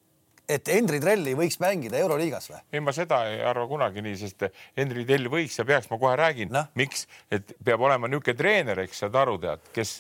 [0.48, 2.60] et Henri Trell ei võiks mängida Euroliigas või?
[2.72, 4.46] ei, ma seda ei arva kunagi nii, sest
[4.78, 8.80] Henri Trell võiks ja peaks, ma kohe räägin no., miks, et peab olema niisugune treener,
[8.86, 9.94] eks saad aru, tead, kes,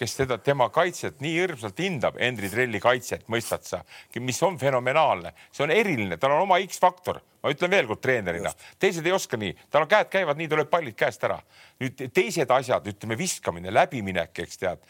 [0.00, 3.82] kes seda, tema kaitset nii hirmsalt hindab, Henri Trelli kaitset, mõistad sa,
[4.20, 8.52] mis on fenomenaalne, see on eriline, tal on oma X-faktor ma ütlen veel kord treenerina,
[8.80, 11.40] teised ei oska nii, tal on käed käivad nii, tuleb pallid käest ära.
[11.80, 14.82] nüüd teised asjad, ütleme viskamine, läbiminek, eks tead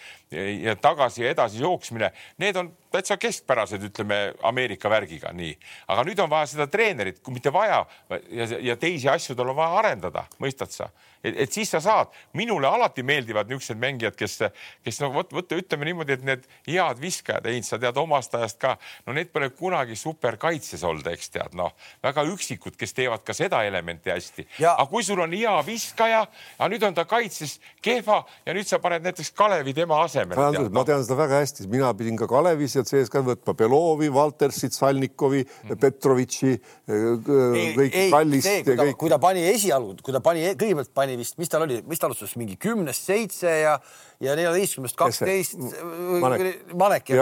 [0.64, 2.11] ja tagasi ja edasi jooksmine,
[2.42, 5.55] need on täitsa keskpärased, ütleme Ameerika värgiga, nii.
[5.88, 9.61] aga nüüd on vaja seda treenerit, kui mitte vaja ja, ja teisi asju tal on
[9.61, 10.90] vaja arendada, mõistad sa?
[11.24, 14.38] Et, et siis sa saad, minule alati meeldivad niisugused mängijad, kes,
[14.84, 18.60] kes no vot, vot ütleme niimoodi, et need head viskajad, Heinz, sa tead omast ajast
[18.62, 23.36] ka, no need pole kunagi superkaitses olnud, eks tead, noh, väga üksikud, kes teevad ka
[23.36, 24.46] seda elementi hästi.
[24.70, 26.24] aga kui sul on hea viskaja,
[26.58, 30.68] aga nüüd on ta kaitses kehva ja nüüd sa paned näiteks Kalevi tema asemele.
[30.72, 35.45] ma tean seda väga hästi, mina pidin ka Kalevis ja CSKA võtma Belovi, Valtersit, Salnikovi
[35.45, 35.80] mm, -hmm.
[35.80, 36.53] Petrovitši,
[37.76, 38.96] kõik Kallist.
[38.99, 42.08] kui ta pani esialgu, kui ta pani, kõigepealt pani vist, mis tal oli, mis ta
[42.08, 43.74] alustas mingi kümnest seitse ja
[44.20, 45.57] ja neljateistkümnest kaksteist
[46.76, 47.12] Manek.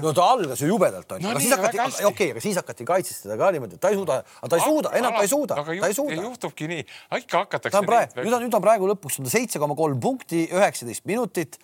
[0.00, 2.86] no ta algas ju jubedalt onju no, aga siis hakati, okei okay,, aga siis hakati
[2.88, 5.60] kaitsest teda ka niimoodi, et ta ei suuda, ta ei suuda, enam ta ei suuda,
[5.60, 6.16] ta ei suuda.
[6.22, 6.86] juhtubki nii,
[7.20, 7.84] ikka hakatakse.
[8.16, 11.60] nüüd on, nüüd on praegu lõpuks on ta seitse koma kolm punkti, üheksateist minutit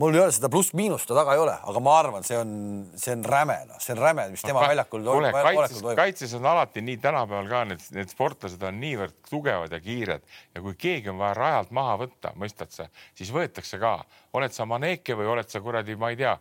[0.00, 2.54] mul ei ole seda pluss-miinust ta taga ei ole, aga ma arvan, see on,
[2.98, 5.38] see on räme, noh, see on räme, mis tema väljakul toimub.
[5.46, 10.26] kaitses, kaitses on alati nii tänapäeval ka need, need sportlased on niivõrd tugevad ja kiired
[10.26, 13.96] ja kui keegi on vaja rajalt maha võtta, mõistad sa, siis võetakse ka,
[14.34, 16.34] oled sa Maneke või oled sa kuradi, ma ei tea,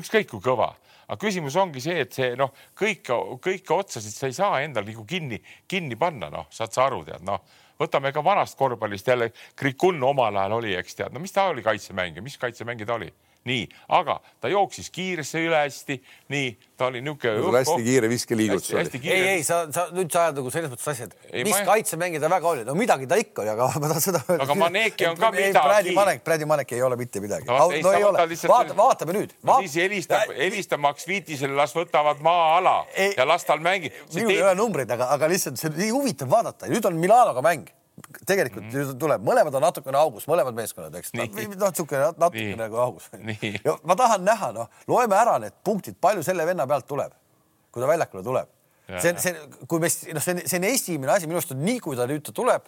[0.00, 0.72] ükskõik kui kõva.
[1.10, 5.06] Aga küsimus ongi see, et see noh, kõike, kõike otsasid sa ei saa endal nagu
[5.06, 5.38] kinni,
[5.70, 7.42] kinni panna, noh, saad sa aru, tead, noh
[7.80, 11.62] võtame ka vanast korvpallist jälle, Krikun omal ajal oli, eks tead, no mis ta oli
[11.62, 13.12] kaitsemängija, mis kaitsemängija ta oli?
[13.48, 13.62] Nii,
[13.96, 15.96] aga ta jooksis kiiresse üle hästi,
[16.32, 17.54] nii, ta oli niisugune.
[17.56, 19.00] hästi kiire viskeliigutus oli.
[19.04, 21.62] ei, ei, sa, sa nüüd sa ajad nagu selles mõttes asja, et mis ma...
[21.70, 25.08] kaitsemängija ta väga oli, no midagi ta ikka oli, aga ma tahan seda aga Maneki
[25.08, 25.64] on ka midagi.
[25.70, 27.48] Brady Manek, Brady Manek ei ole mitte midagi.
[27.48, 29.58] no, ei ole, vaata, vaatame nüüd Va.
[29.64, 32.82] siis helistab, helistab Max Viitisele, las võtavad maa-ala
[33.16, 33.96] ja las tal mängib.
[34.14, 37.44] minul ei ole numbreid, aga, aga lihtsalt see on nii huvitav vaadata, nüüd on Milanoga
[37.44, 37.68] mäng
[38.26, 38.98] tegelikult mm -hmm.
[39.00, 41.12] tuleb, mõlemad on natukene augus, mõlemad meeskonnad, eks.
[41.14, 43.10] noh, niisugune natukene nagu augus.
[43.88, 47.12] ma tahan näha, noh, loeme ära need punktid, palju selle venna pealt tuleb,
[47.70, 48.48] kui ta väljakule tuleb.
[49.00, 49.36] see, see,
[49.68, 52.06] kui me, noh, see on, see on esimene asi, minu arust on nii, kui ta
[52.10, 52.66] nüüd ta tuleb,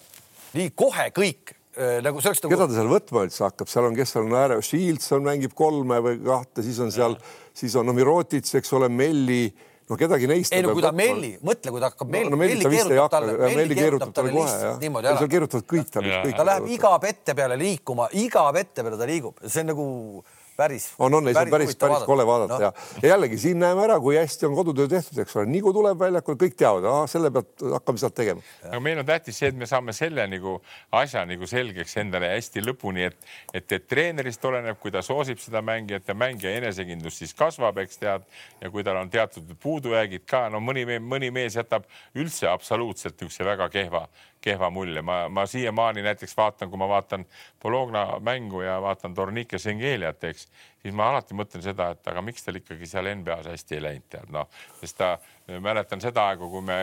[0.54, 1.56] nii kohe kõik
[2.02, 2.52] nagu see oleks nagu.
[2.52, 5.54] keda ta seal võtma üldse hakkab, seal on, kes seal on ääre, Shields on, mängib
[5.56, 7.16] kolme või kahte, siis on seal,
[7.56, 9.46] siis on no, Mirotits, eks ole, Melli
[9.92, 10.54] no kedagi neist.
[10.56, 13.38] ei no kui ta Melli, mõtle, kui ta hakkab Melli no, no, Melli keerutab talle,
[13.42, 14.78] Melli keerutab talle kohe jah.
[14.82, 15.22] niimoodi ära.
[15.22, 16.20] seal keerutavad kõik talle.
[16.38, 19.88] ta läheb iga pette peale liikuma, iga pette peale ta liigub, see on nagu
[20.62, 20.88] päris.
[20.98, 22.60] on, on, ei see on päris, päris kole vaadata no.
[22.66, 22.72] ja,
[23.02, 25.98] ja jällegi siin näeme ära, kui hästi on kodutöö tehtud, eks ole, nii kui tuleb
[26.00, 28.44] väljakule, kõik teavad, selle pealt hakkame sealt tegema.
[28.70, 30.56] aga meil on tähtis see, et me saame selle nagu
[31.02, 35.62] asja nagu selgeks endale hästi lõpuni, et, et, et treenerist oleneb, kui ta soosib seda
[35.64, 38.26] mängijat ja mängija enesekindlus siis kasvab, eks tead,
[38.62, 43.46] ja kui tal on teatud puudujäägid ka, no mõni, mõni mees jätab üldse absoluutselt niisuguse
[43.46, 44.06] väga kehva
[44.42, 47.24] kehva mulje, ma, ma siiamaani näiteks vaatan, kui ma vaatan
[47.62, 50.48] Bologna mängu ja vaatan Tornike Sengeliat, eks,
[50.82, 54.06] siis ma alati mõtlen seda, et aga miks tal ikkagi seal NBA-s hästi ei läinud,
[54.10, 54.48] tead noh,
[54.80, 55.12] sest ta,
[55.62, 56.78] mäletan seda aega, kui me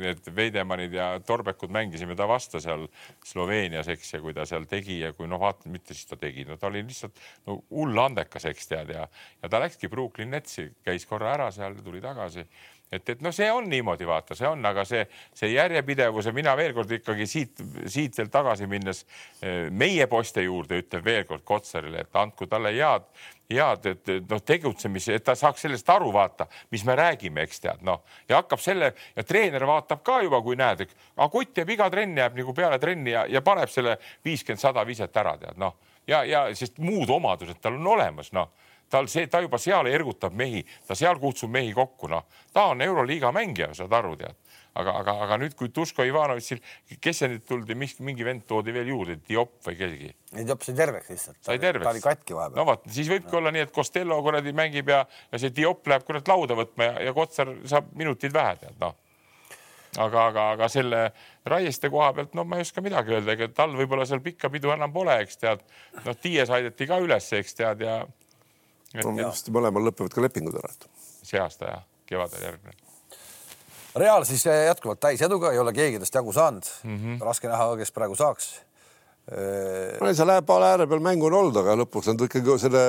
[0.00, 2.86] need Veidemannid ja Torbekud mängisime ta vastu seal
[3.26, 6.44] Sloveenias, eks, ja kui ta seal tegi ja kui noh, vaata, mitte siis ta tegi,
[6.48, 9.06] no ta oli lihtsalt no hull andekas, eks tead ja,
[9.40, 12.44] ja ta läkski Brooklyn Netsi, käis korra ära seal, tuli tagasi
[12.92, 15.02] et, et noh, see on niimoodi, vaata, see on, aga see,
[15.36, 19.04] see järjepidevus ja mina veel kord ikkagi siit, siit veel tagasi minnes
[19.42, 23.06] eh, meie poiste juurde ütlen veel kord Kotsarile, et andku talle head,
[23.50, 27.84] head, et noh, tegutsemise, et ta saaks sellest aru, vaata, mis me räägime, eks tead,
[27.86, 28.02] noh.
[28.28, 30.86] Ja hakkab selle ja treener vaatab ka juba, kui näed,
[31.16, 34.86] aga kutt jääb iga trenn jääb nagu peale trenni ja, ja paneb selle viiskümmend, sada
[34.86, 35.78] viset ära, tead noh.
[36.08, 38.50] Ja, ja sest muud omadused tal on olemas, noh
[38.90, 42.82] tal see, ta juba seal ergutab mehi, ta seal kutsub mehi kokku, noh, ta on
[42.84, 44.38] Euroliiga mängija, saad aru, tead.
[44.80, 46.60] aga, aga, aga nüüd, kui Duško Ivanovitšil,
[47.02, 50.10] kes see nüüd tuldi, mis mingi vend toodi veel juurde, Diop või keegi?
[50.36, 51.38] ei, Diop sai terveks lihtsalt.
[51.42, 51.86] sai terveks.
[51.86, 52.60] ta oli katki vahepeal.
[52.60, 53.38] no vot, siis võibki no.
[53.40, 56.98] olla nii, et Costello kuradi mängib ja, ja see Diop läheb kurat lauda võtma ja,
[57.08, 58.98] ja Kotsar saab minutid vähe, tead noh
[59.98, 61.02] aga, aga, aga selle
[61.50, 64.70] Raieste koha pealt, no ma ei oska midagi öelda, ega tal võib-olla seal pikka pidu
[64.74, 65.62] enam pole, eks tead.
[66.04, 67.96] noh, Tiies aidati ka üles, eks tead ja
[68.98, 70.72] no arust mõlemal lõpevad ka lepingud ära.
[71.22, 72.76] see aasta ja kevadel järgmine.
[74.00, 76.96] Real siis jätkuvalt täiseduga, ei ole keegi tast jagu saanud mm.
[76.96, 77.22] -hmm.
[77.26, 78.52] raske näha, kes praegu saaks
[79.30, 82.80] no seal äärepaala ääre peal mängu on olnud, aga lõpuks nad ikkagi selle,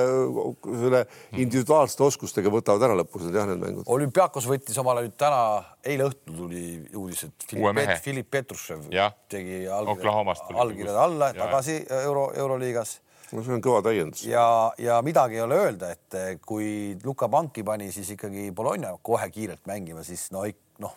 [0.64, 1.02] selle
[1.38, 3.86] individuaalsete oskustega võtavad ära lõpuks need jah, need mängud.
[3.86, 6.64] olümpiaakos võttis omale nüüd täna, eile õhtul tuli
[6.98, 8.88] uudis, et Filip, Filip Petrušev
[9.30, 12.98] tegi allkirjad alla tagasi Euro, Euroliigas
[13.32, 14.24] no see on kõva täiendus.
[14.28, 14.46] ja,
[14.78, 19.64] ja midagi ei ole öelda, et kui Luka Panki pani siis ikkagi Bologna kohe kiirelt
[19.70, 20.44] mängima, siis no,
[20.82, 20.96] noh,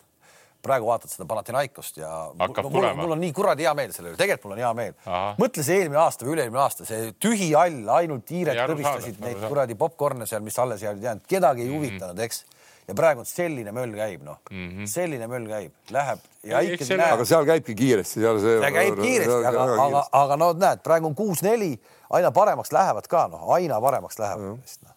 [0.66, 2.10] praegu vaatad seda Panathinaikost ja
[2.40, 4.72] Hakkab mul, mul, mul on nii kuradi hea meel selle üle, tegelikult mul on hea
[4.80, 4.98] meel.
[5.40, 9.78] mõtle see eelmine aasta või üle-eelmine aasta, see tühi hall, ainult hiired kõbistasid neid kuradi
[9.78, 11.88] popkorne seal, mis alles jäid jäänud, kedagi ei mm -hmm.
[11.90, 12.44] huvitanud, eks.
[12.86, 16.84] Ja praegu on selline möll käib, noh mm -hmm., selline möll käib, läheb ja ikkagi
[16.84, 17.02] selle...
[17.02, 17.18] näed.
[17.18, 18.58] aga seal käibki kiiresti, seal see.
[18.62, 21.72] see käib kiiresti, aga, aga, aga no näed, praegu on kuus-neli,
[22.10, 24.60] aina paremaks lähevad ka, noh, aina paremaks lähevad mm.
[24.60, 24.94] -hmm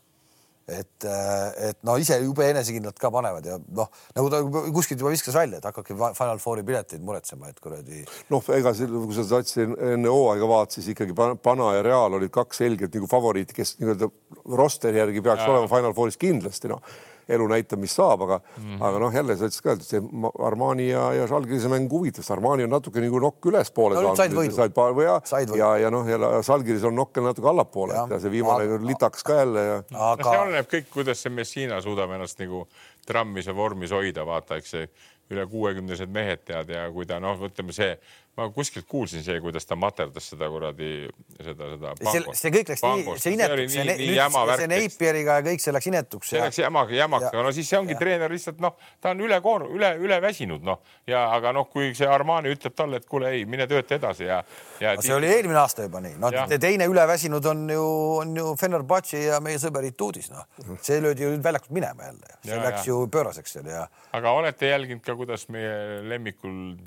[0.70, 4.42] et, äh, et no ise jube enesekindlalt ka panevad ja noh, nagu ta
[4.76, 8.04] kuskilt juba viskas välja, et hakake Final Fouri pileteid muretsema, et kuradi.
[8.30, 12.62] noh, ega kui sa satsid enne hooaega vaatasid, siis ikkagi Pana ja Real olid kaks
[12.62, 14.12] selgelt nagu favoriiti, kes nii-öelda
[14.60, 15.52] rosteri järgi peaks ja.
[15.54, 16.84] olema Final Fouris kindlasti noh
[17.30, 18.84] elu näitab, mis saab, aga mm, -hmm.
[18.88, 20.02] aga noh, jälle sa ütlesid ka, et see
[20.46, 24.74] Armani ja, ja Žalgirise mäng huvitas, Armani on natuke nagu nokk ülespoole no, saanud, said
[24.74, 25.20] paar või ja,
[25.56, 28.82] ja, ja noh, ja Žalgiris on nokk natuke allapoole ja, ja see viimane aga...
[28.86, 29.78] litaks ka jälle ja.
[30.12, 32.66] aga see oleneb kõik, kuidas see Messina suudab ennast nagu
[33.08, 34.90] trammis ja vormis hoida, vaata, eks see
[35.30, 37.94] üle kuuekümnesed mehed tead ja kui ta noh, ütleme see
[38.40, 40.90] ma kuskilt kuulsin see, kuidas ta materdas seda kuradi,
[41.38, 41.94] seda, seda.
[42.00, 45.74] see, see kõik läks nii, see inetuks, see, nii, see, see Neipieriga ja kõik see
[45.76, 46.32] läks inetuks.
[46.32, 48.00] see läks jamaga, jamaga, no siis see ongi ja.
[48.00, 50.80] treener lihtsalt noh, ta on üle koor-, üle, üle väsinud noh
[51.10, 54.40] ja aga noh, kui see Armani ütleb talle, et kuule, ei, mine tööta edasi ja,
[54.84, 54.96] ja.
[55.04, 57.86] see oli eelmine aasta juba nii, noh, teine üleväsinud on ju,
[58.24, 60.48] on ju Fenerbahce ja meie sõber Ituudis, noh,
[60.86, 62.94] see löödi ju väljakult minema jälle, see ja, läks ja.
[62.94, 63.88] ju pööraseks seal ja.
[64.16, 66.78] aga olete jälginud ka, kuidas meie lemmikul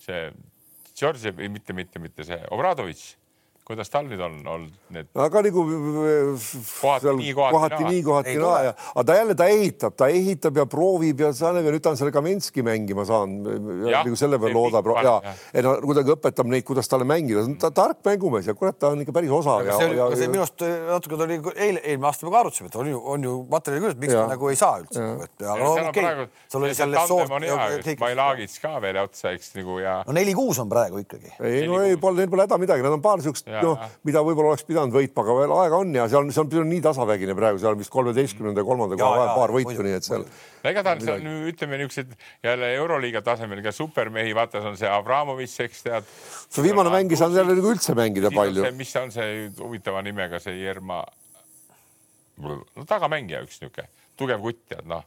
[0.00, 0.30] see
[0.96, 3.14] Georgi, mitte, mitte, mitte see Obradovitš
[3.70, 5.10] kuidas tal nüüd on olnud need?
[5.14, 9.96] aga nagu kohati nii, kohati, kohati nii, kohati naa ja, aga ta jälle, ta ehitab,
[9.98, 13.48] ta ehitab ja proovib ja seal ja nüüd ta on selle Kaminski mängima saanud.
[13.90, 15.34] nagu selle peale loodab ja, ja.
[15.54, 18.92] et no kuidagi õpetab neid, kuidas talle mängida, ta on tark mängumees ja kurat, ta
[18.94, 19.64] on ikka päris osav.
[19.78, 22.90] see, ja, see minu arust natuke tuli eile, eelmine aasta me ka arutasime, et on
[22.90, 25.06] ju, on ju materjali küll, et miks ta nagu ei saa üldse.
[25.40, 27.28] aga no okei sul oli seal soort.
[28.00, 30.00] Mailagits ka veel otsa, eks nagu ja.
[30.06, 31.32] no neli-kuus on praegu ikkagi.
[31.46, 34.52] ei no ei, pole, neil pole häda midagi, nad on paar siukest noh, mida võib-olla
[34.54, 37.36] oleks pidanud võitma, aga veel aega on ja seal, see on, see on nii tasavägine
[37.38, 40.26] praegu, seal vist kolmeteistkümnenda ja kolmanda koha vahel paar võitu, nii et seal.
[40.64, 42.16] no igatahes on, ütleme niisugused
[42.46, 46.10] jälle Euroliiga tasemel ka supermehi, vaata, see on see Abramovitš, eks tead.
[46.48, 48.66] see viimane mäng ei saanud jälle nagu üldse mängida palju.
[48.78, 51.04] mis on see huvitava nimega see Jerma,
[52.40, 53.88] no tagamängija üks niisugune
[54.20, 55.06] tugev kutt, tead noh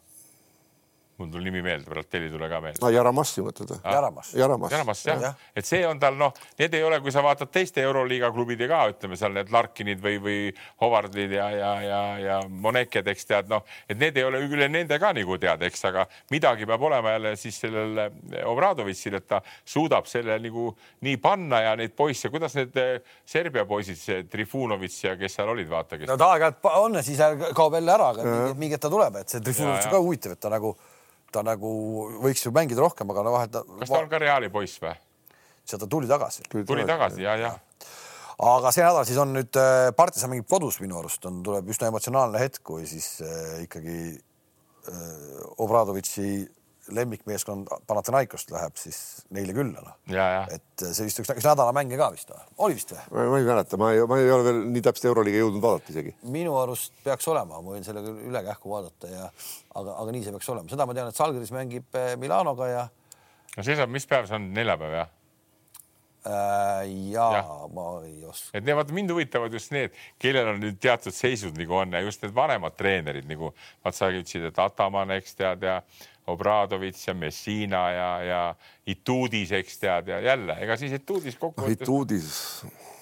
[1.18, 2.90] mul tuli nimi meelde, teil ei tule ka meelde no,.
[2.94, 3.80] Jaramassi mõtled või?
[3.86, 4.32] Jaramas.
[4.38, 7.52] Jaramas, Jaramas jah ja., et see on tal noh, need ei ole, kui sa vaatad
[7.54, 10.40] teiste Euroliiga klubide ka, ütleme seal need Larkinid või, või
[10.82, 14.98] Howardid ja, ja, ja, ja Moneked, eks tead noh, et need ei ole üle nende
[15.02, 18.02] ka nagu tead, eks, aga midagi peab olema jälle siis sellel
[18.50, 20.72] Obradovitšil, et ta suudab selle nagu
[21.06, 22.96] nii panna ja neid poisse, kuidas need eh,
[23.26, 26.10] Serbia poisid, see Trifunovitš ja kes seal olid, vaata kes.
[26.10, 27.22] no ta aeg-ajalt on ja siis
[27.54, 30.42] kaob jälle ära, aga mingi hetk ta tuleb, et see Trifunovitš on ka huvitav, et
[30.42, 30.74] ta nagu
[31.34, 31.74] ta nagu
[32.24, 33.60] võiks ju mängida rohkem, aga no vahet.
[33.82, 34.96] kas ta on ka Reali poiss või?
[35.70, 36.44] ta tuli tagasi.
[36.52, 37.52] tuli tagasi ja, ja.
[38.38, 41.90] aga see nädal siis on nüüd äh, Partisan mängib kodus minu arust on, tuleb üsna
[41.92, 46.30] emotsionaalne hetk, kui siis äh, ikkagi äh, Obradovitši
[46.92, 48.98] lemmikmeeskond Panathinaikost läheb siis
[49.34, 49.96] neile külla, noh.
[50.52, 52.44] et see vist üks, üks nädala mänge ka vist või?
[52.68, 53.28] oli vist või?
[53.32, 56.16] ma ei mäleta, ma ei, ma ei ole veel nii täpselt Euroliiga jõudnud vaadata isegi.
[56.36, 60.26] minu arust peaks olema, ma võin selle küll üle kähku vaadata ja aga, aga nii
[60.26, 62.88] see peaks olema, seda ma tean, et Salgeris mängib eh, Milanoga ja.
[63.56, 65.14] no see saab, mis päev see on, neljapäev jah?
[66.24, 68.56] Äh, ja, ja ma ei oska.
[68.56, 69.92] et vaata mind huvitavad just need,
[70.24, 73.50] kellel on nüüd teatud seisud nagu on ja just need vanemad treenerid nagu
[73.84, 75.82] vaat sa ütlesid, et Ataman, eks tead ja
[76.32, 78.40] Obradovitš ja Messina ja, ja
[78.88, 81.84] Ituudis, eks tead ja jälle, ega siis Ituudis kokkuvõttes.
[81.84, 82.32] Ituudis.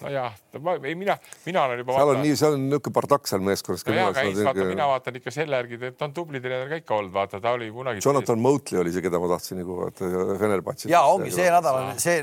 [0.04, 0.36] Nojah,
[0.84, 1.96] ei mina, mina olen juba.
[1.98, 3.86] seal on nii, seal on niisugune bardakk seal meeskonnas.
[3.88, 6.72] no jaa, aga ei, vaata, mina vaatan ikka selle järgi, et ta on tubli treener
[6.72, 8.04] ka ikka olnud, vaata, ta oli kunagi.
[8.06, 10.12] Jonathan Motley oli see, keda ma tahtsin nagu vaata
[10.42, 10.92] Fenerbahce'is.
[10.94, 12.22] ja ongi see nädal on see,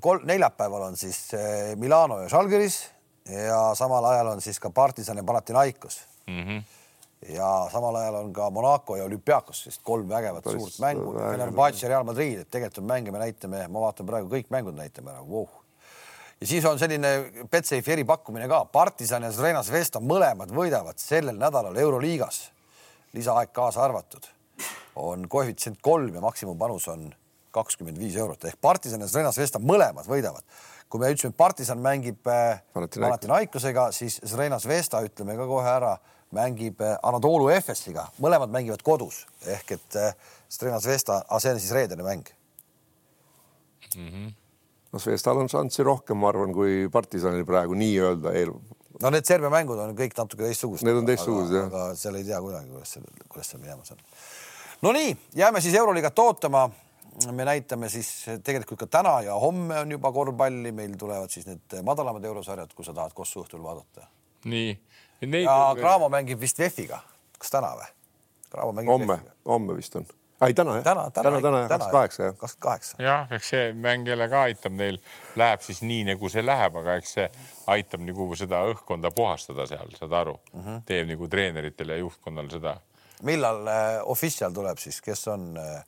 [0.00, 2.82] kolm, neljapäeval on siis eh, Milano ja Žalgiris
[3.30, 6.46] ja samal ajal on siis ka Partisan ja Panathinaikos mm.
[6.46, 6.62] -hmm
[7.28, 11.14] ja samal ajal on ka Monaco ja Olümpiakos, sest kolm vägevat Päris suurt mängu.
[11.14, 14.74] Fenerbahce ja Real Madrid, et tegelikult on mänge, me näitame, ma vaatan praegu kõik mängud
[14.78, 15.46] näitame ära wow.,
[16.42, 17.10] ja siis on selline
[17.50, 22.40] Betsafe'i eripakkumine ka, Partisan ja Zrena Zvezda mõlemad võidavad sellel nädalal Euroliigas,
[23.14, 24.26] lisaaeg kaasa arvatud,
[24.98, 27.12] on koefitsient kolm ja maksimumpanus on
[27.54, 30.42] kakskümmend viis eurot ehk Partisan ja Zrena Zvezda mõlemad võidavad.
[30.92, 35.94] kui me ütlesime, et Partisan mängib äh, Panathinaikosega, siis Zrena Zvezda ütleme ka kohe ära
[36.36, 40.12] mängib äh, Anatoolu Efesiga, mõlemad mängivad kodus ehk et äh,
[40.52, 42.28] Strena Zvesta, aga see on siis reedene mäng
[43.96, 44.08] mm.
[44.08, 44.32] -hmm.
[44.92, 48.54] No Zvestal on šanssi rohkem, ma arvan, kui partisanil praegu nii-öelda eel.
[49.02, 50.86] no need Serbia mängud on kõik natuke teistsugused.
[50.86, 51.68] Need on teistsugused jah.
[51.70, 54.00] aga seal ei tea kuidagi, kuidas see, kuidas see minemas on.
[54.86, 56.68] no nii, jääme siis Euroliigat ootama.
[57.32, 58.08] me näitame siis
[58.44, 62.84] tegelikult ka täna ja homme on juba korvpalli, meil tulevad siis need madalamad eurosarjad, kui
[62.84, 64.08] sa tahad Kossu õhtul vaadata.
[64.44, 64.78] nii
[65.42, 67.02] ja Cramo mängib vist VEF-iga,
[67.38, 67.90] kas täna või?
[68.86, 70.04] Homme, homme vist on
[70.46, 72.36] ei täna jah, täna, täna, täna, täna, kakskümmend kaheksa jah.
[72.36, 73.02] kakskümmend kaheksa.
[73.02, 74.98] jah, eks see mäng jälle ka aitab neil,
[75.38, 77.28] läheb siis nii nagu see läheb, aga eks see
[77.72, 80.82] aitab nagu seda õhkkonda puhastada seal, saad aru mm, -hmm.
[80.88, 82.76] teeb nagu treeneritel ja juhtkonnal seda.
[83.22, 85.84] millal äh, official tuleb siis, kes on äh,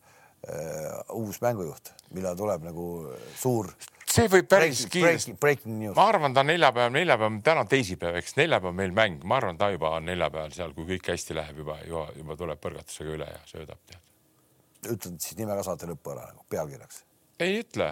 [0.48, 2.86] äh uus mängujuht, millal tuleb nagu
[3.34, 3.72] suur?
[4.14, 5.36] see võib päris kiiresti.
[5.94, 9.70] ma arvan, ta on neljapäev, neljapäev, täna teisipäev, eks neljapäev meil mäng, ma arvan, ta
[9.74, 13.40] juba on neljapäeval seal, kui kõik hästi läheb juba, juba, juba tuleb põrgatusega üle ja
[13.50, 14.13] söödab tead
[14.90, 17.02] ütled siis nime ka saate lõppu ära nagu pealkirjaks?
[17.44, 17.90] ei ütle,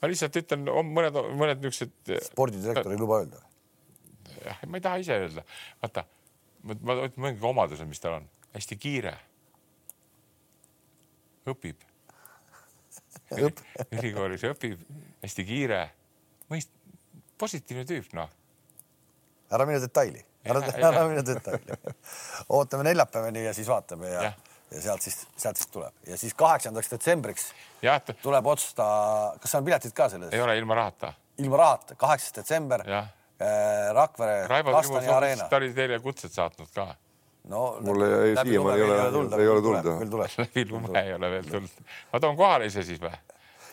[0.00, 2.14] ma lihtsalt ütlen mõned, mõned niisugused.
[2.30, 3.42] spordidirektor ei luba öelda?
[4.44, 5.44] jah, ma ei taha ise öelda,
[5.82, 6.06] vaata,
[6.64, 8.26] ma, ma ütlen mõningad omadused, mis tal on,
[8.56, 9.14] hästi kiire.
[11.50, 11.86] õpib
[13.46, 13.62] Õp.
[13.94, 14.82] ülikoolis õpib,
[15.22, 15.84] hästi kiire,
[16.50, 16.74] mõist-,
[17.38, 18.30] positiivne tüüp, noh.
[19.54, 21.78] ära mine detaili, ära, ära mine detaili
[22.50, 26.34] ootame neljapäevani ja siis vaatame ja, ja ja sealt siis, sealt siis tuleb ja siis
[26.38, 27.48] kaheksandaks detsembriks
[27.82, 28.12] ja, et...
[28.22, 28.86] tuleb otsusta,
[29.42, 30.32] kas on piletid ka selles?
[30.34, 31.12] ei ole ilma rahata.
[31.38, 32.84] ilma rahata, kaheksas detsember.
[33.40, 34.46] Äh, Rakvere.
[34.48, 35.00] Raivo Trimo,
[35.48, 36.90] ta oli teile kutset saatnud ka.
[37.48, 38.96] no mulle jäi siiamaani ei ole,
[39.40, 39.86] ei ole tulnud.
[39.98, 40.34] veel tuleb.
[40.38, 41.84] läbi lume ei ole veel tulnud.
[42.12, 43.14] ma toon kohale ise siis või?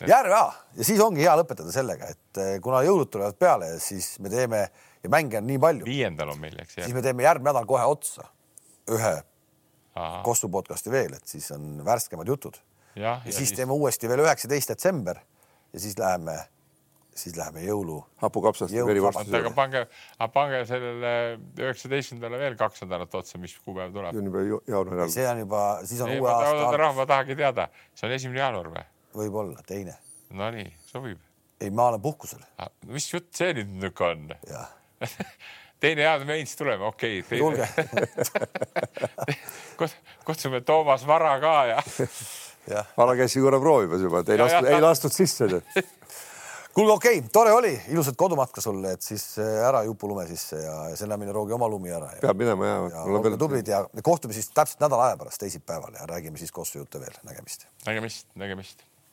[0.08, 4.14] järve ja, ja siis ongi hea lõpetada sellega, et eh, kuna jõulud tulevad peale, siis
[4.24, 4.62] me teeme
[5.02, 5.84] ja mänge on nii palju.
[5.84, 6.78] viiendal on meil, eks.
[6.80, 8.24] siis me teeme järgmine nädal kohe otsa
[8.94, 9.18] ühe
[10.24, 12.58] Kossu podcast'i veel, et siis on värskemad jutud.
[12.94, 15.20] ja, ja, ja siis, siis teeme uuesti veel üheksateist detsember
[15.72, 16.36] ja siis läheme,
[17.14, 17.98] siis läheme jõulu.
[18.22, 19.34] hapukapsast ja verivorstist.
[19.34, 19.84] aga pange,
[20.34, 21.12] pange sellele
[21.58, 24.12] üheksateistkümnendale veel kaks nädalat otsa, mis kuupäev tuleb.
[24.12, 25.14] see on juba jaanuari algus.
[25.14, 26.80] see on juba, siis on ei, uue aasta algus.
[26.84, 28.84] rahva tahagi teada, see on esimene jaanuar või?
[29.18, 29.98] võib-olla, teine.
[30.30, 31.20] Nonii, sobib.
[31.60, 32.42] ei, ma olen puhkusel.
[32.86, 34.28] mis jutt see nüüd on?
[34.48, 34.74] jah
[35.80, 37.38] teine hea meins tuleme, okei okay,.
[37.38, 37.68] tulge
[40.26, 41.82] kutsume Toomas Vara ka ja,
[42.74, 42.84] ja..
[42.96, 45.48] Vara käis ju korra proovimas juba, et ei lastud, ei lastud sisse
[46.74, 50.60] kuulge, okei okay,, tore oli, ilusat kodumatka sulle, et siis äh, ära jupu lume sisse
[50.62, 52.10] ja selle mine roogi oma lumi ära.
[52.20, 53.06] peab minema ja, ja.
[53.06, 53.40] olge veel...
[53.40, 57.18] tublid ja kohtume siis täpselt nädala aja pärast teisipäeval ja räägime siis Kossu jutte veel,
[57.26, 57.66] nägemist.
[57.86, 58.88] nägemist, nägemist